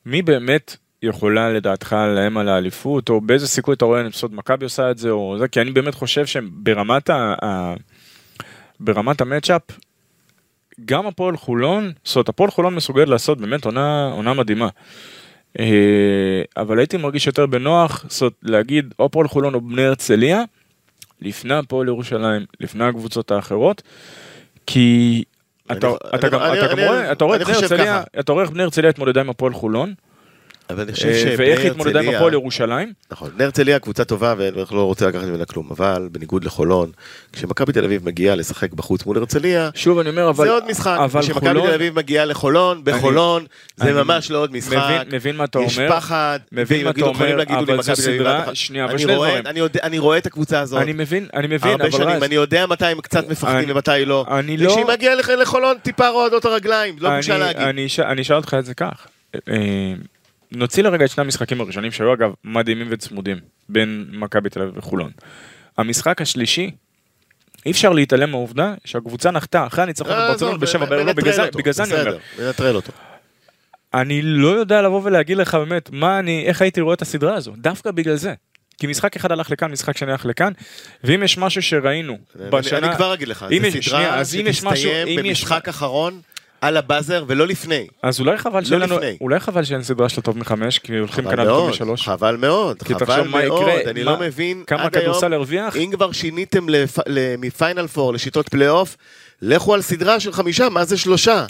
מי 0.05 0.21
באמת 0.21 0.77
יכולה 1.01 1.53
לדעתך 1.53 1.95
להם 2.15 2.37
על 2.37 2.49
האליפות, 2.49 3.09
או 3.09 3.21
באיזה 3.21 3.47
סיכוי 3.47 3.75
אתה 3.75 3.85
רואה, 3.85 4.09
בסוד 4.09 4.35
מכבי 4.35 4.63
עושה 4.63 4.91
את 4.91 4.97
זה, 4.97 5.09
או 5.09 5.35
זה, 5.39 5.47
כי 5.47 5.61
אני 5.61 5.71
באמת 5.71 5.95
חושב 5.95 6.25
שברמת 6.25 7.09
ה... 7.09 7.33
ה... 7.43 7.73
ברמת 8.79 9.21
המצ'אפ, 9.21 9.61
גם 10.85 11.07
הפועל 11.07 11.37
חולון, 11.37 11.91
זאת 12.03 12.15
אומרת, 12.15 12.29
הפועל 12.29 12.51
חולון 12.51 12.75
מסוגלת 12.75 13.07
לעשות 13.07 13.41
באמת 13.41 13.65
עונה, 13.65 14.11
עונה 14.13 14.33
מדהימה. 14.33 14.69
אה, 15.59 16.41
אבל 16.57 16.79
הייתי 16.79 16.97
מרגיש 16.97 17.27
יותר 17.27 17.45
בנוח, 17.45 18.05
זאת 18.07 18.21
אומרת, 18.21 18.33
להגיד 18.43 18.93
או 18.99 19.05
הפועל 19.05 19.27
חולון 19.27 19.53
או 19.53 19.61
בני 19.61 19.85
הרצליה, 19.85 20.43
לפני 21.21 21.53
הפועל 21.53 21.87
ירושלים, 21.87 22.45
לפני 22.59 22.83
הקבוצות 22.83 23.31
האחרות, 23.31 23.81
כי 24.67 25.23
אתה 25.71 25.87
רואה, 27.23 28.43
את 28.43 28.49
בני 28.49 28.63
הרצליה 28.63 28.89
התמודדה 28.89 29.21
עם 29.21 29.29
הפועל 29.29 29.53
חולון, 29.53 29.93
אבל 30.69 30.81
אני 30.83 30.93
חושב 30.93 31.07
אה, 31.07 31.19
שבני 31.19 31.35
ואיך 31.37 31.59
היא 31.59 31.71
התמודדה 31.71 31.99
עם 32.01 32.15
הפועל 32.15 32.33
ירושלים. 32.33 32.93
נכון, 33.11 33.29
בני 33.35 33.43
הרצליה 33.43 33.79
קבוצה 33.79 34.05
טובה 34.05 34.33
ואנחנו 34.37 34.75
לא 34.77 34.83
רוצים 34.83 35.07
לקחת 35.07 35.23
ממנה 35.23 35.45
כלום, 35.45 35.67
אבל 35.71 36.07
בניגוד 36.11 36.43
לחולון, 36.43 36.91
כשמכבי 37.33 37.73
תל 37.73 37.83
אביב 37.83 38.05
מגיעה 38.05 38.35
לשחק 38.35 38.73
בחוץ 38.73 39.05
מול 39.05 39.17
הרצליה, 39.17 39.69
שוב 39.75 39.99
אני 39.99 40.09
אומר, 40.09 40.29
אבל... 40.29 40.45
זה 40.45 40.51
עוד 40.51 40.63
משחק, 40.69 40.97
אבל 40.99 41.21
כשמכבי 41.21 41.61
תל 41.61 41.73
אביב 41.73 41.95
מגיעה 41.95 42.25
לחולון, 42.25 42.81
בחולון, 42.83 43.45
זה 43.77 43.93
ממש 43.93 44.31
לא 44.31 44.37
עוד 44.37 44.51
משחק, 44.53 45.03
מבין- 45.11 45.35
מה 45.35 45.43
אתה 45.43 45.59
יש 45.59 45.77
אומר. 45.79 45.89
פחד, 45.95 46.39
מבין 46.51 46.83
מה 46.85 46.89
אתה 46.89 47.05
אומר, 47.05 47.43
אבל 47.57 47.81
זו 47.81 47.95
סדרה- 47.95 48.55
שנייה, 48.55 48.83
אבל 48.85 48.93
אני 48.93 49.01
שני 49.01 49.15
רואה- 49.15 49.41
דברים. 49.41 49.57
אני 49.83 49.99
רואה 49.99 50.17
את 50.17 50.25
הקבוצה 50.25 50.59
הזאת, 50.59 50.81
אני 50.81 50.93
מבין, 50.93 51.27
אני 51.33 51.47
מבין, 51.47 51.71
הרבה 51.71 51.83
אבל 51.83 51.91
שנים, 51.91 52.23
אני 52.23 52.35
יודע 52.35 52.65
מתי 52.65 52.85
הם 52.85 53.01
קצת 53.01 53.29
מפחדים 53.29 53.55
אני- 53.57 53.71
ומתי 53.71 54.05
לא, 54.05 54.25
אני 54.31 54.57
לא- 54.57 54.67
וכשהיא 54.69 54.85
מגיעה 54.85 55.15
לח- 55.15 55.29
לחולון 55.29 55.77
טיפה 55.81 56.07
רועדות 56.09 56.45
הרגליים, 56.45 56.95
לא 56.99 57.15
בושה 57.15 57.37
להגיד. 57.37 57.61
אני 57.61 57.85
אש- 57.85 57.99
אני 57.99 58.21
אשאל 58.21 58.35
אותך 58.35 58.55
את 58.59 58.65
זה 58.65 58.73
כך. 58.73 59.07
אה, 60.53 60.57
נוציא 60.57 60.83
לרגע 60.83 61.05
את 61.05 61.09
שני 61.09 61.23
המשחקים 61.23 61.61
הראשונים 61.61 61.91
שהיו 61.91 62.13
אגב 62.13 62.31
מדהימים 62.43 62.87
וצמודים 62.89 63.37
בין 63.69 64.05
מכבי 64.11 64.49
תל 64.49 64.61
אביב 64.61 64.77
וחולון. 64.77 65.11
המשחק 65.77 66.21
השלישי, 66.21 66.71
אי 67.65 67.71
אפשר 67.71 67.93
להתעלם 67.93 68.31
מהעובדה 68.31 68.73
שהקבוצה 68.85 69.31
נחתה 69.31 69.67
אחרי 69.67 69.83
הניצחון 69.83 70.11
אה, 70.11 70.27
בברצלונה 70.27 70.51
עזוב, 70.53 70.61
בשבע 70.61 70.85
בערב, 70.85 71.07
לא, 71.07 71.13
בגלל 71.13 71.33
זה- 71.33 71.83
אני 71.83 71.91
אומר. 72.01 72.17
בסדר, 72.51 72.75
אותו. 72.75 72.91
אני 73.93 74.21
לא 74.21 74.47
יודע 74.47 74.81
לבוא 74.81 75.01
ולהגיד 75.03 75.37
לך 75.37 75.55
באמת 75.55 75.89
מה 75.93 76.19
אני, 76.19 76.43
איך 76.45 76.61
הייתי 76.61 76.81
רואה 76.81 76.93
את 76.93 77.01
הסדרה 77.01 77.35
הזו, 77.35 77.53
דווקא 77.57 77.91
בגלל 77.91 78.15
זה. 78.15 78.33
כי 78.77 78.87
משחק 78.87 79.15
אחד 79.15 79.31
הלך 79.31 79.51
לכאן, 79.51 79.71
משחק 79.71 79.97
שני 79.97 80.11
הלך 80.11 80.25
לכאן, 80.25 80.53
ואם 81.03 81.23
יש 81.23 81.37
משהו 81.37 81.61
שראינו 81.61 82.17
בשנה... 82.35 82.77
אני 82.87 82.95
כבר 82.95 83.13
אגיד 83.13 83.27
לך, 83.27 83.45
זו 83.49 83.55
יש- 83.65 84.59
סדרה 84.59 84.75
שתסתיים 85.05 85.19
במשחק 85.29 85.67
אחרון 85.69 86.21
על 86.65 86.77
ה 86.77 86.84
buzzer 86.84 87.23
ולא 87.27 87.47
לפני. 87.47 87.87
אז 88.03 88.19
אולי 88.19 88.37
חבל 88.37 88.63
שאין 88.63 88.79
לנו, 88.79 88.95
לפני. 88.97 89.17
אולי 89.21 89.39
חבל 89.39 89.63
שאין 89.63 89.83
סדרה 89.83 90.09
של 90.09 90.21
טוב 90.21 90.37
מחמש, 90.37 90.79
כי 90.79 90.97
הולכים 90.97 91.23
חבל 91.25 91.31
כאן 91.35 91.39
על 91.39 91.47
טוב 91.47 91.57
מאוד, 91.59 91.69
משלוש. 91.69 92.07
חבל 92.07 92.35
מאוד, 92.37 92.81
חבל 92.83 92.99
תחשוב 92.99 93.27
מה 93.27 93.45
מאוד, 93.45 93.61
יקרה, 93.61 93.91
אני 93.91 94.03
מה- 94.03 94.11
לא 94.11 94.19
מבין 94.19 94.63
כמה 94.67 94.83
הכדורסל 94.83 95.33
הרוויח. 95.33 95.75
אם 95.77 95.89
כבר 95.93 96.11
שיניתם 96.11 96.65
מפיינל 97.37 97.87
פור 97.87 98.13
לשיטות 98.13 98.49
פלייאוף, 98.49 98.97
לכו 99.41 99.73
על 99.73 99.81
סדרה 99.81 100.19
של 100.19 100.31
חמישה, 100.31 100.69
מה 100.69 100.85
זה 100.85 100.97
שלושה? 100.97 101.45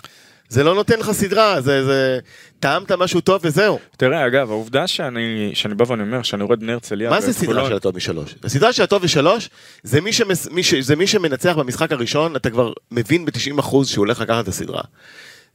זה 0.50 0.64
לא 0.64 0.76
נותן 0.76 1.00
לך 1.00 1.12
סדרה, 1.12 1.62
זה, 1.62 1.86
זה... 1.86 2.20
טעמת 2.60 2.92
משהו 2.92 3.22
טוב 3.22 3.42
וזהו. 3.44 3.80
תראה, 3.98 4.28
אגב, 4.28 4.52
העובדה 4.52 4.88
שאני, 4.88 5.52
שאני 5.54 5.76
בא 5.76 5.86
ואני 5.88 6.04
אומר 6.04 6.24
שאני 6.24 6.44
רואה 6.44 6.54
את 6.54 6.60
בני 6.60 6.74
הרצליה... 6.74 7.10
מה 7.10 7.22
זה 7.22 7.34
סדרה 7.34 7.68
של 7.68 7.76
הטוב 7.76 7.96
משלוש? 7.96 8.36
הסדרה 8.44 8.74
של 8.74 8.84
הטוב 8.84 9.04
ושלוש, 9.04 9.50
זה 9.84 10.02
מי, 10.02 10.14
שמס, 10.14 10.48
מי, 10.48 10.64
ש, 10.64 10.74
זה 10.74 10.96
מי 10.96 11.08
שמנצח 11.08 11.56
במשחק 11.58 11.92
הראשון, 11.92 12.36
אתה 12.36 12.50
כבר 12.50 12.74
מבין 12.92 13.26
ב-90% 13.26 13.62
שהוא 13.62 13.84
הולך 13.96 14.22
לקחת 14.22 14.44
את 14.44 14.48
הסדרה. 14.48 14.82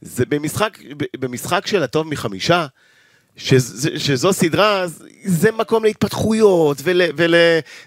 זה 0.01 0.25
במשחק, 0.25 0.77
במשחק 1.19 1.67
של 1.67 1.83
הטוב 1.83 2.07
מחמישה, 2.07 2.65
שז, 3.35 3.89
שזו 3.97 4.33
סדרה, 4.33 4.85
זה 5.23 5.51
מקום 5.51 5.83
להתפתחויות 5.83 6.77
ולדברים 6.83 7.15
ול, 7.17 7.35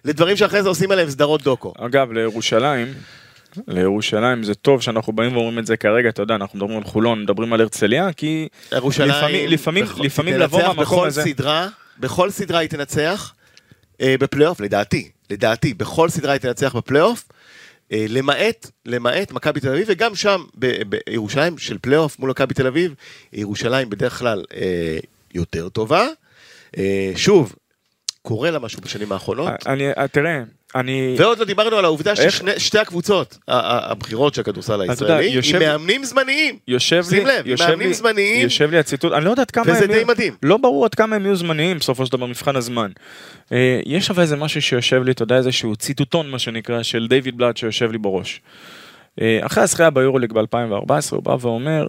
לדברים 0.05 0.37
שאחרי 0.37 0.63
זה 0.63 0.69
עושים 0.69 0.91
עליהם 0.91 1.11
סדרות 1.11 1.43
דוקו. 1.43 1.73
אגב, 1.79 2.13
לירושלים, 2.13 2.87
לירושלים 3.69 4.43
זה 4.43 4.55
טוב 4.55 4.83
שאנחנו 4.83 5.13
באים 5.13 5.37
ואומרים 5.37 5.59
את 5.59 5.67
זה 5.67 5.77
כרגע, 5.77 6.09
אתה 6.09 6.23
יודע, 6.23 6.35
אנחנו 6.35 6.59
מדברים 6.59 6.79
על 6.79 6.85
חולון, 6.85 7.23
מדברים 7.23 7.53
על 7.53 7.61
הרצליה, 7.61 8.13
כי 8.13 8.49
ירושלים, 8.73 9.11
לפעמים- 9.11 9.49
לפעמים- 9.51 9.85
בכל- 9.85 10.03
לפעמים 10.05 10.35
לבוא 10.39 10.63
מהמקום 10.63 10.85
בכל 10.85 11.07
הזה- 11.07 11.23
סדרה, 11.23 11.69
בכל 11.99 12.31
סדרה 12.31 12.59
היא 12.59 12.69
תנצח 12.69 13.35
אה, 14.01 14.15
בפלייאוף, 14.21 14.61
לדעתי, 14.61 15.11
לדעתי, 15.31 15.75
בכל 15.75 16.09
סדרה 16.09 16.33
היא 16.33 16.41
תנצח 16.41 16.77
בפלייאוף, 16.77 17.25
אה, 17.93 18.07
למעט, 18.09 18.71
למעט 18.87 19.33
מכבי 19.33 19.61
תל 19.61 19.69
אביב, 19.69 19.85
וגם 19.91 20.15
שם, 20.15 20.41
בירושלים 20.55 21.59
של 21.59 21.79
פלייאוף 21.79 22.19
מול 22.19 22.31
מכבי 22.31 22.55
תל 22.55 22.67
אביב, 22.67 22.95
ירושלים 23.33 23.91
בדרך 23.91 24.19
כלל 24.19 24.45
אה, 24.55 24.99
יותר 25.35 25.69
טובה. 25.69 26.07
אה, 26.79 27.13
שוב, 27.17 27.55
קורה 28.23 28.51
לה 28.51 28.59
משהו 28.59 28.81
בשנים 28.81 29.13
האחרונות. 29.13 29.51
אני, 29.67 29.85
תראה, 30.13 30.43
אני... 30.75 31.15
ועוד 31.19 31.39
לא 31.39 31.45
דיברנו 31.45 31.77
על 31.77 31.85
העובדה 31.85 32.17
ששתי 32.17 32.79
הקבוצות 32.79 33.39
הבכירות 33.49 34.35
של 34.35 34.41
הכדורסל 34.41 34.81
הישראלי, 34.81 35.41
עם 35.55 35.59
מאמנים 35.61 36.05
זמניים. 36.05 36.59
יושב 36.69 36.97
לי, 36.97 37.17
שים 37.19 37.27
לב, 37.27 37.47
יושב 37.47 37.69
מאמנים 37.69 37.89
לי, 37.89 37.95
זמניים. 37.95 38.41
יושב 38.45 38.71
לי 38.71 38.79
הציטוט, 38.79 39.13
אני 39.13 39.25
לא 39.25 39.31
יודע 39.31 39.43
עד 39.43 39.51
כמה 39.51 39.65
וזה 39.69 39.79
הם 39.85 39.87
די 39.87 39.93
יהיו- 39.97 40.07
מדהים. 40.07 40.35
לא 40.43 40.57
ברור 40.57 40.85
עד 40.85 40.95
כמה 40.95 41.17
הם 41.17 41.25
יהיו 41.25 41.37
זמניים 41.37 41.79
בסופו 41.79 42.07
של 42.07 42.13
דבר 42.13 42.27
מבחן 42.27 42.57
הזמן. 42.57 42.91
אה, 43.53 43.81
יש 43.87 44.11
אבל 44.11 44.23
איזה 44.23 44.37
משהו 44.37 44.63
שיושב 44.63 45.03
לי, 45.03 45.11
אתה 45.13 45.23
יודע, 45.23 45.37
איזשהו 45.37 45.77
ציטוטון 45.77 46.31
מה 46.31 46.39
שנקרא, 46.39 46.83
של 46.83 47.07
דיוויד 47.09 47.37
בלאט 47.37 47.57
שיושב 47.57 47.93
לי 47.93 47.99
בראש. 47.99 48.41
אה, 49.21 49.39
אחרי 49.43 49.63
הזכייה 49.63 49.91
ביורוליג 49.91 50.33
ב-2014 50.33 50.93
הוא 51.11 51.23
בא 51.23 51.37
ואומר, 51.41 51.87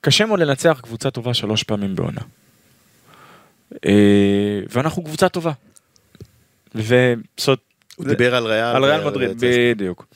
קשה 0.00 0.26
מאוד 0.26 0.40
לנצח 0.40 0.80
קבוצה 0.82 1.10
טובה 1.10 1.34
שלוש 1.34 1.62
פעמים 1.62 1.94
בעונה. 1.94 2.20
אה, 3.86 3.92
ואנחנו 4.70 5.04
קבוצה 5.04 5.28
טובה. 5.28 5.52
וזאת 6.74 7.60
הוא 7.96 8.06
דיבר 8.06 8.34
על 8.34 8.46
ריאל. 8.46 8.76
על 8.76 8.84
ריאל 8.84 9.06
מדריד. 9.06 9.44
בדיוק. 9.76 10.06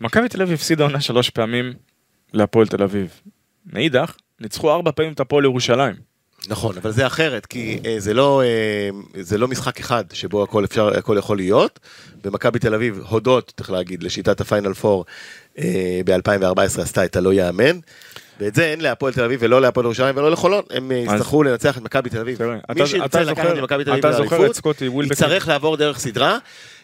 מכבי 0.00 0.28
תל 0.28 0.42
אביב 0.42 0.54
הפסידה 0.54 0.84
עונה 0.84 1.00
שלוש 1.00 1.30
פעמים 1.30 1.72
להפועל 2.32 2.66
תל 2.66 2.82
אביב. 2.82 3.20
מאידך, 3.72 4.16
ניצחו 4.40 4.72
ארבע 4.72 4.90
פעמים 4.92 5.12
את 5.12 5.20
הפועל 5.20 5.44
ירושלים. 5.44 5.94
נכון, 6.48 6.76
אבל 6.76 6.90
זה 6.90 7.06
אחרת, 7.06 7.46
כי 7.46 7.78
אה, 7.86 7.94
זה 7.98 8.14
לא, 8.14 8.42
אה, 8.42 8.90
זה 9.22 9.38
לא 9.38 9.48
משחק 9.48 9.80
אחד 9.80 10.04
שבו 10.12 10.42
הכל, 10.42 10.64
אפשר, 10.64 10.98
הכל 10.98 11.16
יכול 11.18 11.36
להיות. 11.36 11.80
במכבי 12.24 12.58
תל 12.58 12.74
אביב, 12.74 13.00
הודות, 13.08 13.52
צריך 13.56 13.70
להגיד, 13.70 14.02
לשיטת 14.02 14.40
הפיינל 14.40 14.74
פור 14.74 15.04
ב-2014 16.04 16.60
עשתה 16.82 17.04
את 17.04 17.16
הלא 17.16 17.32
יאמן. 17.32 17.78
ואת 18.40 18.54
זה 18.54 18.64
אין 18.64 18.80
להפועל 18.80 19.12
תל 19.12 19.24
אביב 19.24 19.40
ולא 19.42 19.60
להפועל 19.62 19.84
ירושלים 19.86 20.16
ולא 20.16 20.30
לחולון, 20.30 20.62
הם 20.70 20.92
אה, 20.92 20.96
יצטרכו 20.96 21.42
לנצח 21.42 21.76
את 21.78 21.82
מכבי 21.82 22.10
תל 22.10 22.18
אביב. 22.20 22.38
מי 22.42 22.58
אתה- 22.70 22.86
שירצה 22.86 23.22
לקחת 23.22 23.46
את 23.58 23.62
מכבי 23.62 23.84
תל 23.84 23.90
אביב 23.90 24.04
לאליפות? 24.38 24.56
יצטרך 25.12 25.48
לעבור 25.48 25.76
דרך 25.76 25.98
סדרה, 25.98 26.38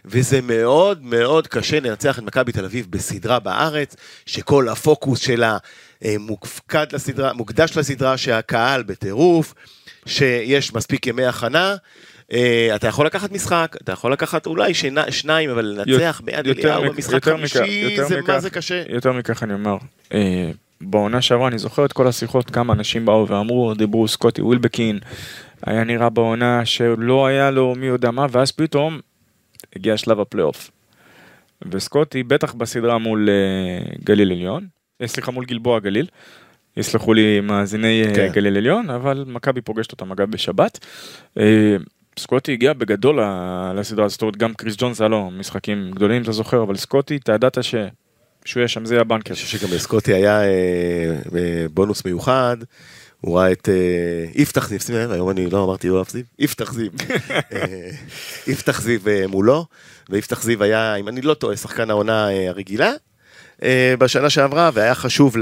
וזה 0.04 0.40
מאוד 0.42 1.04
מאוד 1.04 1.46
קשה 1.46 1.80
לנצח 1.80 2.18
את 2.18 2.24
מכבי 2.24 2.52
תל 2.52 2.64
אביב 2.64 2.86
בסדרה 2.90 3.38
בארץ, 3.38 3.96
שכל 4.26 4.68
הפוקוס 4.68 5.20
שלה 5.20 5.56
אה, 6.04 6.14
מופקד 6.18 6.86
לסדרה, 6.92 7.32
מוקדש 7.32 7.76
לסדרה, 7.76 8.16
שהקהל 8.16 8.82
בטירוף, 8.82 9.54
שיש 10.06 10.74
מספיק 10.74 11.06
ימי 11.06 11.24
הכנה. 11.24 11.76
אה, 12.32 12.72
אתה 12.76 12.86
יכול 12.86 13.06
לקחת 13.06 13.32
משחק, 13.32 13.76
אתה 13.82 13.92
יכול 13.92 14.12
לקחת 14.12 14.46
אולי 14.46 14.74
שינה, 14.74 15.10
שניים, 15.10 15.50
אבל 15.50 15.64
לנצח 15.86 16.20
ביד 16.24 16.46
אליהו 16.48 16.82
במשחק 16.82 17.24
חמישי, 17.24 17.96
זה 18.08 18.20
מכך- 18.20 18.30
מה 18.30 18.40
זה 18.40 18.50
קשה. 18.50 18.82
יותר 18.88 19.12
מכך 19.12 19.42
אני 19.42 19.54
אומר, 19.54 19.76
אה, 20.14 20.50
בעונה 20.80 21.22
שעברה 21.22 21.48
אני 21.48 21.58
זוכר 21.58 21.84
את 21.84 21.92
כל 21.92 22.06
השיחות, 22.06 22.50
כמה 22.50 22.72
אנשים 22.72 23.06
באו 23.06 23.28
ואמרו, 23.28 23.74
דיברו 23.74 24.08
סקוטי 24.08 24.42
ווילבקין, 24.42 24.98
היה 25.66 25.84
נראה 25.84 26.08
בעונה 26.10 26.64
שלא 26.64 27.26
היה 27.26 27.50
לו 27.50 27.74
מי 27.76 27.86
יודע 27.86 28.10
מה, 28.10 28.26
ואז 28.30 28.52
פתאום 28.52 29.00
הגיע 29.76 29.96
שלב 29.96 30.20
הפלייאוף. 30.20 30.70
וסקוטי 31.70 32.22
בטח 32.22 32.54
בסדרה 32.54 32.98
מול 32.98 33.28
אה, 33.28 33.94
גליל 34.04 34.30
עליון, 34.32 34.66
סליחה 35.06 35.30
מול 35.32 35.44
גלבוע 35.44 35.78
גליל, 35.80 36.06
יסלחו 36.76 37.14
לי 37.14 37.40
מאזיני 37.40 38.04
כן. 38.14 38.28
גליל 38.32 38.56
עליון, 38.56 38.90
אבל 38.90 39.24
מכבי 39.26 39.60
פוגשת 39.60 39.92
אותם 39.92 40.12
אגב 40.12 40.30
בשבת. 40.30 40.86
סקוטי 42.18 42.52
הגיע 42.52 42.72
בגדול 42.72 43.20
לסדרה 43.74 44.04
הזאת, 44.04 44.36
גם 44.36 44.54
קריס 44.54 44.74
ג'ונס 44.78 45.00
היה 45.00 45.08
לו 45.08 45.30
משחקים 45.30 45.90
גדולים, 45.94 46.22
אתה 46.22 46.32
זוכר, 46.32 46.62
אבל 46.62 46.76
סקוטי, 46.76 47.16
אתה 47.16 47.32
ידעת 47.32 47.64
ש... 47.64 47.74
שהוא 48.44 48.60
יהיה 48.60 48.68
שם, 48.68 48.84
זה 48.84 48.94
יהיה 48.94 49.00
הבנקר. 49.00 49.28
אני 49.28 49.34
חושב 49.34 49.58
שגם 49.58 49.74
לסקוטי 49.74 50.14
היה 50.14 50.40
אה, 50.40 50.46
אה, 51.36 51.66
בונוס 51.74 52.04
מיוחד, 52.04 52.56
הוא 53.20 53.38
ראה 53.38 53.52
את 53.52 53.68
אה, 53.68 54.24
יפתח 54.34 54.68
זיו, 54.68 54.80
שים 54.80 54.94
לב, 54.94 55.10
היום 55.10 55.30
אני 55.30 55.50
לא 55.50 55.64
אמרתי 55.64 55.86
יואב 55.86 56.08
זיו, 56.08 56.24
יפתח 56.38 56.72
זיו, 56.72 56.90
יפתח 58.52 58.80
זיו 58.80 59.00
מולו, 59.28 59.66
ויפתח 60.10 60.42
זיו 60.42 60.62
היה, 60.62 60.94
אם 60.94 61.08
אני 61.08 61.22
לא 61.22 61.34
טועה, 61.34 61.56
שחקן 61.56 61.90
העונה 61.90 62.28
הרגילה 62.48 62.92
בשנה 63.98 64.30
שעברה, 64.30 64.70
והיה 64.74 64.94
חשוב 64.94 65.36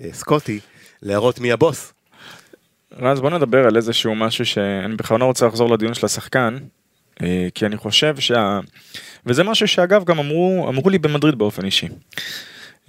לסקוטי 0.00 0.60
להראות 1.02 1.38
מי 1.38 1.52
הבוס. 1.52 1.92
רז, 2.98 3.20
בוא 3.20 3.30
נדבר 3.30 3.66
על 3.66 3.76
איזשהו 3.76 4.14
משהו 4.14 4.46
שאני 4.46 4.96
בכוונה 4.96 5.24
רוצה 5.24 5.46
לחזור 5.46 5.70
לדיון 5.70 5.94
של 5.94 6.06
השחקן, 6.06 6.58
אה, 7.22 7.48
כי 7.54 7.66
אני 7.66 7.76
חושב 7.76 8.16
שה... 8.18 8.60
וזה 9.26 9.44
משהו 9.44 9.68
שאגב 9.68 10.04
גם 10.04 10.18
אמרו, 10.18 10.66
אמרו 10.68 10.90
לי 10.90 10.98
במדריד 10.98 11.34
באופן 11.34 11.64
אישי. 11.64 11.88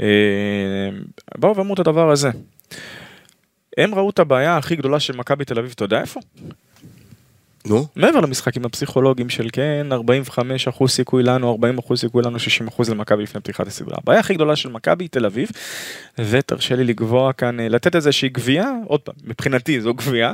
אה, 0.02 0.90
באו 1.38 1.56
ואמרו 1.56 1.74
את 1.74 1.80
הדבר 1.80 2.12
הזה. 2.12 2.30
הם 3.78 3.96
ראו 3.96 4.10
את 4.10 4.20
הבעיה 4.20 4.58
הכי 4.58 4.76
גדולה 4.76 5.00
של 5.00 5.16
מכבי 5.16 5.46
תל 5.46 5.60
אביב, 5.60 5.72
אתה 5.76 5.84
יודע 5.84 6.02
איפה? 6.02 6.20
נו, 7.68 7.88
מעבר 7.96 8.20
למשחקים 8.20 8.66
הפסיכולוגיים 8.66 9.30
של 9.30 9.48
כן, 9.54 9.88
45% 10.82 10.88
סיכוי 10.88 11.24
לנו, 11.24 11.58
40% 11.90 11.96
סיכוי 11.96 12.24
לנו, 12.24 12.38
60% 12.78 12.92
למכבי 12.92 13.24
לפני 13.24 13.42
פתיחת 13.42 13.68
הסדרה. 13.68 13.98
הבעיה 14.02 14.20
הכי 14.20 14.34
גדולה 14.34 14.56
של 14.56 14.70
מכבי 14.70 15.08
תל 15.08 15.26
אביב, 15.26 15.50
ותרשה 16.20 16.76
לי 16.76 16.84
לקבוע 16.84 17.34
כאן, 17.34 17.60
אה, 17.60 17.70
לתת 17.70 17.96
איזושהי 17.96 18.30
גבייה, 18.30 18.72
עוד 18.86 19.00
פעם, 19.02 19.16
מבחינתי 19.24 19.82
זו 19.82 19.94
גבייה, 19.94 20.34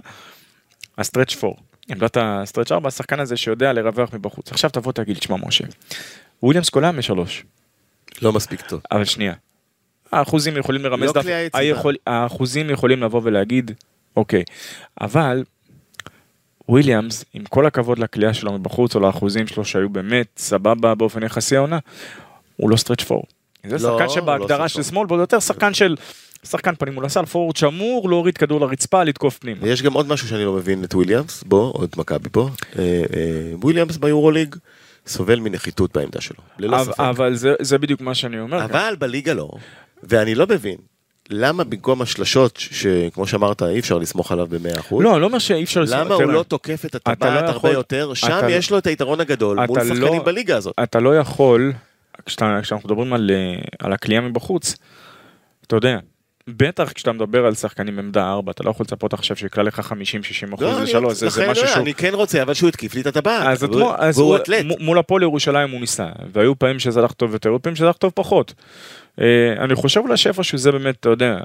ה 0.97 1.03
stretch 1.03 1.43
4. 1.43 1.55
עמדת 1.89 2.17
ה 2.21 2.28
stretch 2.28 2.71
4, 2.71 2.87
השחקן 2.87 3.19
הזה 3.19 3.37
שיודע 3.37 3.73
לרווח 3.73 4.13
מבחוץ. 4.13 4.51
עכשיו 4.51 4.69
תבוא 4.69 4.91
תגיד, 4.91 5.17
תשמע 5.17 5.35
משה, 5.47 5.63
וויליאמס 6.43 6.69
קולע 6.69 6.91
משלוש, 6.91 7.43
לא 8.21 8.33
מספיק 8.33 8.61
טוב. 8.61 8.81
אבל 8.91 9.05
שנייה, 9.05 9.33
האחוזים 10.11 10.57
יכולים 10.57 10.81
לרמז, 10.83 11.09
לא 11.15 11.19
יציבה. 11.19 11.59
היכול- 11.59 11.95
האחוזים 12.07 12.69
יכולים 12.69 13.03
לבוא 13.03 13.21
ולהגיד, 13.23 13.71
אוקיי, 14.15 14.43
אבל 15.01 15.43
וויליאמס, 16.69 17.25
עם 17.33 17.43
כל 17.49 17.65
הכבוד 17.65 17.99
לקליעה 17.99 18.33
שלו 18.33 18.53
מבחוץ 18.53 18.95
או 18.95 18.99
לאחוזים 18.99 19.47
שלו 19.47 19.65
שהיו 19.65 19.89
באמת 19.89 20.27
סבבה 20.37 20.95
באופן 20.95 21.23
יחסי 21.23 21.55
העונה, 21.55 21.79
הוא 22.55 22.69
לא 22.69 22.75
stretch 22.77 23.01
four. 23.03 23.23
זה 23.67 23.73
לא, 23.73 23.79
שחקן 23.79 24.03
הוא 24.05 24.13
שבהגדרה 24.13 24.57
לא 24.59 24.67
של 24.67 24.83
שמאל, 24.83 25.05
והוא 25.09 25.19
יותר 25.19 25.39
שחקן 25.39 25.73
של, 25.73 25.95
שחקן 26.43 26.75
פנים 26.75 26.93
מול 26.93 27.05
הסל, 27.05 27.25
פורוורד 27.25 27.55
שאמור 27.55 28.09
להוריד 28.09 28.37
כדור 28.37 28.59
לרצפה, 28.61 29.03
לתקוף 29.03 29.37
פנים. 29.37 29.57
ויש 29.61 29.81
גם 29.81 29.93
עוד 29.93 30.07
משהו 30.07 30.27
שאני 30.27 30.43
לא 30.45 30.53
מבין 30.53 30.83
את 30.83 30.95
וויליאמס, 30.95 31.43
בוא, 31.43 31.71
עוד 31.73 31.89
מכבי 31.97 32.29
פה. 32.31 32.49
אה, 32.79 32.83
אה, 32.83 33.01
וויליאמס 33.61 33.97
ביורוליג 33.97 34.55
סובל 35.07 35.39
מנחיתות 35.39 35.97
בעמדה 35.97 36.21
שלו, 36.21 36.37
ללא 36.59 36.75
אבל- 36.81 36.85
ספק. 36.93 36.99
אבל 36.99 37.35
זה- 37.35 37.53
זה 37.61 37.77
בדיוק 37.77 38.01
מה 38.01 38.15
שאני 38.15 38.39
אומר. 38.39 38.57
גם. 38.59 38.63
אבל 38.63 38.95
בליגה 38.99 39.33
לא, 39.33 39.49
ואני 40.03 40.35
לא 40.35 40.45
מבין, 40.49 40.77
למה 41.29 41.63
במקום 41.63 42.01
השלשות, 42.01 42.57
שכמו 42.57 43.27
שאמרת, 43.27 43.63
אי 43.63 43.79
אפשר 43.79 43.97
לסמוך 43.97 44.31
עליו 44.31 44.47
ב-100%, 44.47 44.95
לא, 44.99 45.21
לא 45.21 45.25
אומר 45.25 45.39
שאי 45.39 45.63
אפשר... 45.63 45.81
לסמוך- 45.81 45.99
למה 45.99 46.15
הוא 46.15 46.23
לא 46.23 46.43
תוקף 46.43 46.85
את 46.85 46.95
הטבעת 46.95 47.21
לא 47.21 47.27
הרבה 47.27 47.49
יכול- 47.51 47.71
יותר? 47.71 48.13
שם 48.13 48.37
אתה- 48.39 48.51
יש 48.51 48.71
לו 48.71 48.77
את 48.77 48.87
היתרון 48.87 49.19
הגדול 49.21 49.57
מול 49.67 49.77
אתה 49.79 49.85
שחקנים 49.87 50.01
לא- 50.19 50.23
בליגה 50.23 50.57
הזאת. 50.57 50.73
אתה 50.83 50.99
לא 50.99 51.17
יכול, 51.17 51.73
כשאתה, 52.25 52.59
כשאנחנו 52.63 52.89
מדברים 52.89 53.13
על, 53.13 53.31
אה, 53.33 53.61
על 53.79 53.93
הכלייה 53.93 54.21
מבחוץ, 54.21 54.75
אתה 55.67 55.75
יודע, 55.75 55.97
בטח 56.49 56.91
כשאתה 56.91 57.11
מדבר 57.11 57.45
על 57.45 57.53
שחקנים 57.55 57.95
בעמדה 57.95 58.31
4, 58.31 58.51
אתה 58.51 58.63
לא 58.63 58.69
יכול 58.69 58.83
לצפות 58.83 59.13
עכשיו 59.13 59.37
שיקלע 59.37 59.63
לך 59.63 59.79
50-60 59.79 59.93
אחוז 60.53 60.61
לא, 60.61 60.75
אני- 60.77 60.83
לשלוש, 60.83 61.13
זה, 61.13 61.27
משהו 61.27 61.41
אומר, 61.43 61.53
שהוא... 61.53 61.83
אני 61.83 61.93
כן 61.93 62.11
רוצה, 62.13 62.41
אבל 62.41 62.53
שהוא 62.53 62.69
התקיף 62.69 62.95
לי 62.95 63.01
את 63.01 63.07
הטבעת. 63.07 63.47
אז, 63.47 63.65
אז 63.97 64.19
הוא, 64.19 64.35
אתלט. 64.35 64.65
מ- 64.65 64.83
מול 64.85 64.99
הפועל 64.99 65.21
ירושלים 65.21 65.69
הוא 65.71 65.79
ניסה, 65.79 66.07
והיו 66.33 66.59
פעמים 66.59 66.79
שזה 66.79 66.99
הלך 66.99 67.11
טוב 67.11 67.33
יותר, 67.33 67.49
היו 67.49 67.61
פעמים 67.61 67.75
שזה 67.75 67.85
הלך 67.85 67.97
טוב 67.97 68.11
פחות. 68.15 68.53
אה, 69.21 69.25
אני 69.57 69.75
חושב 69.75 69.99
אולי 69.99 70.17
שאיפשהו 70.17 70.57
זה 70.57 70.71
באמת, 70.71 70.95
אתה 70.99 71.09
יודע, 71.09 71.37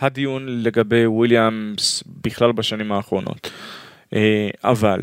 הדיון 0.00 0.46
לגבי 0.62 1.06
וויליאמס 1.06 2.02
בכלל 2.22 2.52
בשנים 2.52 2.92
האחרונות. 2.92 3.50
אה, 4.14 4.48
אבל, 4.64 5.02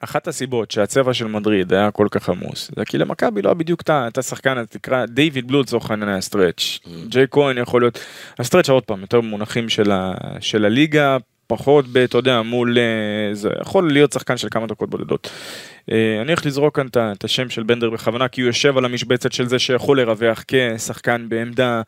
אחת 0.00 0.28
הסיבות 0.28 0.70
שהצבע 0.70 1.14
של 1.14 1.26
מדריד 1.26 1.72
היה 1.72 1.90
כל 1.90 2.06
כך 2.10 2.28
עמוס, 2.28 2.70
זה 2.76 2.84
כי 2.84 2.98
למכבי 2.98 3.42
לא 3.42 3.54
בדיוק 3.54 3.80
את 3.80 3.90
ה- 3.90 4.08
את 4.08 4.18
השחקן, 4.18 4.64
תקרא, 4.64 5.06
דיוויד 5.06 5.48
בלו 5.48 5.60
לצורך 5.60 5.90
העניין 5.90 6.08
היה 6.08 6.20
stretch, 6.20 6.78
ג'ייק 7.08 7.26
כהן 7.30 7.58
יכול 7.58 7.82
להיות, 7.82 7.98
ה 8.38 8.42
stretch 8.42 8.68
עוד 8.68 8.82
פעם, 8.82 9.00
יותר 9.00 9.20
במונחים 9.20 9.68
של, 9.68 9.90
ה, 9.90 10.12
של 10.40 10.64
הליגה, 10.64 11.16
פחות 11.46 11.88
ב, 11.88 11.96
אתה 11.96 12.18
יודע, 12.18 12.42
מול, 12.42 12.78
אה, 12.78 13.34
זה 13.34 13.48
יכול 13.60 13.92
להיות 13.92 14.12
שחקן 14.12 14.36
של 14.36 14.48
כמה 14.50 14.66
דקות 14.66 14.90
בודדות. 14.90 15.30
אה, 15.92 16.18
אני 16.20 16.28
הולך 16.28 16.46
לזרוק 16.46 16.76
כאן 16.76 16.86
את 16.96 17.24
השם 17.24 17.50
של 17.50 17.62
בנדר 17.62 17.90
בכוונה, 17.90 18.28
כי 18.28 18.40
הוא 18.40 18.46
יושב 18.46 18.78
על 18.78 18.84
המשבצת 18.84 19.32
של 19.32 19.46
זה 19.46 19.58
שיכול 19.58 20.00
לרווח 20.00 20.44
כשחקן 20.48 21.26
בעמדה 21.28 21.82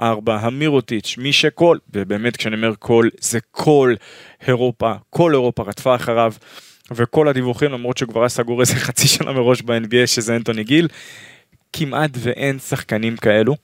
4, 0.00 0.36
המירוטיץ', 0.36 1.14
מי 1.18 1.32
שכל, 1.32 1.78
ובאמת 1.92 2.36
כשאני 2.36 2.56
אומר 2.56 2.72
כל, 2.78 3.08
זה 3.20 3.38
כל 3.50 3.94
אירופה, 4.46 4.92
כל 5.10 5.32
אירופה 5.32 5.62
רדפה 5.62 5.94
אחריו. 5.94 6.32
וכל 6.92 7.28
הדיווחים 7.28 7.72
למרות 7.72 7.98
שהוא 7.98 8.08
כבר 8.08 8.20
היה 8.20 8.28
סגור 8.28 8.60
איזה 8.60 8.74
חצי 8.86 9.08
שנה 9.08 9.32
מראש 9.32 9.62
ב-NBA 9.62 10.06
שזה 10.06 10.36
אנטוני 10.36 10.64
גיל, 10.64 10.88
כמעט 11.72 12.10
ואין 12.14 12.58
שחקנים 12.58 13.16
כאלו. 13.16 13.56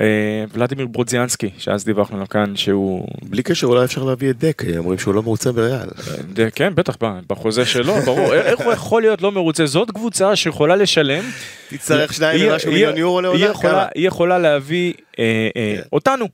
אה, 0.00 0.44
ולדימיר 0.52 0.86
ברודזיאנסקי 0.86 1.50
שאז 1.58 1.84
דיווחנו 1.84 2.18
לו 2.20 2.28
כאן 2.28 2.56
שהוא 2.56 3.08
בלי 3.22 3.42
קשר 3.42 3.66
אולי 3.66 3.84
אפשר 3.84 4.04
להביא 4.04 4.30
את 4.30 4.38
דק, 4.38 4.62
אומרים 4.78 4.98
שהוא 4.98 5.14
לא 5.14 5.22
מרוצה 5.22 5.52
בריאל. 5.52 5.88
ד- 6.32 6.48
כן 6.54 6.74
בטח 6.74 6.96
בחוזה 7.28 7.64
שלו 7.66 7.94
ברור 8.04 8.34
איך 8.34 8.60
הוא 8.60 8.72
יכול 8.72 9.02
להיות 9.02 9.22
לא 9.22 9.32
מרוצה 9.32 9.66
זאת 9.66 9.90
קבוצה 9.90 10.36
שיכולה 10.36 10.76
לשלם 10.76 11.24
תצטרך 11.68 12.12
שניים 12.12 12.52
ומשהו 12.52 12.72
מיליון 12.72 12.96
יורו 12.96 13.20
לעונה, 13.20 13.54
כמה? 13.62 13.86
היא 13.94 14.06
יכולה 14.06 14.38
להביא 14.38 14.92
אה, 15.18 15.24
אה, 15.56 15.74
כן. 15.76 15.82
אותנו 15.92 16.26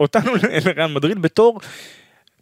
אותנו 0.00 0.32
לריאל 0.66 0.86
מדריד 0.86 1.22
בתור. 1.22 1.60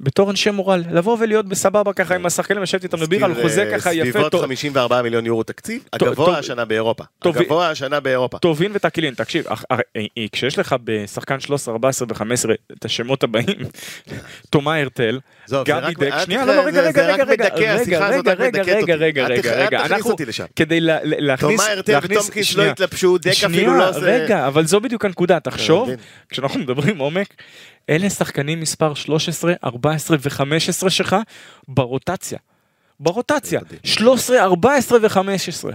בתור 0.00 0.30
אנשי 0.30 0.50
מורל, 0.50 0.82
לבוא 0.92 1.16
ולהיות 1.20 1.46
בסבבה 1.46 1.92
ככה 1.92 2.14
עם 2.14 2.26
השחקנים, 2.26 2.62
לשבת 2.62 2.84
איתם 2.84 3.02
לבירה 3.02 3.24
על 3.24 3.30
מזכיר, 3.30 3.48
חוזה 3.48 3.62
אה, 3.72 3.78
ככה 3.78 3.94
יפה, 3.94 4.10
סביבות 4.10 4.32
טוב- 4.32 4.40
54 4.42 5.02
מיליון 5.02 5.26
יורו 5.26 5.42
תקציב, 5.42 5.82
הגבוה 5.92 6.38
השנה 6.38 6.64
באירופה. 6.64 7.04
הגבוה 7.24 7.70
השנה 7.70 8.00
באירופה. 8.00 8.38
טובין 8.38 8.70
ותקילין, 8.74 9.14
תקשיב, 9.14 9.44
אח- 9.48 9.64
הרי, 9.70 9.82
אה, 9.96 10.02
כשיש 10.32 10.58
לך 10.58 10.76
בשחקן 10.84 11.40
13, 11.40 11.74
14 11.74 12.08
ו-15 12.10 12.22
את 12.78 12.84
השמות 12.84 13.22
הבאים, 13.24 13.46
תומא 14.50 14.70
הרטל, 14.70 15.18
זה 15.46 15.56
גבי 15.64 15.94
דק, 15.94 16.14
שנייה, 16.24 16.44
לא, 16.44 16.52
רגע, 16.52 16.72
זה- 16.72 16.88
רגע, 16.88 16.92
זה 16.92 17.12
רגע, 17.12 17.24
רגע, 17.24 18.32
רגע, 18.34 18.62
רגע, 18.62 18.94
רגע. 18.96 19.26
רגע, 19.26 19.26
רגע, 19.26 19.56
רגע, 19.66 19.78
תכניס 19.78 19.92
אנחנו. 19.92 20.16
כדי 20.56 20.80
לה- 20.80 20.98
לה- 21.04 21.16
להכניס, 21.20 21.60
תומא 21.60 21.72
הרטל 21.72 21.98
וטומקיץ' 22.02 22.54
לא 22.56 22.62
התלבשו, 22.62 23.18
דק 23.18 23.30
אפילו 23.46 23.74
לא 23.78 23.88
עושה... 23.88 23.98
רגע, 24.00 24.46
אבל 24.46 24.66
זו 24.66 24.80
בדיוק 24.80 25.04
הנקודה, 25.04 25.40
תחשוב. 25.40 25.90
כשאנחנו 26.28 26.60
מדברים 26.60 26.98
עומק, 26.98 27.34
אלה 27.90 28.10
שחקנים 28.10 28.60
מספר 28.60 28.94
13, 28.94 29.52
14 29.64 30.16
ו-15 30.20 30.90
שלך 30.90 31.16
ברוטציה. 31.68 32.38
ברוטציה, 33.00 33.60
13, 33.84 34.42
14 34.42 34.98
ו-15. 35.02 35.72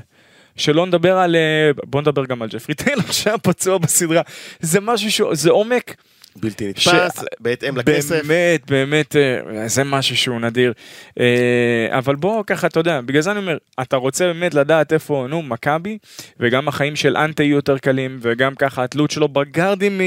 שלא 0.55 0.85
נדבר 0.85 1.17
על, 1.17 1.35
אה, 1.35 1.71
בוא 1.85 2.01
נדבר 2.01 2.25
גם 2.25 2.41
על 2.41 2.49
ג'פרי 2.49 2.75
טיילר 2.75 3.11
שהיה 3.11 3.37
פצוע 3.37 3.77
בסדרה, 3.77 4.21
זה 4.59 4.79
משהו 4.81 5.11
שהוא, 5.11 5.35
זה 5.35 5.49
עומק, 5.49 5.95
בלתי 6.35 6.67
נתפס, 6.69 7.19
ש- 7.19 7.23
בהתאם 7.39 7.77
לכסף. 7.77 8.25
באמת, 8.25 8.71
באמת, 8.71 9.15
אה, 9.15 9.67
זה 9.67 9.83
משהו 9.83 10.17
שהוא 10.17 10.39
נדיר. 10.39 10.73
אה, 11.19 11.87
אבל 11.97 12.15
בוא 12.15 12.43
ככה, 12.47 12.67
אתה 12.67 12.79
יודע, 12.79 13.01
בגלל 13.01 13.21
זה 13.21 13.31
אני 13.31 13.39
אומר, 13.39 13.57
אתה 13.81 13.95
רוצה 13.95 14.25
באמת 14.25 14.53
לדעת 14.53 14.93
איפה, 14.93 15.25
נו, 15.29 15.41
מכבי, 15.41 15.97
וגם 16.39 16.67
החיים 16.67 16.95
של 16.95 17.17
אנטה 17.17 17.43
יהיו 17.43 17.55
יותר 17.55 17.77
קלים, 17.77 18.19
וגם 18.21 18.55
ככה 18.55 18.83
התלות 18.83 19.11
שלו 19.11 19.27
בגארדים 19.27 20.01
אה, 20.01 20.05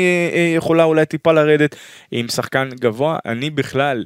יכולה 0.56 0.84
אולי 0.84 1.06
טיפה 1.06 1.32
לרדת 1.32 1.76
עם 2.10 2.28
שחקן 2.28 2.68
גבוה. 2.80 3.18
אני 3.26 3.50
בכלל, 3.50 4.04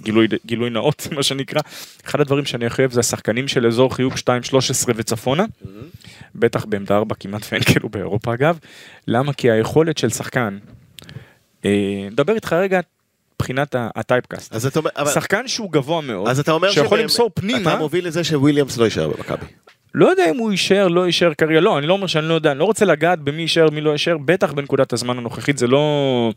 גילוי, 0.00 0.26
גילוי 0.46 0.70
נאות, 0.70 1.06
מה 1.16 1.22
שנקרא, 1.22 1.60
אחד 2.06 2.20
הדברים 2.20 2.44
שאני 2.44 2.66
הכי 2.66 2.82
אוהב 2.82 2.92
זה 2.92 3.00
השחקנים 3.00 3.48
של 3.48 3.66
אזור 3.66 3.94
חיוג 3.94 4.12
2-13 4.14 4.16
וצפונה. 4.96 5.44
בטח 6.34 6.64
בעמדה 6.64 6.96
4 6.96 7.14
כמעט 7.20 7.46
ואין 7.52 7.62
כאילו 7.62 7.88
באירופה 7.88 8.34
אגב. 8.34 8.58
למה? 9.08 9.32
כי 9.32 9.50
היכולת 9.50 9.98
של 9.98 10.08
שחקן, 10.10 10.58
אה, 11.64 11.70
נדבר 12.10 12.34
איתך 12.34 12.52
רגע 12.52 12.80
מבחינת 13.36 13.74
הטייפקאסט. 13.78 14.52
אומר, 14.76 14.90
שחקן 15.14 15.48
שהוא 15.48 15.72
גבוה 15.72 16.00
מאוד, 16.00 16.28
אז 16.28 16.40
אתה 16.40 16.52
אומר 16.52 16.70
שיכול 16.70 16.86
שבאמת- 16.88 17.02
למסור 17.02 17.30
פנימה, 17.34 17.60
אתה 17.72 17.78
מוביל 17.78 18.06
לזה 18.06 18.24
שוויליאמס 18.24 18.76
לא 18.76 18.84
יישאר 18.84 19.08
במכבי. 19.08 19.46
לא 19.94 20.06
יודע 20.06 20.30
אם 20.30 20.36
הוא 20.38 20.50
יישאר, 20.50 20.88
לא 20.88 21.06
יישאר 21.06 21.34
כרגע, 21.34 21.60
לא, 21.60 21.78
אני 21.78 21.86
לא 21.86 21.92
אומר 21.92 22.06
שאני 22.06 22.28
לא 22.28 22.34
יודע, 22.34 22.50
אני 22.50 22.58
לא 22.58 22.64
רוצה 22.64 22.84
לגעת 22.84 23.18
במי 23.20 23.42
יישאר, 23.42 23.70
מי 23.70 23.80
לא 23.80 23.90
יישאר, 23.90 24.18
בטח 24.18 24.52
בנקודת 24.52 24.92
הזמן 24.92 25.18
הנוכחית 25.18 25.58
זה 25.58 25.66
לא... 25.66 26.32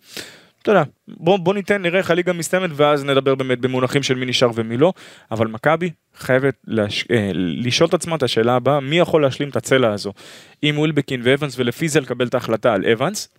אתה 0.62 0.72
יודע, 0.72 0.84
בוא, 1.08 1.38
בוא 1.38 1.54
ניתן, 1.54 1.82
נראה 1.82 2.00
איך 2.00 2.12
הליגה 2.12 2.34
מסתיימת 2.34 2.70
ואז 2.74 3.06
נדבר 3.06 3.36
באמת 3.36 3.60
במונחים 3.60 4.04
של 4.04 4.16
מי 4.16 4.26
נשאר 4.26 4.50
ומי 4.56 4.78
לא, 4.78 4.94
אבל 5.32 5.48
מכבי 5.48 5.92
חייבת 6.18 6.56
לש... 6.68 7.06
אה, 7.12 7.32
לשאול 7.34 7.90
את 7.90 7.94
עצמה 7.94 8.16
את 8.16 8.24
השאלה 8.24 8.56
הבאה, 8.56 8.80
מי 8.80 9.00
יכול 9.00 9.22
להשלים 9.22 9.50
את 9.50 9.56
הצלע 9.56 9.94
הזו? 9.94 10.14
עם 10.62 10.80
ווילבקין 10.80 11.22
ואבנס 11.24 11.60
ולפי 11.60 11.88
זה 11.88 12.00
לקבל 12.00 12.28
את 12.28 12.34
ההחלטה 12.34 12.74
על 12.74 12.86
אבנס, 12.86 13.30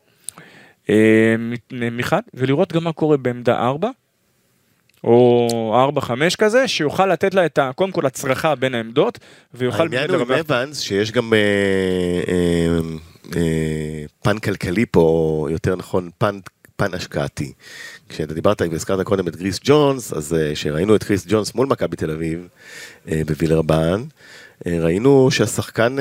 אה, 0.91 1.35
מחד, 1.71 2.23
ולראות 2.35 2.73
גם 2.73 2.85
מה 2.85 2.93
קורה 2.93 3.17
בעמדה 3.17 3.59
4, 3.59 3.91
או 5.05 5.91
4-5 5.99 6.37
כזה, 6.37 6.69
שיוכל 6.69 7.07
לתת 7.07 7.35
לה 7.35 7.47
את 7.47 7.59
ה... 7.59 7.71
קודם 7.75 7.91
כל 7.93 8.07
הצרחה 8.07 8.55
בין 8.55 8.75
העמדות, 8.75 9.19
ויוכל 9.55 9.83
העניין 9.83 10.11
הוא 10.11 10.23
עם 10.23 10.33
אבנס, 10.33 10.81
שיש 10.81 11.13
גם 11.13 11.35
אה, 11.35 11.39
אה, 12.29 12.79
אה, 13.37 14.05
פן 14.23 14.39
כלכלי 14.39 14.87
פה, 14.91 15.01
או 15.01 15.49
יותר 15.51 15.77
נכון, 15.77 16.11
פן, 16.19 16.39
פן 16.79 16.95
השקעתי. 16.95 17.53
כשאתה 18.09 18.35
דיברת 18.35 18.63
והזכרת 18.71 19.01
קודם 19.07 19.29
את 19.29 19.37
קריס 19.37 19.61
ג'ונס, 19.65 20.13
אז 20.13 20.35
אה, 20.35 20.55
כשראינו 20.55 20.97
את 20.97 21.05
קריס 21.05 21.27
ג'ונס 21.29 21.55
מול 21.55 21.67
מכבי 21.67 21.97
תל 21.97 22.11
אביב, 22.11 22.49
אה, 23.11 23.21
בווילרבן, 23.27 24.03
אה, 24.67 24.79
ראינו 24.81 25.31
שהשחקן 25.31 25.97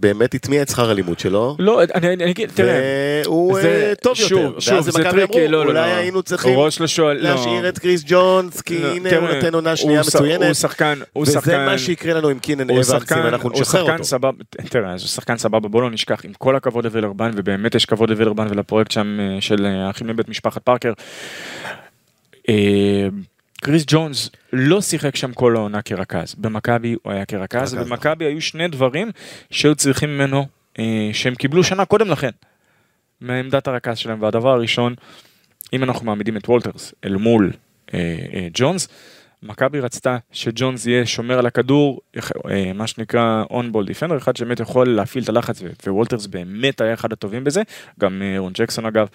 באמת 0.00 0.34
הטמיע 0.34 0.62
את 0.62 0.68
שכר 0.68 0.90
הלימוד 0.90 1.18
שלו. 1.18 1.56
לא, 1.58 1.82
אני 1.94 2.30
אגיד, 2.30 2.50
תראה, 2.54 2.80
והוא 3.24 3.60
זה- 3.60 3.92
טוב 4.02 4.14
שוב, 4.14 4.32
יותר, 4.42 4.60
שוב, 4.60 4.74
ואז 4.74 4.84
זה 4.84 5.00
מכבי 5.00 5.22
אמרו, 5.22 5.38
לא, 5.38 5.48
לא, 5.48 5.58
אולי 5.58 5.74
לא. 5.74 5.80
היינו 5.96 6.22
צריכים 6.22 6.58
ראש 6.58 6.80
לשועל, 6.80 7.16
לא. 7.16 7.30
להשאיר 7.30 7.68
את 7.68 7.78
קריס 7.78 8.04
ג'ונס, 8.06 8.60
כי 8.60 8.78
לא, 8.82 8.88
הנה 8.88 9.10
תראה, 9.10 9.20
הוא 9.28 9.34
נותן 9.34 9.54
עונה 9.54 9.76
שנייה 9.76 10.00
מצוינת, 10.00 10.46
הוא 10.46 10.52
שחקן, 10.54 10.98
הוא 11.12 11.22
וזה 11.22 11.32
שחקן, 11.32 11.66
מה 11.66 11.78
שיקרה 11.78 12.14
לנו 12.14 12.28
עם 12.28 12.38
קינן 12.38 12.70
אבנס 12.70 12.90
אם 13.12 13.26
אנחנו 13.26 13.50
נשחרר 13.50 13.92
אותו. 13.92 14.04
סבבה, 14.04 14.30
תראה, 14.70 14.90
הוא 14.90 14.98
שחקן 14.98 15.38
סבבה, 15.38 15.68
בוא 15.68 15.82
לא 15.82 15.90
נשכח, 15.90 16.24
עם 16.24 16.32
כל 16.38 16.56
הכבוד 16.56 16.84
לווילרבן, 16.84 17.30
ובאמת 17.36 17.74
יש 17.74 17.84
כבוד 17.84 18.10
לווילרבן 18.10 18.46
ולפרויקט 18.50 18.90
שם 18.90 19.18
של 19.40 19.66
האחים 19.66 20.06
מבית 20.06 20.28
משפחת 20.28 20.62
פארקר. 20.62 20.92
אה, 22.48 23.08
קריס 23.60 23.84
ג'ונס 23.86 24.30
לא 24.52 24.80
שיחק 24.80 25.16
שם 25.16 25.32
כל 25.32 25.56
העונה 25.56 25.82
כרכז, 25.82 26.34
במכבי 26.34 26.96
הוא 27.02 27.12
היה 27.12 27.24
כרכז, 27.24 27.74
רכז, 27.74 27.86
ובמכבי 27.86 28.24
היו 28.24 28.40
שני 28.40 28.68
דברים 28.68 29.10
שהיו 29.50 29.74
צריכים 29.74 30.08
ממנו, 30.08 30.46
אה, 30.78 31.10
שהם 31.12 31.34
קיבלו 31.34 31.64
שנה 31.64 31.84
קודם 31.84 32.08
לכן, 32.08 32.30
מעמדת 33.20 33.68
הרכז 33.68 33.98
שלהם, 33.98 34.22
והדבר 34.22 34.48
הראשון, 34.48 34.94
אם 35.72 35.84
אנחנו 35.84 36.06
מעמידים 36.06 36.36
את 36.36 36.48
וולטרס 36.48 36.94
אל 37.04 37.16
מול 37.16 37.52
אה, 37.94 38.48
ג'ונס, 38.54 38.88
מכבי 39.42 39.80
רצתה 39.80 40.16
שג'ונס 40.32 40.86
יהיה 40.86 41.06
שומר 41.06 41.38
על 41.38 41.46
הכדור, 41.46 42.00
מה 42.74 42.86
שנקרא 42.86 43.44
אונבול 43.50 43.86
דיפנדר, 43.86 44.16
אחד 44.16 44.36
שבאמת 44.36 44.60
יכול 44.60 44.88
להפעיל 44.88 45.24
את 45.24 45.28
הלחץ, 45.28 45.62
ווולטרס 45.86 46.26
באמת 46.26 46.80
היה 46.80 46.94
אחד 46.94 47.12
הטובים 47.12 47.44
בזה, 47.44 47.62
גם 48.00 48.22
רון 48.38 48.52
ג'קסון 48.52 48.86
אגב. 48.86 49.08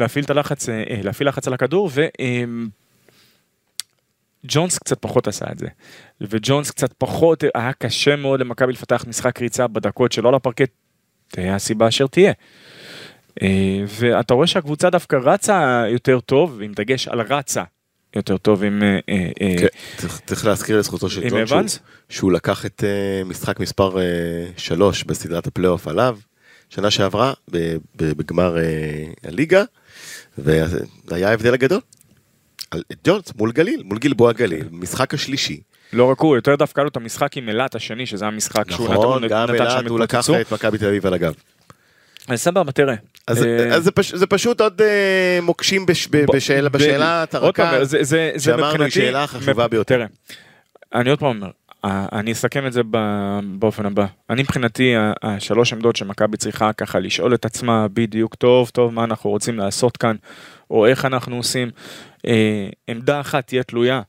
אה, 0.00 0.04
להפעיל 0.04 0.24
את 0.24 0.30
הלחץ, 0.30 0.68
אה, 0.68 0.74
אה, 0.90 1.00
להפעיל 1.02 1.28
לחץ 1.28 1.46
על 1.48 1.54
הכדור, 1.54 1.90
ו... 1.92 2.06
אה, 2.20 2.44
ג'ונס 4.46 4.78
קצת 4.78 4.98
פחות 5.00 5.28
עשה 5.28 5.44
את 5.52 5.58
זה, 5.58 5.66
וג'ונס 6.20 6.70
קצת 6.70 6.92
פחות, 6.98 7.44
היה 7.54 7.72
קשה 7.72 8.16
מאוד 8.16 8.40
למכבי 8.40 8.72
לפתח 8.72 9.04
משחק 9.08 9.40
ריצה 9.40 9.66
בדקות 9.66 10.12
שלא 10.12 10.32
לפרקט, 10.32 10.70
תהיה 11.28 11.54
הסיבה 11.54 11.88
אשר 11.88 12.06
תהיה. 12.06 12.32
אה, 13.42 13.48
ואתה 13.86 14.34
רואה 14.34 14.46
שהקבוצה 14.46 14.90
דווקא 14.90 15.16
רצה 15.22 15.84
יותר 15.88 16.20
טוב, 16.20 16.60
עם 16.62 16.72
דגש 16.72 17.08
על 17.08 17.20
רצה 17.20 17.62
יותר 18.16 18.36
טוב 18.36 18.64
עם... 18.64 18.82
אה, 18.82 18.98
אה, 19.08 19.30
אה, 19.42 19.54
כן, 19.58 19.66
צריך- 20.26 20.44
להזכיר 20.46 20.78
לזכותו 20.78 21.10
של 21.10 21.20
ג'ון 21.46 21.64
שהוא- 22.08 22.32
לקח 22.32 22.66
את 22.66 22.84
אה, 22.84 23.24
משחק 23.24 23.60
מספר 23.60 23.96
3 24.56 25.04
בסדרת 25.04 25.46
הפלייאוף 25.46 25.88
עליו, 25.88 26.18
שנה 26.68 26.90
שעברה 26.90 27.32
בגמר 27.96 28.58
אה, 28.58 28.62
הליגה, 29.24 29.64
וזה 30.44 30.78
היה 31.10 31.28
ההבדל 31.28 31.54
הגדול. 31.54 31.80
על- 32.70 32.82
את 32.92 32.96
ג'ונס 33.04 33.32
מול 33.38 33.52
גליל, 33.52 33.82
מול 33.84 33.98
גלבוע 33.98 34.32
גליל, 34.32 34.64
משחק 34.70 35.14
השלישי. 35.14 35.60
לא 35.92 36.04
רק 36.10 36.20
הוא, 36.20 36.36
יותר 36.36 36.54
דווקא 36.54 36.80
לו 36.80 36.88
את 36.88 36.96
המשחק 36.96 37.36
עם 37.36 37.48
אילת 37.48 37.74
השני, 37.74 38.06
שזה 38.06 38.24
היה 38.24 38.30
משחק 38.30 38.70
שהוא 38.70 38.88
נכון, 38.88 39.24
נתן- 39.24 39.28
גם 39.34 39.42
נתן 39.50 39.56
שם 39.56 39.62
אלעד 39.64 39.86
הוא 39.88 40.00
לקח. 40.00 40.30
את 40.40 40.52
מכבי 40.52 40.78
תל 40.78 40.86
אביב 40.86 41.06
על 41.06 41.14
הגב. 41.14 41.34
אז 42.28 42.40
סבבה, 42.40 42.72
תראה. 42.72 42.94
אז 43.26 43.44
אה, 43.44 43.74
אז 43.76 43.84
זה 43.84 43.90
פש- 43.90 44.14
זה 44.14 44.26
פשוט 44.26 44.60
עוד 44.60 44.80
אה, 44.82 45.38
מוקשים 45.42 45.86
בש- 45.86 46.06
ב- 46.10 46.16
ב- 46.16 46.36
בשאלה- 46.36 46.68
ב- 46.68 46.76
בשאלת 46.76 47.34
עוד 47.34 47.54
פעם, 47.54 47.66
הרקע. 47.66 47.84
זה- 47.84 48.02
זה- 48.04 48.30
זה 48.36 48.44
שאמרנו, 48.44 48.84
היא 48.84 48.90
שאלה 48.92 49.26
חשובה 49.26 49.68
ביותר. 49.68 49.94
תראה, 49.96 50.06
אני 50.94 51.10
עוד 51.10 51.18
פעם 51.18 51.28
אומר, 51.28 51.50
אני 51.84 52.32
אסכם 52.32 52.66
את 52.66 52.72
זה 52.72 52.82
באופן 53.58 53.86
הבא. 53.86 54.06
אני 54.30 54.42
מבחינתי, 54.42 54.94
השלוש 55.22 55.72
עמדות 55.72 55.96
שמכבי 55.96 56.36
צריכה 56.36 56.72
ככה 56.72 56.98
לשאול 56.98 57.34
את 57.34 57.44
עצמה 57.44 57.86
בדיוק 57.92 58.34
טוב 58.34 58.68
טוב 58.68 58.94
מה 58.94 59.04
אנחנו 59.04 59.30
רוצים 59.30 59.58
לעשות 59.58 59.96
כאן, 59.96 60.16
או 60.70 60.86
איך 60.86 61.04
אנחנו 61.04 61.36
עושים. 61.36 61.70
אה, 62.26 62.68
עמדה 62.88 63.20
אחת 63.20 63.46
תהיה 63.46 63.62
תלויה 63.62 64.02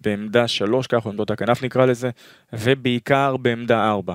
בעמדה 0.00 0.48
שלוש, 0.48 0.86
ככה 0.86 1.08
עמדות 1.08 1.30
הכנף 1.30 1.62
נקרא 1.62 1.86
לזה, 1.86 2.10
ובעיקר 2.52 3.36
בעמדה 3.36 3.90
ארבע. 3.90 4.14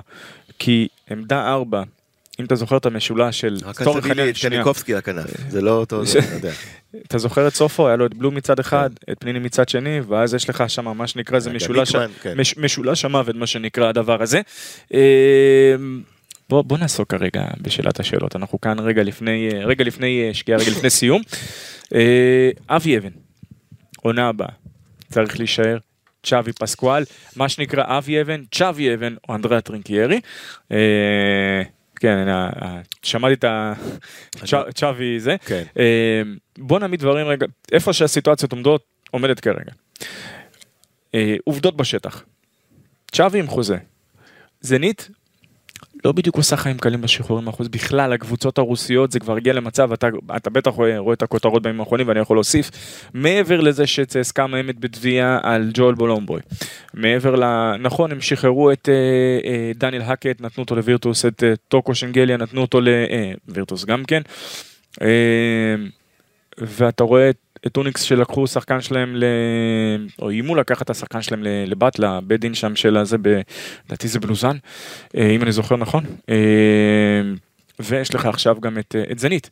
כי 0.58 0.88
עמדה 1.10 1.48
ארבע, 1.52 1.82
אם 2.40 2.44
אתה 2.44 2.54
זוכר 2.54 2.76
את 2.76 2.86
המשולש 2.86 3.40
של... 3.40 3.56
רק 3.64 3.82
אל 3.82 4.00
תביא 4.00 4.12
לי 4.12 4.30
את. 4.30 4.36
קניקובסקי 4.42 4.94
לכנף, 4.94 5.26
זה 5.48 5.60
לא 5.60 5.70
אותו, 5.70 6.02
אתה 7.06 7.18
זוכר 7.18 7.48
את 7.48 7.54
סופו, 7.54 7.86
היה 7.88 7.96
לו 7.96 8.06
את 8.06 8.14
בלום 8.14 8.34
מצד 8.34 8.60
אחד, 8.60 8.90
את 9.12 9.16
פניני 9.20 9.38
מצד 9.38 9.68
שני, 9.68 10.00
ואז 10.08 10.34
יש 10.34 10.50
לך 10.50 10.64
שם 10.68 10.96
מה 10.96 11.06
שנקרא, 11.06 11.38
זה 11.38 11.52
משולש, 11.52 11.94
ניקמן, 11.94 12.12
כן. 12.22 12.40
מש, 12.40 12.56
משולש 12.56 13.04
המוות, 13.04 13.36
מה 13.36 13.46
שנקרא 13.46 13.88
הדבר 13.88 14.22
הזה. 14.22 14.40
אה, 14.94 15.76
בוא, 16.48 16.62
בוא 16.62 16.78
נעסוק 16.78 17.10
כרגע 17.10 17.44
בשאלת 17.60 18.00
השאלות, 18.00 18.36
אנחנו 18.36 18.60
כאן 18.60 18.78
רגע 18.78 19.02
לפני, 19.02 19.48
אה, 19.52 19.64
רגע 19.64 19.84
לפני 19.84 20.24
אה, 20.28 20.34
שקיעה, 20.34 20.58
רגע 20.58 20.70
לפני 20.70 20.90
סיום. 20.90 21.22
אה, 21.94 22.50
אבי 22.68 22.98
אבן, 22.98 23.10
עונה 24.02 24.28
הבאה, 24.28 24.48
צריך 25.10 25.38
להישאר. 25.38 25.78
צ'אבי 26.22 26.52
פסקואל, 26.52 27.04
מה 27.36 27.48
שנקרא 27.48 27.98
אבי 27.98 28.20
אבן, 28.20 28.42
צ'אבי 28.54 28.94
אבן 28.94 29.14
או 29.28 29.34
אנדריאה 29.34 29.60
טרינקיירי. 29.60 30.20
כן, 32.00 32.26
שמעתי 33.02 33.34
את 33.34 33.44
ה... 33.44 33.72
צ'א- 34.44 34.72
צ'אבי 34.74 35.20
זה. 35.20 35.36
כן. 35.46 35.62
אה, 35.78 36.22
בוא 36.58 36.78
נעמיד 36.78 37.00
דברים 37.00 37.26
רגע, 37.26 37.46
איפה 37.72 37.92
שהסיטואציות 37.92 38.52
עומדות, 38.52 38.82
עומדת 39.10 39.40
כרגע. 39.40 39.72
אה, 41.14 41.36
עובדות 41.44 41.76
בשטח. 41.76 42.22
צ'אבי 43.12 43.38
עם 43.38 43.46
חוזה. 43.46 43.76
זנית, 44.60 45.08
לא 46.04 46.12
בדיוק 46.12 46.36
עושה 46.36 46.56
חיים 46.56 46.78
קלים 46.78 47.00
בשחרורים 47.00 47.48
האחוז, 47.48 47.68
בכלל 47.68 48.12
הקבוצות 48.12 48.58
הרוסיות 48.58 49.12
זה 49.12 49.20
כבר 49.20 49.36
הגיע 49.36 49.52
למצב, 49.52 49.92
אתה, 49.92 50.08
אתה 50.36 50.50
בטח 50.50 50.70
רואה, 50.70 50.98
רואה 50.98 51.14
את 51.14 51.22
הכותרות 51.22 51.62
בימים 51.62 51.80
האחרונים 51.80 52.08
ואני 52.08 52.20
יכול 52.20 52.36
להוסיף, 52.36 52.70
מעבר 53.14 53.60
לזה 53.60 53.86
שצסקה 53.86 54.46
מאיימת 54.46 54.80
בתביעה 54.80 55.38
על 55.42 55.70
ג'ואל 55.74 55.94
בולומבוי, 55.94 56.40
מעבר 56.94 57.36
ל... 57.36 57.76
נכון, 57.76 58.12
הם 58.12 58.20
שחררו 58.20 58.72
את 58.72 58.88
אה, 58.88 58.94
אה, 59.50 59.72
דניאל 59.74 60.02
האקט, 60.02 60.40
נתנו 60.40 60.62
אותו 60.62 60.76
לווירטוס, 60.76 61.26
את 61.26 61.44
אה, 61.44 61.52
טוקו 61.68 61.94
שנגליה, 61.94 62.36
נתנו 62.36 62.60
אותו 62.60 62.80
לווירטוס 63.48 63.84
גם 63.84 64.04
כן, 64.04 64.22
אה, 65.02 65.76
ואתה 66.58 67.04
רואה 67.04 67.30
את, 67.66 67.76
אוניקס 67.76 68.02
שלקחו 68.02 68.46
שחקן 68.46 68.80
שלהם, 68.80 69.16
ל... 69.16 69.24
או 70.18 70.30
איימו 70.30 70.54
לקחת 70.54 70.82
את 70.82 70.90
השחקן 70.90 71.22
שלהם 71.22 71.42
לבת, 71.42 71.98
לבית 71.98 72.40
דין 72.40 72.54
שם 72.54 72.76
של 72.76 72.96
הזה, 72.96 73.16
לדעתי 73.86 74.08
זה 74.08 74.20
בלוזן, 74.20 74.56
אה, 75.16 75.30
אם 75.30 75.42
אני 75.42 75.52
זוכר 75.52 75.76
נכון. 75.76 76.04
אה, 76.28 76.36
ויש 77.80 78.14
לך 78.14 78.26
עכשיו 78.26 78.56
גם 78.60 78.78
את, 78.78 78.96
אה, 78.98 79.12
את 79.12 79.18
זנית. 79.18 79.50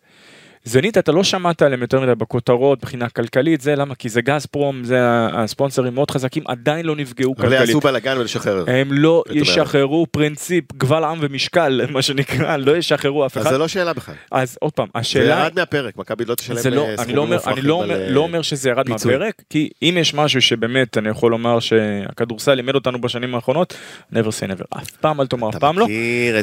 זנית 0.66 0.98
אתה 0.98 1.12
לא 1.12 1.24
שמעת 1.24 1.62
עליהם 1.62 1.82
יותר 1.82 2.00
מדי 2.00 2.14
בכותרות 2.14 2.78
מבחינה 2.82 3.08
כלכלית 3.08 3.60
זה 3.60 3.74
למה 3.76 3.94
כי 3.94 4.08
זה 4.08 4.20
גזפרום 4.22 4.84
זה 4.84 5.02
ה- 5.02 5.28
הספונסרים 5.42 5.94
מאוד 5.94 6.10
חזקים 6.10 6.42
עדיין 6.46 6.86
לא 6.86 6.96
נפגעו 6.96 7.34
אבל 7.38 7.42
כלכלית. 7.48 7.68
יעשו 7.68 7.80
בלאגן 7.80 8.18
ולשחרר. 8.18 8.64
הם 8.66 8.88
לא. 8.92 9.22
ישחררו 9.32 10.06
פרינציפ 10.10 10.64
גבל 10.72 11.04
עם 11.04 11.18
ומשקל 11.20 11.80
מה 11.92 12.02
שנקרא 12.02 12.56
לא 12.56 12.76
ישחררו 12.76 13.26
אף 13.26 13.36
אז 13.36 13.42
אחד. 13.42 13.52
זה 13.52 13.58
לא 13.58 13.68
שאלה 13.68 13.92
בכלל. 13.92 14.14
אז 14.32 14.56
עוד 14.60 14.72
פעם 14.72 14.86
זה 14.94 14.98
השאלה 15.00 15.24
ירד 15.40 15.52
מהפרק, 15.56 15.96
מכבי 15.96 16.24
לא 16.24 16.34
תשלם 16.34 16.56
זה 16.56 16.70
לא, 16.70 16.82
אה, 16.82 16.88
אני 16.88 16.96
סכומים 16.96 17.16
לא 17.16 17.22
אני 17.46 17.62
לא 17.62 17.74
אומר, 17.74 18.00
אה, 18.02 18.10
לא 18.10 18.20
אומר 18.20 18.42
שזה 18.42 18.68
ירד. 18.70 18.88
מהפרק, 18.88 19.42
כי 19.50 19.68
אם 19.82 19.96
יש 20.00 20.14
משהו 20.14 20.42
שבאמת 20.42 20.98
אני 20.98 21.08
יכול 21.08 21.30
לומר 21.30 21.60
שהכדורסל 21.60 22.54
לימד 22.54 22.74
אותנו 22.74 23.00
בשנים 23.00 23.34
האחרונות, 23.34 23.74
never 24.12 24.16
say 24.16 24.48
never, 24.58 24.78
אף 24.78 24.90
פעם 24.90 25.20
אל 25.20 25.26
תאמר, 25.26 25.48
אף 25.48 25.56
פעם 25.56 25.78
לא. 25.78 25.86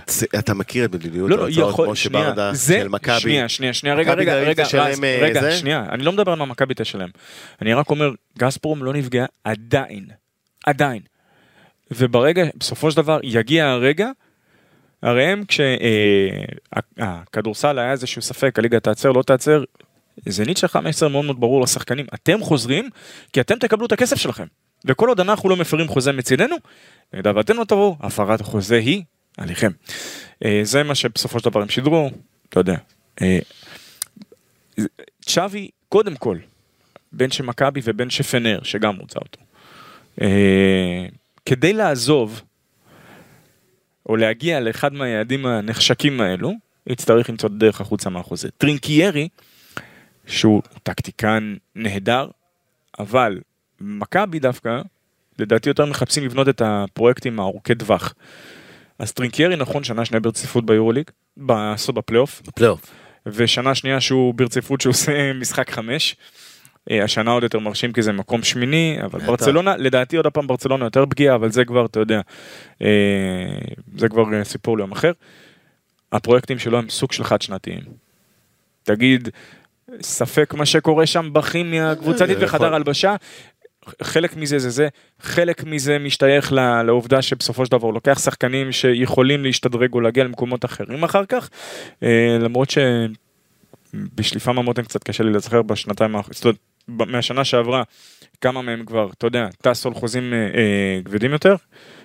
זה- 0.08 0.26
אתה 0.40 0.54
מכיר 0.54 0.86
את 0.86 0.96
מדיניות 0.96 1.32
ההוצאות 1.32 1.76
כמו 1.76 1.96
שברדה 1.96 2.54
זה, 2.54 2.80
של 2.82 2.88
מכבי. 2.88 3.20
שנייה, 3.20 3.50
שנייה, 3.50 3.74
שנייה, 3.74 3.96
רגע, 3.96 4.11
מכבי 4.12 4.26
תל 4.26 4.38
אביב 4.44 4.64
תשלם, 4.64 5.04
אה, 5.04 5.20
רגע? 5.22 5.52
שנייה, 5.52 5.86
אני 5.90 6.04
לא 6.04 6.12
מדבר 6.12 6.32
על 6.32 6.38
מה 6.40 6.46
מכבי 6.46 6.74
תשלם, 6.78 7.10
אני 7.62 7.74
רק 7.74 7.90
אומר, 7.90 8.12
גזפרום 8.40 8.84
לא 8.84 8.94
נפגעה 8.94 9.26
עדיין, 9.44 10.06
עדיין, 10.66 11.02
וברגע, 11.92 12.44
בסופו 12.56 12.92
של 12.92 12.98
דבר, 12.98 13.20
יגיע 13.24 13.68
הרגע, 13.68 14.10
הרי 15.02 15.24
הם 15.24 15.44
כשהכדורסל 16.98 17.80
היה 17.80 17.92
איזשהו 17.92 18.22
ספק, 18.22 18.60
הליגה 18.60 18.80
תעצר, 18.80 19.12
לא 19.12 19.24
תעצר, 19.24 19.64
זה 20.26 20.46
ניטשה 20.46 20.68
15 20.68 21.10
מאוד 21.10 21.26
מאוד 21.26 21.40
ברור 21.40 21.62
לשחקנים, 21.62 22.06
אתם 22.14 22.42
חוזרים, 22.42 22.90
כי 23.34 23.42
אתם 23.42 23.56
תקבלו 23.60 23.86
את 23.86 23.92
הכסף 23.92 24.16
שלכם. 24.16 24.46
וכל 24.86 25.10
עוד 25.10 25.20
אנחנו 25.20 25.50
לא 25.50 25.56
מפרים 25.58 25.88
חוזה 25.88 26.12
מצידנו, 26.12 26.56
במידה 27.14 27.32
ואתם 27.36 27.58
לא 27.58 27.64
תבואו, 27.64 27.98
הפרת 28.00 28.42
החוזה 28.42 28.76
היא 28.76 29.04
עליכם. 29.38 29.72
אה, 30.46 30.60
זה 30.64 30.84
מה 30.84 30.96
שבסופו 30.96 31.40
של 31.40 31.50
דבר 31.50 31.62
הם 31.62 31.70
שידרו, 31.70 32.10
אתה 32.50 32.60
יודע. 32.60 32.76
אה, 33.22 33.40
צ'אבי, 35.22 35.70
קודם 35.90 36.16
כל, 36.16 36.38
בין 37.12 37.32
שמכבי 37.32 37.82
ובין 37.84 38.10
שפנר, 38.10 38.60
שגם 38.64 38.96
רוצה 38.96 39.20
אותו. 39.20 39.40
אה, 40.22 41.06
כדי 41.46 41.74
לעזוב, 41.74 42.42
או 44.10 44.16
להגיע 44.16 44.60
לאחד 44.60 44.94
מהיעדים 44.94 45.46
הנחשקים 45.46 46.22
האלו, 46.22 46.54
יצטרך 46.88 47.30
למצוא 47.30 47.50
דרך 47.50 47.82
החוצה 47.82 48.10
מהחוזה. 48.10 48.50
טרינקיירי, 48.58 49.28
שהוא 50.28 50.62
טקטיקן 50.84 51.56
נהדר, 51.76 52.28
אבל 53.00 53.40
מכבי 53.82 54.40
דווקא, 54.40 54.82
לדעתי 55.40 55.70
יותר 55.70 55.86
מחפשים 55.86 56.26
לבנות 56.26 56.50
את 56.50 56.62
הפרויקטים 56.66 57.40
הארוכי 57.40 57.76
טווח. 57.76 58.14
אז 59.00 59.14
טרינקיירי 59.14 59.56
נכון 59.56 59.84
שנה 59.84 60.06
שנייה 60.06 60.20
ברציפות 60.20 60.66
ביורוליג, 60.66 61.10
בסוד 61.38 61.96
בפלייאוף, 61.96 62.42
בפלייאוף. 62.48 63.01
ושנה 63.26 63.76
שנייה 63.76 64.02
שהוא 64.02 64.34
ברציפות 64.34 64.82
שהוא 64.82 64.92
עושה 64.92 65.34
משחק 65.34 65.72
חמש. 65.72 66.16
אה, 66.92 67.04
השנה 67.04 67.32
עוד 67.32 67.44
יותר 67.44 67.60
מרשים 67.60 67.94
כי 67.94 68.02
זה 68.02 68.12
מקום 68.12 68.44
שמיני, 68.44 68.98
אבל. 69.04 69.20
ברצלונה, 69.20 69.78
לדעתי 69.78 70.18
עוד 70.18 70.28
פעם 70.28 70.48
ברצלונה 70.48 70.86
יותר 70.86 71.06
פגיעה, 71.06 71.36
אבל 71.36 71.52
זה 71.52 71.66
כבר, 71.66 71.86
אתה 71.86 72.00
יודע, 72.00 72.22
אה, 72.82 72.88
זה 73.98 74.10
כבר 74.10 74.34
אה, 74.34 74.44
סיפור 74.44 74.78
ליום 74.78 74.92
אחר. 74.92 75.12
הפרויקטים 76.12 76.60
שלו 76.60 76.78
הם 76.78 76.90
סוג 76.90 77.12
של 77.12 77.24
חד 77.24 77.42
שנתיים. 77.42 77.82
תגיד, 78.84 79.30
ספק 80.02 80.54
מה 80.54 80.66
שקורה 80.66 81.06
שם 81.06 81.34
בכימיה 81.34 81.92
הקבוצתית 81.92 82.38
וחדר. 82.42 82.76
הלבשה, 82.76 83.16
חלק 84.04 84.36
מזה 84.36 84.60
זה 84.60 84.70
זה, 84.70 84.88
חלק 85.20 85.64
מזה 85.64 86.00
משתייך 86.00 86.54
לעובדה 86.86 87.22
שבסופו 87.22 87.66
של 87.66 87.72
דבר 87.72 87.86
הוא 87.86 87.94
לוקח 87.94 88.20
שחקנים 88.20 88.72
שיכולים 88.72 89.44
להשתדרג 89.44 89.94
או 89.94 90.02
להגיע 90.02 90.24
למקומות 90.24 90.66
אחרים 90.66 91.04
אחר 91.04 91.26
כך, 91.26 91.50
אה, 92.04 92.38
למרות 92.40 92.70
שבשליפה 93.94 94.54
מהמותן 94.54 94.82
קצת 94.84 95.04
קשה 95.04 95.24
לי 95.24 95.32
לזכר 95.32 95.62
בשנתיים 95.62 96.16
האחרונות, 96.16 96.36
זאת 96.36 96.46
אומרת, 96.46 96.58
מהשנה 97.12 97.44
שעברה, 97.44 97.84
כמה 98.42 98.62
מהם 98.62 98.86
כבר, 98.86 99.10
אתה 99.18 99.28
יודע, 99.28 99.48
טסו 99.62 99.90
על 99.90 99.96
חוזים 99.96 100.34
אה, 100.34 100.38
אה, 100.38 101.00
כבדים 101.06 101.32
יותר, 101.32 101.56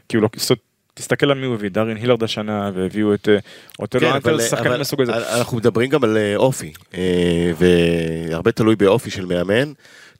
כי 0.08 0.16
הוא 0.16 0.22
לא, 0.22 0.28
זאת 0.36 0.58
תסתכל 0.94 1.30
על 1.30 1.38
מי 1.38 1.46
הוא 1.46 1.54
הביא, 1.54 1.70
דארין 1.70 1.96
הילרד 1.96 2.22
השנה, 2.22 2.70
והביאו 2.74 3.14
את 3.14 3.28
אה, 3.28 3.38
אוטלו 3.78 4.00
האנטר, 4.00 4.30
אבל- 4.30 4.40
שחקנים 4.42 4.80
מסוג 4.80 5.00
הזה. 5.00 5.38
אנחנו 5.38 5.56
מדברים 5.56 5.90
גם 5.90 6.04
על 6.04 6.16
אה, 6.16 6.36
אופי, 6.36 6.72
אה, 6.94 7.50
והרבה 7.58 8.52
תלוי 8.52 8.76
באופי 8.76 9.10
של 9.10 9.26
מאמן. 9.26 9.72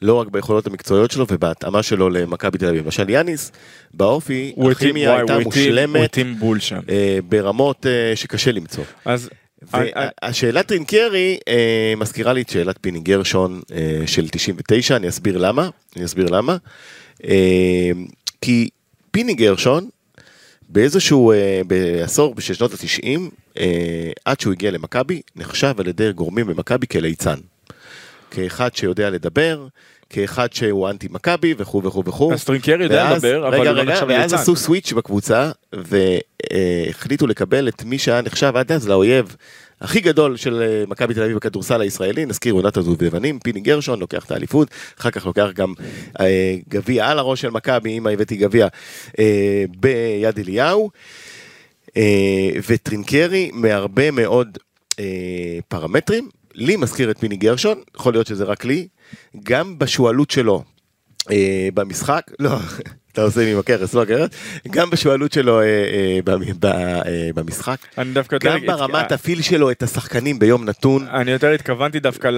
לא 0.02 0.14
רק 0.14 0.28
ביכולות 0.28 0.66
המקצועיות 0.66 1.10
שלו 1.10 1.26
ובהתאמה 1.30 1.82
שלו 1.82 2.08
למכבי 2.10 2.58
תל 2.58 2.66
אביב. 2.68 2.84
למשל 2.84 3.10
יאניס, 3.10 3.52
באופי, 3.94 4.52
הכימיה 4.84 5.10
הייתה 5.18 5.32
מושלמת. 5.44 6.00
אה, 6.88 7.18
ברמות 7.28 7.86
אה, 7.86 8.12
שקשה 8.16 8.52
למצוא. 8.52 8.84
אז 9.04 9.28
אני- 9.74 9.90
והשאלה 10.22 10.62
טרינקרי 10.62 11.38
אה, 11.48 11.94
מזכירה 11.96 12.32
לי 12.32 12.42
את 12.42 12.48
שאלת 12.48 12.78
פיני 12.80 13.00
גרשון 13.00 13.60
אה, 13.74 14.02
של 14.06 14.28
99, 14.28 14.96
אני 14.96 15.08
אסביר 15.08 15.38
למה, 15.38 15.68
אני 15.96 16.04
אסביר 16.04 16.26
למה. 16.30 16.56
אה, 17.24 17.90
כי 18.40 18.68
פיני 19.10 19.34
גרשון, 19.34 19.88
באיזשהו, 20.68 21.32
אה, 21.32 21.60
בעשור 21.66 22.34
של 22.40 22.54
שנות 22.54 22.72
ה-90, 22.72 23.18
אה, 23.58 23.64
עד 24.24 24.40
שהוא 24.40 24.52
הגיע 24.52 24.70
למכבי, 24.70 25.20
נחשב 25.36 25.74
על 25.78 25.88
ידי 25.88 26.12
גורמים 26.12 26.46
במכבי 26.46 26.86
כליצן. 26.86 27.36
כאחד 28.36 28.76
שיודע 28.76 29.10
לדבר, 29.10 29.66
כאחד 30.10 30.52
שהוא 30.52 30.90
אנטי 30.90 31.08
מכבי 31.10 31.54
וכו' 31.58 31.82
וכו' 31.82 32.04
וכו'. 32.06 32.32
אז 32.32 32.44
טרינקרי 32.44 32.84
יודע 32.84 33.14
לדבר, 33.14 33.48
אבל 33.48 33.60
רגע, 33.60 33.72
לא 33.72 33.80
רגע, 33.80 33.92
נחשב 33.92 34.06
ואז. 34.08 34.34
עשו 34.34 34.56
סוויץ' 34.56 34.92
בקבוצה, 34.92 35.50
והחליטו 35.72 37.26
לקבל 37.26 37.68
את 37.68 37.84
מי 37.84 37.98
שהיה 37.98 38.22
נחשב 38.22 38.52
עד 38.56 38.72
אז 38.72 38.88
לאויב 38.88 39.36
הכי 39.80 40.00
גדול 40.00 40.36
של 40.36 40.62
אה, 40.62 40.84
מכבי 40.88 41.14
תל 41.14 41.22
אביב 41.22 41.36
בכדורסל 41.36 41.80
הישראלי, 41.80 42.26
נזכיר 42.26 42.54
עונת 42.54 42.76
הדובדבנים, 42.76 43.38
פיני 43.38 43.60
גרשון 43.60 44.00
לוקח 44.00 44.24
את 44.24 44.30
האליפות, 44.30 44.68
אחר 45.00 45.10
כך 45.10 45.26
לוקח 45.26 45.48
גם 45.54 45.74
אה, 46.20 46.56
גביע 46.68 47.08
על 47.08 47.18
הראש 47.18 47.40
של 47.40 47.50
מכבי, 47.50 47.98
אמא 47.98 48.10
הבאתי 48.10 48.36
גביע 48.36 48.68
אה, 49.18 49.64
ביד 49.78 50.38
אליהו, 50.38 50.90
אה, 51.96 52.50
וטרינקרי 52.68 53.50
מהרבה 53.52 54.10
מאוד 54.10 54.58
פרמטרים, 55.68 56.28
לי 56.56 56.76
מזכיר 56.76 57.10
את 57.10 57.18
פיני 57.18 57.36
גרשון, 57.36 57.80
יכול 57.96 58.12
להיות 58.12 58.26
שזה 58.26 58.44
רק 58.44 58.64
לי, 58.64 58.88
גם 59.42 59.78
בשועלות 59.78 60.30
שלו 60.30 60.62
אה, 61.30 61.68
במשחק, 61.74 62.22
לא, 62.40 62.50
אתה 63.12 63.22
עושה 63.22 63.40
לי 63.40 63.52
עם 63.52 63.58
הכרס, 63.58 63.94
לא 63.94 64.02
הכרס, 64.02 64.30
גם 64.70 64.90
בשועלות 64.90 65.32
שלו 65.32 65.60
אה, 65.60 65.64
אה, 65.64 66.18
במ- 66.24 66.60
ב- 66.60 66.66
אה, 66.66 67.02
במשחק, 67.34 67.76
אני 67.98 68.12
דווקא 68.12 68.34
יותר... 68.34 68.58
גם 68.58 68.66
ברמת 68.66 69.12
הפיל 69.12 69.42
שלו 69.42 69.70
את 69.70 69.82
השחקנים 69.82 70.38
ביום 70.38 70.64
נתון. 70.64 71.06
אני 71.08 71.30
יותר 71.30 71.50
התכוונתי 71.50 72.00
דווקא 72.00 72.28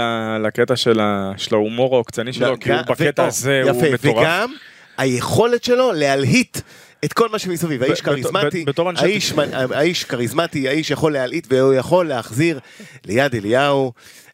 לקטע 0.45 0.77
של 0.77 1.01
ה- 1.01 1.33
של 1.37 1.55
ההומור 1.55 1.95
העוקצני 1.95 2.33
שלו, 2.33 2.61
כי 2.61 2.73
הוא 2.73 2.81
בקטע 2.83 3.27
הזה 3.27 3.61
הוא 3.65 3.83
מטורף. 3.93 4.05
וגם 4.05 4.53
היכולת 4.99 5.65
שלו 5.65 5.93
להלהיט. 5.93 6.59
את 7.05 7.13
כל 7.13 7.29
מה 7.29 7.39
שמסביב, 7.39 7.83
האיש 7.83 8.01
כריזמטי, 8.01 8.65
האיש, 8.97 9.33
האיש 9.73 10.05
כריזמטי, 10.05 10.69
האיש 10.69 10.91
יכול 10.91 11.13
להלהיט 11.13 11.47
והוא 11.51 11.75
יכול 11.75 12.09
להחזיר 12.09 12.59
ליד 13.07 13.35
אליהו 13.35 13.93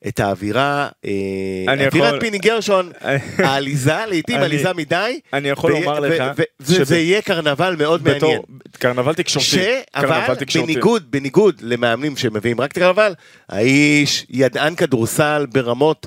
את 0.09 0.21
האווירה, 0.21 0.89
אה, 1.05 1.87
אווירת 1.87 2.21
פיני 2.21 2.39
גרשון, 2.39 2.93
העליזה, 3.39 4.07
לעיתים 4.09 4.37
עליזה 4.37 4.73
מדי, 4.73 5.21
אני 5.33 5.49
יכול 5.49 5.73
לומר 5.73 6.01
לך 6.01 6.23
שב- 6.69 6.93
יהיה 6.93 7.23
קרנבל 7.23 7.77
מאוד 7.79 8.03
מעניין. 8.05 8.41
קרנבל 8.79 9.15
תקשורתי. 9.15 9.47
קרנבל 9.93 10.35
תקשורתי. 10.35 10.73
בניגוד, 10.73 11.11
בניגוד 11.11 11.55
למאמנים 11.63 12.17
שמביאים 12.17 12.61
רק 12.61 12.73
את 12.73 12.77
הקרנבל, 12.77 13.15
האיש 13.49 14.27
ידען 14.31 14.75
כדורסל 14.75 15.47
ברמות 15.53 16.07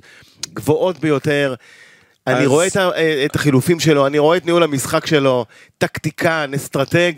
גבוהות 0.54 1.00
ביותר. 1.00 1.56
אני 2.28 2.40
אז- 2.40 2.48
רואה 2.48 2.68
את 2.68 2.76
ה- 2.76 2.90
את 3.26 3.36
החילופים 3.36 3.80
שלו, 3.80 4.08
אני 4.08 4.20
רואה 4.20 4.38
את 4.38 4.46
ניהול 4.46 4.64
המשחק 4.64 5.06
שלו, 5.06 5.46
טקטיקן, 5.78 6.52
אסטרטג. 6.56 7.12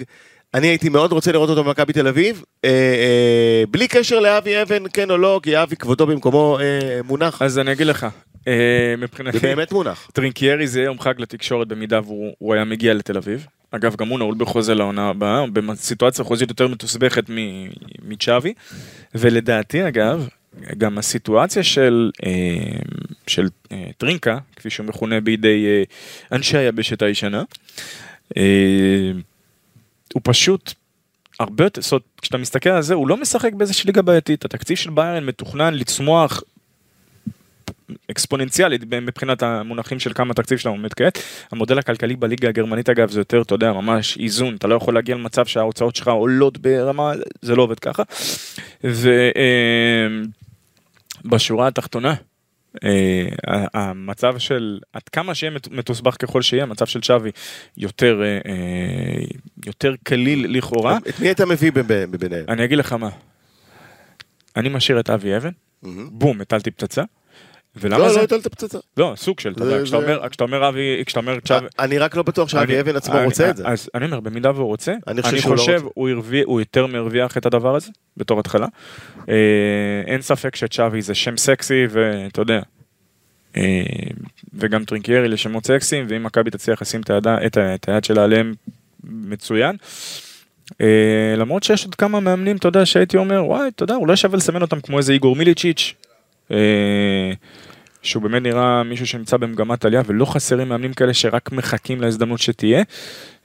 אני 0.53 0.67
הייתי 0.67 0.89
מאוד 0.89 1.11
רוצה 1.11 1.31
לראות 1.31 1.49
אותו 1.49 1.63
במכבי 1.63 1.93
תל 1.93 2.07
אביב, 2.07 2.43
אה, 2.65 2.69
אה, 2.69 3.63
בלי 3.71 3.87
קשר 3.87 4.19
לאבי 4.19 4.61
אבן, 4.61 4.83
כן 4.93 5.11
או 5.11 5.17
לא, 5.17 5.39
כי 5.43 5.61
אבי 5.63 5.75
כבודו 5.75 6.07
במקומו 6.07 6.59
אה, 6.59 6.65
מונח, 7.03 7.41
אז 7.41 7.59
אני 7.59 7.71
אגיד 7.71 7.87
לך, 7.87 8.07
אה, 8.47 8.53
מבחינתי, 8.97 9.39
זה 9.39 9.47
באמת 9.47 9.71
מונח. 9.71 10.09
טרינקיירי 10.13 10.67
זה 10.67 10.81
יום 10.81 10.99
חג 10.99 11.13
לתקשורת 11.17 11.67
במידה 11.67 11.99
והוא 12.05 12.33
הוא 12.39 12.53
היה 12.53 12.63
מגיע 12.63 12.93
לתל 12.93 13.17
אביב. 13.17 13.45
אגב, 13.71 13.95
גם 13.95 14.07
הוא 14.07 14.19
נעול 14.19 14.35
בחוזה 14.37 14.75
לעונה 14.75 15.09
הבאה, 15.09 15.45
בסיטואציה 15.53 16.25
חוזית 16.25 16.49
יותר 16.49 16.67
מתוסבכת 16.67 17.23
מצ'אבי. 18.05 18.53
ולדעתי, 19.15 19.87
אגב, 19.87 20.27
גם 20.77 20.97
הסיטואציה 20.97 21.63
של, 21.63 22.11
אה, 22.25 22.79
של 23.27 23.47
אה, 23.71 23.89
טרינקה, 23.97 24.37
כפי 24.55 24.69
שהוא 24.69 24.85
מכונה 24.85 25.21
בידי 25.21 25.65
אה, 25.65 25.83
אנשי 26.31 26.57
היבשת 26.57 27.01
הישנה, 27.01 27.43
הוא 30.13 30.21
פשוט 30.23 30.73
הרבה 31.39 31.63
יותר, 31.63 31.81
זאת 31.81 31.91
אומרת, 31.91 32.03
כשאתה 32.21 32.37
מסתכל 32.37 32.69
על 32.69 32.81
זה, 32.81 32.93
הוא 32.93 33.07
לא 33.07 33.17
משחק 33.17 33.53
באיזושהי 33.53 33.87
ליגה 33.87 34.01
בעייתית. 34.01 34.45
התקציב 34.45 34.77
של 34.77 34.89
ביירן 34.89 35.25
מתוכנן 35.25 35.73
לצמוח 35.73 36.43
אקספוננציאלית 38.11 38.81
מבחינת 39.01 39.43
המונחים 39.43 39.99
של 39.99 40.13
כמה 40.13 40.31
התקציב 40.31 40.57
שלה 40.57 40.71
עומד 40.71 40.93
כעת. 40.93 41.19
המודל 41.51 41.79
הכלכלי 41.79 42.15
בליגה 42.15 42.49
הגרמנית 42.49 42.89
אגב 42.89 43.09
זה 43.09 43.19
יותר, 43.19 43.41
אתה 43.41 43.55
יודע, 43.55 43.73
ממש 43.73 44.17
איזון, 44.17 44.55
אתה 44.55 44.67
לא 44.67 44.75
יכול 44.75 44.93
להגיע 44.93 45.15
למצב 45.15 45.45
שההוצאות 45.45 45.95
שלך 45.95 46.07
עולות 46.07 46.57
ברמה, 46.57 47.13
זה 47.41 47.55
לא 47.55 47.63
עובד 47.63 47.79
ככה. 47.79 48.03
ובשורה 51.25 51.67
התחתונה, 51.67 52.13
אה, 52.83 53.25
המצב 53.73 54.37
של 54.37 54.79
עד 54.93 55.01
כמה 55.03 55.35
שיהיה 55.35 55.51
מת- 55.51 55.67
מתוסבך 55.71 56.15
ככל 56.19 56.41
שיהיה, 56.41 56.63
המצב 56.63 56.85
של 56.85 57.01
שווי 57.01 57.31
יותר, 57.77 58.21
אה, 58.23 58.51
אה, 58.51 59.23
יותר 59.65 59.95
קליל 60.03 60.57
לכאורה. 60.57 60.97
את 61.09 61.19
מי 61.19 61.31
אתה 61.31 61.45
מביא 61.45 61.71
ב- 61.71 61.79
ב- 61.79 62.05
בביניהם? 62.11 62.45
אני 62.49 62.63
אגיד 62.65 62.77
לך 62.77 62.93
מה, 62.93 63.09
אני 64.55 64.69
משאיר 64.69 64.99
את 64.99 65.09
אבי 65.09 65.37
אבן. 65.37 65.49
בום, 66.11 66.41
הטלתי 66.41 66.71
פצצה. 66.71 67.03
ולמה 67.75 67.97
לא, 67.97 68.09
זה? 68.09 68.17
לא 68.19 68.23
הטלת 68.23 68.47
פצצה. 68.47 68.77
לא, 68.97 69.13
סוג 69.17 69.39
של, 69.39 69.51
אתה 69.51 69.63
יודע, 69.63 69.83
כשאתה 69.83 69.97
אומר, 69.97 70.29
כשאתה 70.29 70.43
אומר 70.43 70.69
אבי, 70.69 71.03
כשאתה 71.05 71.19
אומר 71.19 71.39
צ'אבי... 71.39 71.65
אני 71.79 71.97
רק 71.97 72.15
לא 72.15 72.23
בטוח 72.23 72.49
שאבי 72.49 72.73
אני- 72.73 72.81
אבן 72.81 72.95
עצמו 72.95 73.15
אני- 73.17 73.25
רוצה 73.25 73.49
את 73.49 73.57
זה. 73.57 73.63
אז 73.67 73.89
אני 73.95 74.05
אומר, 74.05 74.19
במידה 74.19 74.51
והוא 74.51 74.67
רוצה, 74.67 74.91
אני 74.91 74.99
אני 75.07 75.21
חושב 75.21 75.37
חושב, 75.37 75.41
שהוא 75.41 75.73
לא 75.73 75.77
רוצה. 75.77 75.87
הוא 75.93 76.09
הרוויח- 76.09 76.45
הוא 76.45 76.59
יותר 76.61 76.87
מרוויח 76.87 77.37
את 77.37 77.45
הדבר 77.45 77.75
הזה, 77.75 77.89
בתור 78.17 78.39
התחלה. 78.39 78.67
אה, 79.29 79.33
אין 80.07 80.21
ספק 80.21 80.55
שצ'אבי 80.55 81.01
זה 81.01 81.15
שם 81.15 81.37
סקסי, 81.37 81.83
ואתה 81.89 82.41
יודע, 82.41 82.59
אה, 83.57 83.63
וגם 84.53 84.85
טרינקיירי 84.85 85.27
לשמות 85.27 85.65
סקסיים, 85.65 86.05
ואם 86.09 86.23
מכבי 86.23 86.51
תצליח 86.51 86.81
לשים 86.81 87.01
את 87.01 87.09
היד- 87.09 87.27
את 87.27 87.57
את 87.57 87.89
היד 87.89 88.03
שלה 88.03 88.23
עליהם, 88.23 88.53
מצוין. 89.03 89.75
אה, 90.81 90.87
למרות 91.37 91.63
שיש 91.63 91.85
עוד 91.85 91.95
כמה 91.95 92.19
מאמנים, 92.19 92.55
אתה 92.55 92.67
יודע, 92.67 92.85
שהייתי 92.85 93.17
אומר, 93.17 93.45
וואי, 93.45 93.67
אתה 93.67 93.83
יודע, 93.83 93.95
אולי 93.95 94.15
שווה 94.17 94.37
לסמן 94.37 94.61
אותם 94.61 94.81
כמו 94.81 94.97
איזה 94.97 95.13
איגור 95.13 95.35
מיליצ'יץ'. 95.35 95.93
אה, 96.51 97.31
שהוא 98.01 98.23
באמת 98.23 98.41
נראה 98.41 98.83
מישהו 98.83 99.07
שנמצא 99.07 99.37
במגמת 99.37 99.85
עלייה 99.85 100.01
ולא 100.05 100.25
חסרים 100.25 100.69
מאמנים 100.69 100.93
כאלה 100.93 101.13
שרק 101.13 101.51
מחכים 101.51 102.01
להזדמנות 102.01 102.39
שתהיה. 102.39 102.83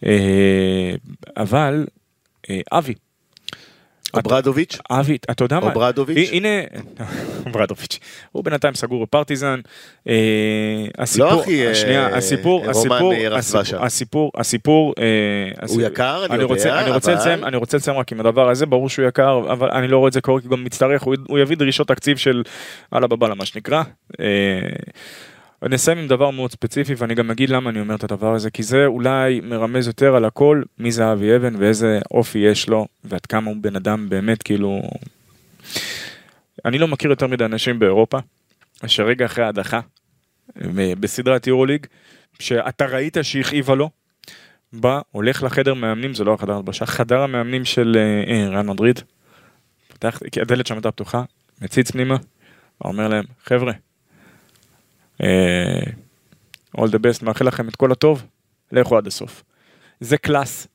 אה, 0.07 0.95
אבל 1.37 1.87
אה, 2.51 2.61
אבי, 2.73 2.95
אוברדוביץ'? 4.17 4.79
אבי, 4.91 5.19
אתה 5.31 5.45
יודע 5.45 5.61
מה? 5.61 5.67
אוברדוביץ'? 5.67 6.31
הנה, 6.33 6.49
אוברדוביץ', 7.47 7.99
הוא 8.33 8.45
בינתיים 8.45 8.75
סגור 8.75 9.03
בפרטיזן. 9.03 9.61
אה, 10.09 10.15
הסיפור, 10.99 11.31
לא 11.33 11.41
הכי, 11.41 11.67
אה, 11.67 11.75
שנייה, 11.75 12.07
הסיפור, 12.17 12.71
הסיפור. 12.71 13.13
הסיפור, 13.33 13.85
הסיפור, 13.85 14.31
הסיפור, 14.37 14.95
אה, 14.99 15.05
הוא 15.69 15.83
יקר, 15.83 16.25
אני 16.31 16.43
יודע, 16.43 16.81
אני 16.81 16.91
רוצה 16.91 17.13
אבל- 17.37 17.45
אני 17.45 17.57
רוצה 17.57 17.77
לסיים 17.77 17.97
רק 17.99 18.13
עם 18.13 18.21
הדבר 18.21 18.49
הזה, 18.51 18.67
ברור 18.67 18.89
שהוא 18.89 19.09
יקר, 19.09 19.39
אבל 19.53 19.71
אני 19.71 19.89
לא 19.89 19.99
רואה 19.99 20.09
את 20.09 20.13
זה 20.13 20.21
קורה, 20.21 20.41
כי 20.41 20.47
הוא 20.47 20.57
גם 20.57 20.65
מצטרך, 20.65 21.03
הוא 21.03 21.39
יביא 21.39 21.57
דרישות 21.57 21.89
תקציב 21.89 22.17
של 22.17 22.43
אללה 22.95 23.07
בבאללה, 23.07 23.35
מה 23.35 23.45
שנקרא. 23.47 23.83
אה, 25.65 25.69
נסיים 25.69 25.99
עם 25.99 26.09
דבר 26.09 26.31
מאוד 26.31 26.51
ספציפי, 26.51 26.95
ואני 26.99 27.15
גם 27.15 27.31
אגיד 27.31 27.51
למה 27.51 27.71
אני 27.71 27.81
אומר 27.81 27.95
את 27.95 28.05
הדבר 28.05 28.35
הזה, 28.35 28.51
כי 28.51 28.63
זה 28.63 28.87
אולי 28.87 29.41
מרמז 29.41 29.87
יותר 29.87 30.17
על 30.17 30.25
הכל, 30.25 30.63
מי 30.79 30.93
זה 30.93 31.13
אבי 31.13 31.37
אבן 31.37 31.57
ואיזה 31.59 32.01
אופי 32.11 32.39
יש 32.39 32.69
לו, 32.69 32.87
ועד 33.05 33.27
כמה 33.27 33.51
הוא 33.51 33.57
בן 33.61 33.77
אדם 33.77 34.09
באמת 34.09 34.43
כאילו... 34.43 34.83
אני 36.65 36.79
לא 36.79 36.89
מכיר 36.89 37.11
יותר 37.11 37.27
מדי 37.27 37.45
אנשים 37.45 37.79
באירופה, 37.79 38.19
שרגע 38.87 39.27
אחרי 39.27 39.45
ההדחה, 39.45 39.81
בסדרת 41.01 41.47
יורוליג, 41.47 41.87
שאתה 42.39 42.87
ראית 42.87 43.17
שהכאיבה 43.23 43.75
לו, 43.75 43.91
בא, 44.73 45.01
הולך 45.11 45.43
לחדר 45.43 45.75
מאמנים, 45.75 46.15
זה 46.15 46.25
לא 46.25 46.35
החדר 46.35 46.57
הלבשה, 46.57 46.87
חדר 46.87 47.21
המאמנים 47.21 47.65
של 47.65 47.97
אה, 47.97 48.35
אה, 48.35 48.49
ריאל 48.49 48.63
מדריד, 48.63 49.01
פותח, 49.89 50.21
כי 50.33 50.41
הדלת 50.41 50.67
שם 50.67 50.75
הייתה 50.75 50.91
פתוחה, 50.91 51.23
מציץ 51.63 51.91
פנימה, 51.91 52.17
אומר 52.85 53.09
להם, 53.09 53.25
חבר'ה, 53.45 53.73
all 56.79 56.89
the 56.89 56.99
best, 56.99 57.25
מאחל 57.25 57.47
לכם 57.47 57.69
את 57.69 57.77
כל 57.77 57.93
הטוב, 57.93 58.27
לכו 58.73 58.97
עד 58.97 59.07
הסוף. 59.07 59.43
זה 60.01 60.19
class. 60.19 60.67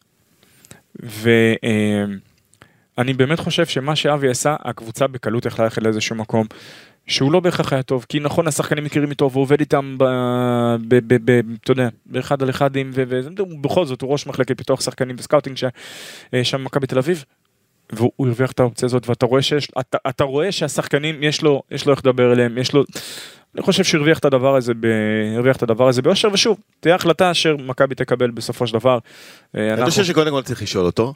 ואני 0.95 2.13
באמת 3.13 3.39
חושב 3.39 3.65
שמה 3.65 3.95
שאבי 3.95 4.29
עשה, 4.29 4.55
הקבוצה 4.59 5.07
בקלות 5.07 5.45
יכלה 5.45 5.65
ללכת 5.65 5.81
לאיזשהו 5.81 6.15
מקום 6.15 6.47
שהוא 7.07 7.31
לא 7.31 7.39
בהכרח 7.39 7.73
היה 7.73 7.83
טוב, 7.83 8.05
כי 8.09 8.19
נכון 8.19 8.47
השחקנים 8.47 8.83
מכירים 8.83 9.09
איתו 9.09 9.31
והוא 9.31 9.41
עובד 9.41 9.59
איתם, 9.59 9.97
אתה 11.63 11.71
יודע, 11.71 11.89
באחד 12.05 12.43
על 12.43 12.49
אחדים, 12.49 12.91
ובכל 12.93 13.85
זאת 13.85 14.01
הוא 14.01 14.11
ראש 14.11 14.27
מחלקת 14.27 14.57
פיתוח 14.57 14.81
שחקנים 14.81 15.15
ו 15.19 15.23
scouting 15.23 15.57
אה, 16.33 16.43
שם 16.43 16.57
במכבי 16.57 16.87
תל 16.87 16.97
אביב. 16.97 17.25
והוא 17.91 18.11
הרוויח 18.19 18.51
את 18.51 18.59
האופציה 18.59 18.85
הזאת 18.85 19.09
ואתה 19.09 19.25
רואה 19.25 19.41
שיש, 19.41 19.67
אתה, 19.79 19.97
אתה 20.09 20.23
רואה 20.23 20.51
שהשחקנים 20.51 21.23
יש 21.23 21.41
לו, 21.41 21.61
יש 21.71 21.85
לו 21.85 21.93
איך 21.93 21.99
לדבר 22.05 22.33
אליהם, 22.33 22.57
יש 22.57 22.73
לו, 22.73 22.83
אני 23.55 23.63
חושב 23.63 23.83
שהרוויח 23.83 24.19
את 24.19 24.25
הדבר 24.25 24.55
הזה, 24.55 24.73
ב... 24.73 24.85
הרוויח 25.35 25.55
את 25.55 25.63
הדבר 25.63 25.87
הזה 25.87 26.01
ביושר, 26.01 26.29
ושוב, 26.33 26.57
תהיה 26.79 26.95
החלטה 26.95 27.31
אשר 27.31 27.57
מכבי 27.57 27.95
תקבל 27.95 28.31
בסופו 28.31 28.67
של 28.67 28.73
דבר. 28.73 28.97
אה, 29.57 29.73
אני 29.73 29.85
חושב 29.85 30.03
שקודם 30.03 30.31
כל 30.31 30.41
צריך 30.41 30.61
לשאול 30.61 30.85
אותו. 30.85 31.13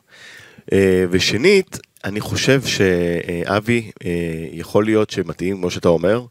אה, 0.73 1.05
ושנית, 1.09 1.79
אני 2.03 2.19
חושב 2.19 2.61
שאבי 2.65 3.91
אה, 4.05 4.09
יכול 4.51 4.85
להיות 4.85 5.09
שמתאים, 5.09 5.57
כמו 5.57 5.71
שאתה 5.71 5.89
אומר. 5.89 6.21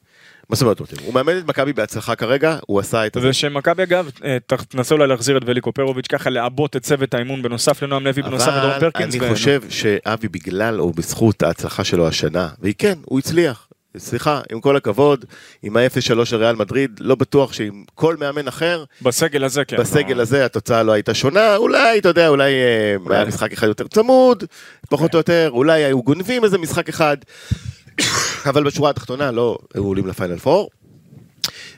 מה 0.51 0.57
זאת 0.57 0.63
אומרת 0.63 0.81
מתאים? 0.81 0.99
הוא 1.05 1.15
מאמן 1.15 1.39
את 1.39 1.47
מכבי 1.47 1.73
בהצלחה 1.73 2.15
כרגע, 2.15 2.59
הוא 2.67 2.81
עשה 2.81 3.07
את 3.07 3.17
זה. 3.21 3.29
ושמכבי 3.29 3.83
אגב, 3.83 4.11
תנסה 4.47 4.95
אולי 4.95 5.07
להחזיר 5.07 5.37
את 5.37 5.43
וליקו 5.47 5.73
פרוביץ' 5.73 6.07
ככה 6.07 6.31
לעבות 6.31 6.77
את 6.77 6.83
צוות 6.83 7.15
האימון 7.15 7.43
בנוסף 7.43 7.83
לנועם 7.83 8.05
לוי, 8.05 8.23
בנוסף 8.23 8.49
לדורון 8.49 8.71
אבל 8.71 8.81
פרקינס. 8.81 9.15
אני 9.15 9.25
ו- 9.25 9.31
חושב 9.31 9.63
שאבי 9.69 10.29
בגלל 10.29 10.81
או 10.81 10.93
בזכות 10.93 11.43
ההצלחה 11.43 11.85
שלו 11.85 12.09
השנה, 12.09 12.49
והיא 12.61 12.75
כן, 12.79 12.99
הוא 13.05 13.19
הצליח. 13.19 13.69
סליחה, 13.99 14.40
עם 14.53 14.61
כל 14.61 14.76
הכבוד, 14.76 15.24
עם 15.62 15.76
ה-0-3 15.76 16.24
של 16.24 16.36
ריאל 16.36 16.57
מדריד, 16.57 16.90
לא 17.01 17.14
בטוח 17.14 17.53
שעם 17.53 17.84
כל 17.95 18.16
מאמן 18.16 18.49
אחר, 18.49 18.84
בסגל 19.03 19.45
הזה, 19.45 19.64
כן. 19.64 19.76
בסגל 19.76 20.20
הזה 20.20 20.45
התוצאה 20.45 20.82
לא 20.82 20.93
הייתה 20.93 21.14
שונה, 21.14 21.57
אולי, 21.57 21.99
אתה 21.99 22.09
יודע, 22.09 22.28
אולי 22.28 22.53
אה, 22.53 23.16
היה 23.16 23.24
משחק 23.24 23.53
אחד 23.53 23.66
יותר 23.66 23.88
צמוד, 23.88 24.45
פחות 24.90 25.14
או 25.14 25.18
יותר, 25.18 25.51
אולי 25.53 25.84
היו 25.84 26.03
גונבים 26.03 26.45
איזה 26.45 26.59
משחק 26.59 26.88
אחד, 26.88 27.16
אבל 28.51 28.64
בשורה 28.64 28.90
התחתונה 28.90 29.30
לא 29.30 29.59
היו 29.74 29.84
עולים 29.84 30.07
לפיינל 30.07 30.38
פור. 30.38 30.70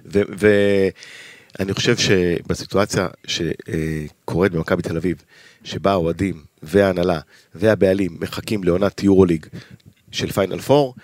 ואני 0.07 1.73
חושב 1.75 1.97
שבסיטואציה 1.97 3.09
שקורית 3.27 4.53
במכבי 4.53 4.83
תל 4.83 4.97
אביב, 4.97 5.17
שבה 5.65 5.93
האוהדים 5.93 6.43
וההנהלה 6.63 7.21
והבעלים 7.55 8.17
מחכים 8.21 8.65
לעונת 8.65 9.03
יורוליג 9.03 9.47
של 10.13 10.33
פיינל 10.33 10.59
פור, 10.59 10.95
אה, 10.99 11.03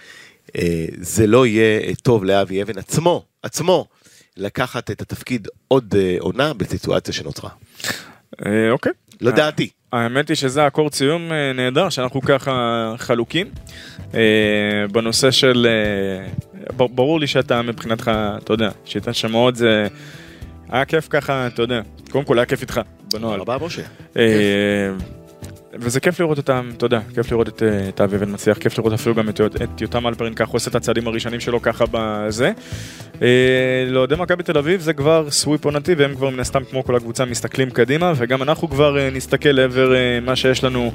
זה 1.01 1.26
לא 1.26 1.46
יהיה 1.46 1.80
אה, 1.80 1.92
טוב 2.03 2.24
לאבי 2.24 2.62
אבן 2.62 2.78
עצמו, 2.78 3.24
עצמו, 3.42 3.86
לקחת 4.36 4.90
את 4.90 5.01
התפקיד 5.01 5.48
עוד 5.68 5.94
אה, 5.98 6.16
עונה 6.18 6.53
בסיטואציה 6.55 7.14
שנוצרה. 7.14 7.51
אה, 8.46 8.70
אוקיי. 8.70 8.92
לדעתי. 9.20 9.70
האמת 9.92 10.28
היא 10.28 10.36
שזה 10.36 10.66
אקורד 10.66 10.94
סיום 10.94 11.32
אה, 11.32 11.53
נהדר, 11.53 11.88
שאנחנו 11.88 12.20
ככה 12.22 12.94
חלוקים. 12.98 13.46
אה, 14.14 14.20
בנושא 14.92 15.30
של... 15.30 15.66
אה, 15.66 16.86
ברור 16.86 17.20
לי 17.20 17.26
שאתה 17.26 17.62
מבחינתך, 17.62 18.11
אתה 18.38 18.53
יודע, 18.53 18.70
שיטת 18.84 19.14
שמעות 19.14 19.57
זה... 19.57 19.86
היה 20.68 20.84
כיף 20.84 21.07
ככה, 21.11 21.46
אתה 21.46 21.62
יודע, 21.62 21.80
קודם 22.11 22.24
כל 22.24 22.38
היה 22.38 22.46
כיף 22.46 22.62
איתך, 22.62 22.80
בנוהל. 23.12 23.40
רבה 23.40 23.59
משה. 23.59 23.82
וזה 25.75 26.01
כיף 26.01 26.21
לראות 26.21 26.39
אותם, 26.39 26.71
אתה 26.77 26.87
יודע, 26.87 27.01
כיף 27.14 27.33
לראות 27.33 27.49
את, 27.49 27.62
אה, 27.62 27.89
את 27.89 28.01
אבי 28.01 28.16
אבן 28.16 28.33
מצליח, 28.33 28.59
כיף 28.59 28.79
לראות 28.79 28.93
אפילו 28.93 29.14
גם 29.14 29.29
את, 29.29 29.41
את 29.41 29.81
יותם 29.81 30.07
אלפרין 30.07 30.35
ככה 30.35 30.53
עושה 30.53 30.71
את 30.71 30.75
הצעדים 30.75 31.07
הראשונים 31.09 31.41
שלו 31.41 31.62
ככה 31.62 31.85
בזה. 31.91 32.53
אה, 33.23 33.87
לאוהדי 33.89 34.14
מכבי 34.18 34.43
תל 34.43 34.59
אביב 34.59 34.81
זה 34.81 34.93
כבר 34.93 35.31
סוויפ 35.31 35.64
עונתי 35.64 35.95
והם 35.95 36.14
כבר 36.14 36.31
מן 36.31 36.41
הסתם 36.41 36.64
כמו 36.71 36.85
כל 36.85 36.97
הקבוצה 36.97 37.25
מסתכלים 37.25 37.71
קדימה 37.71 38.12
וגם 38.16 38.43
אנחנו 38.43 38.68
כבר 38.68 38.99
אה, 38.99 39.11
נסתכל 39.11 39.49
לעבר 39.49 39.95
אה, 39.95 40.21
מה 40.23 40.37
שיש 40.37 40.64
לנו 40.64 40.93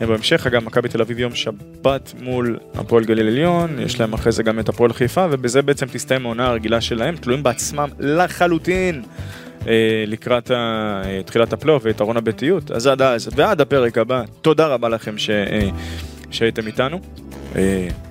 אה, 0.00 0.06
בהמשך. 0.06 0.46
אגב, 0.46 0.64
מכבי 0.64 0.88
תל 0.88 1.00
אביב 1.00 1.18
יום 1.18 1.34
שבת 1.34 2.12
מול 2.20 2.58
הפועל 2.74 3.04
גליל 3.04 3.28
עליון, 3.28 3.78
יש 3.78 4.00
להם 4.00 4.12
אחרי 4.12 4.32
זה 4.32 4.42
גם 4.42 4.58
את 4.58 4.68
הפועל 4.68 4.92
חיפה 4.92 5.26
ובזה 5.30 5.62
בעצם 5.62 5.86
תסתיים 5.86 6.26
העונה 6.26 6.46
הרגילה 6.46 6.80
שלהם, 6.80 7.16
תלויים 7.16 7.42
בעצמם 7.42 7.88
לחלוטין. 7.98 9.02
אה, 9.66 9.72
לקראת 10.06 10.50
אה, 10.50 10.56
תחילת 11.26 11.52
הפלייאוף 11.52 11.82
ויתרון 11.84 12.16
הביתיות. 12.16 12.70
אז 12.70 12.86
עד 12.86 13.02
אז, 13.02 13.28
ועד 13.36 13.60
הפרק 13.60 13.98
הבא, 13.98 14.22
תודה 14.42 14.66
רבה 14.66 14.88
לכם 14.88 15.18
ש- 15.18 15.30
אה, 15.30 15.68
שהייתם 16.30 16.66
איתנו. 16.66 17.00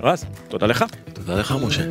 רז, 0.01 0.25
תודה 0.47 0.67
לך. 0.67 0.85
תודה 1.13 1.39
לך 1.39 1.55
משה. 1.67 1.81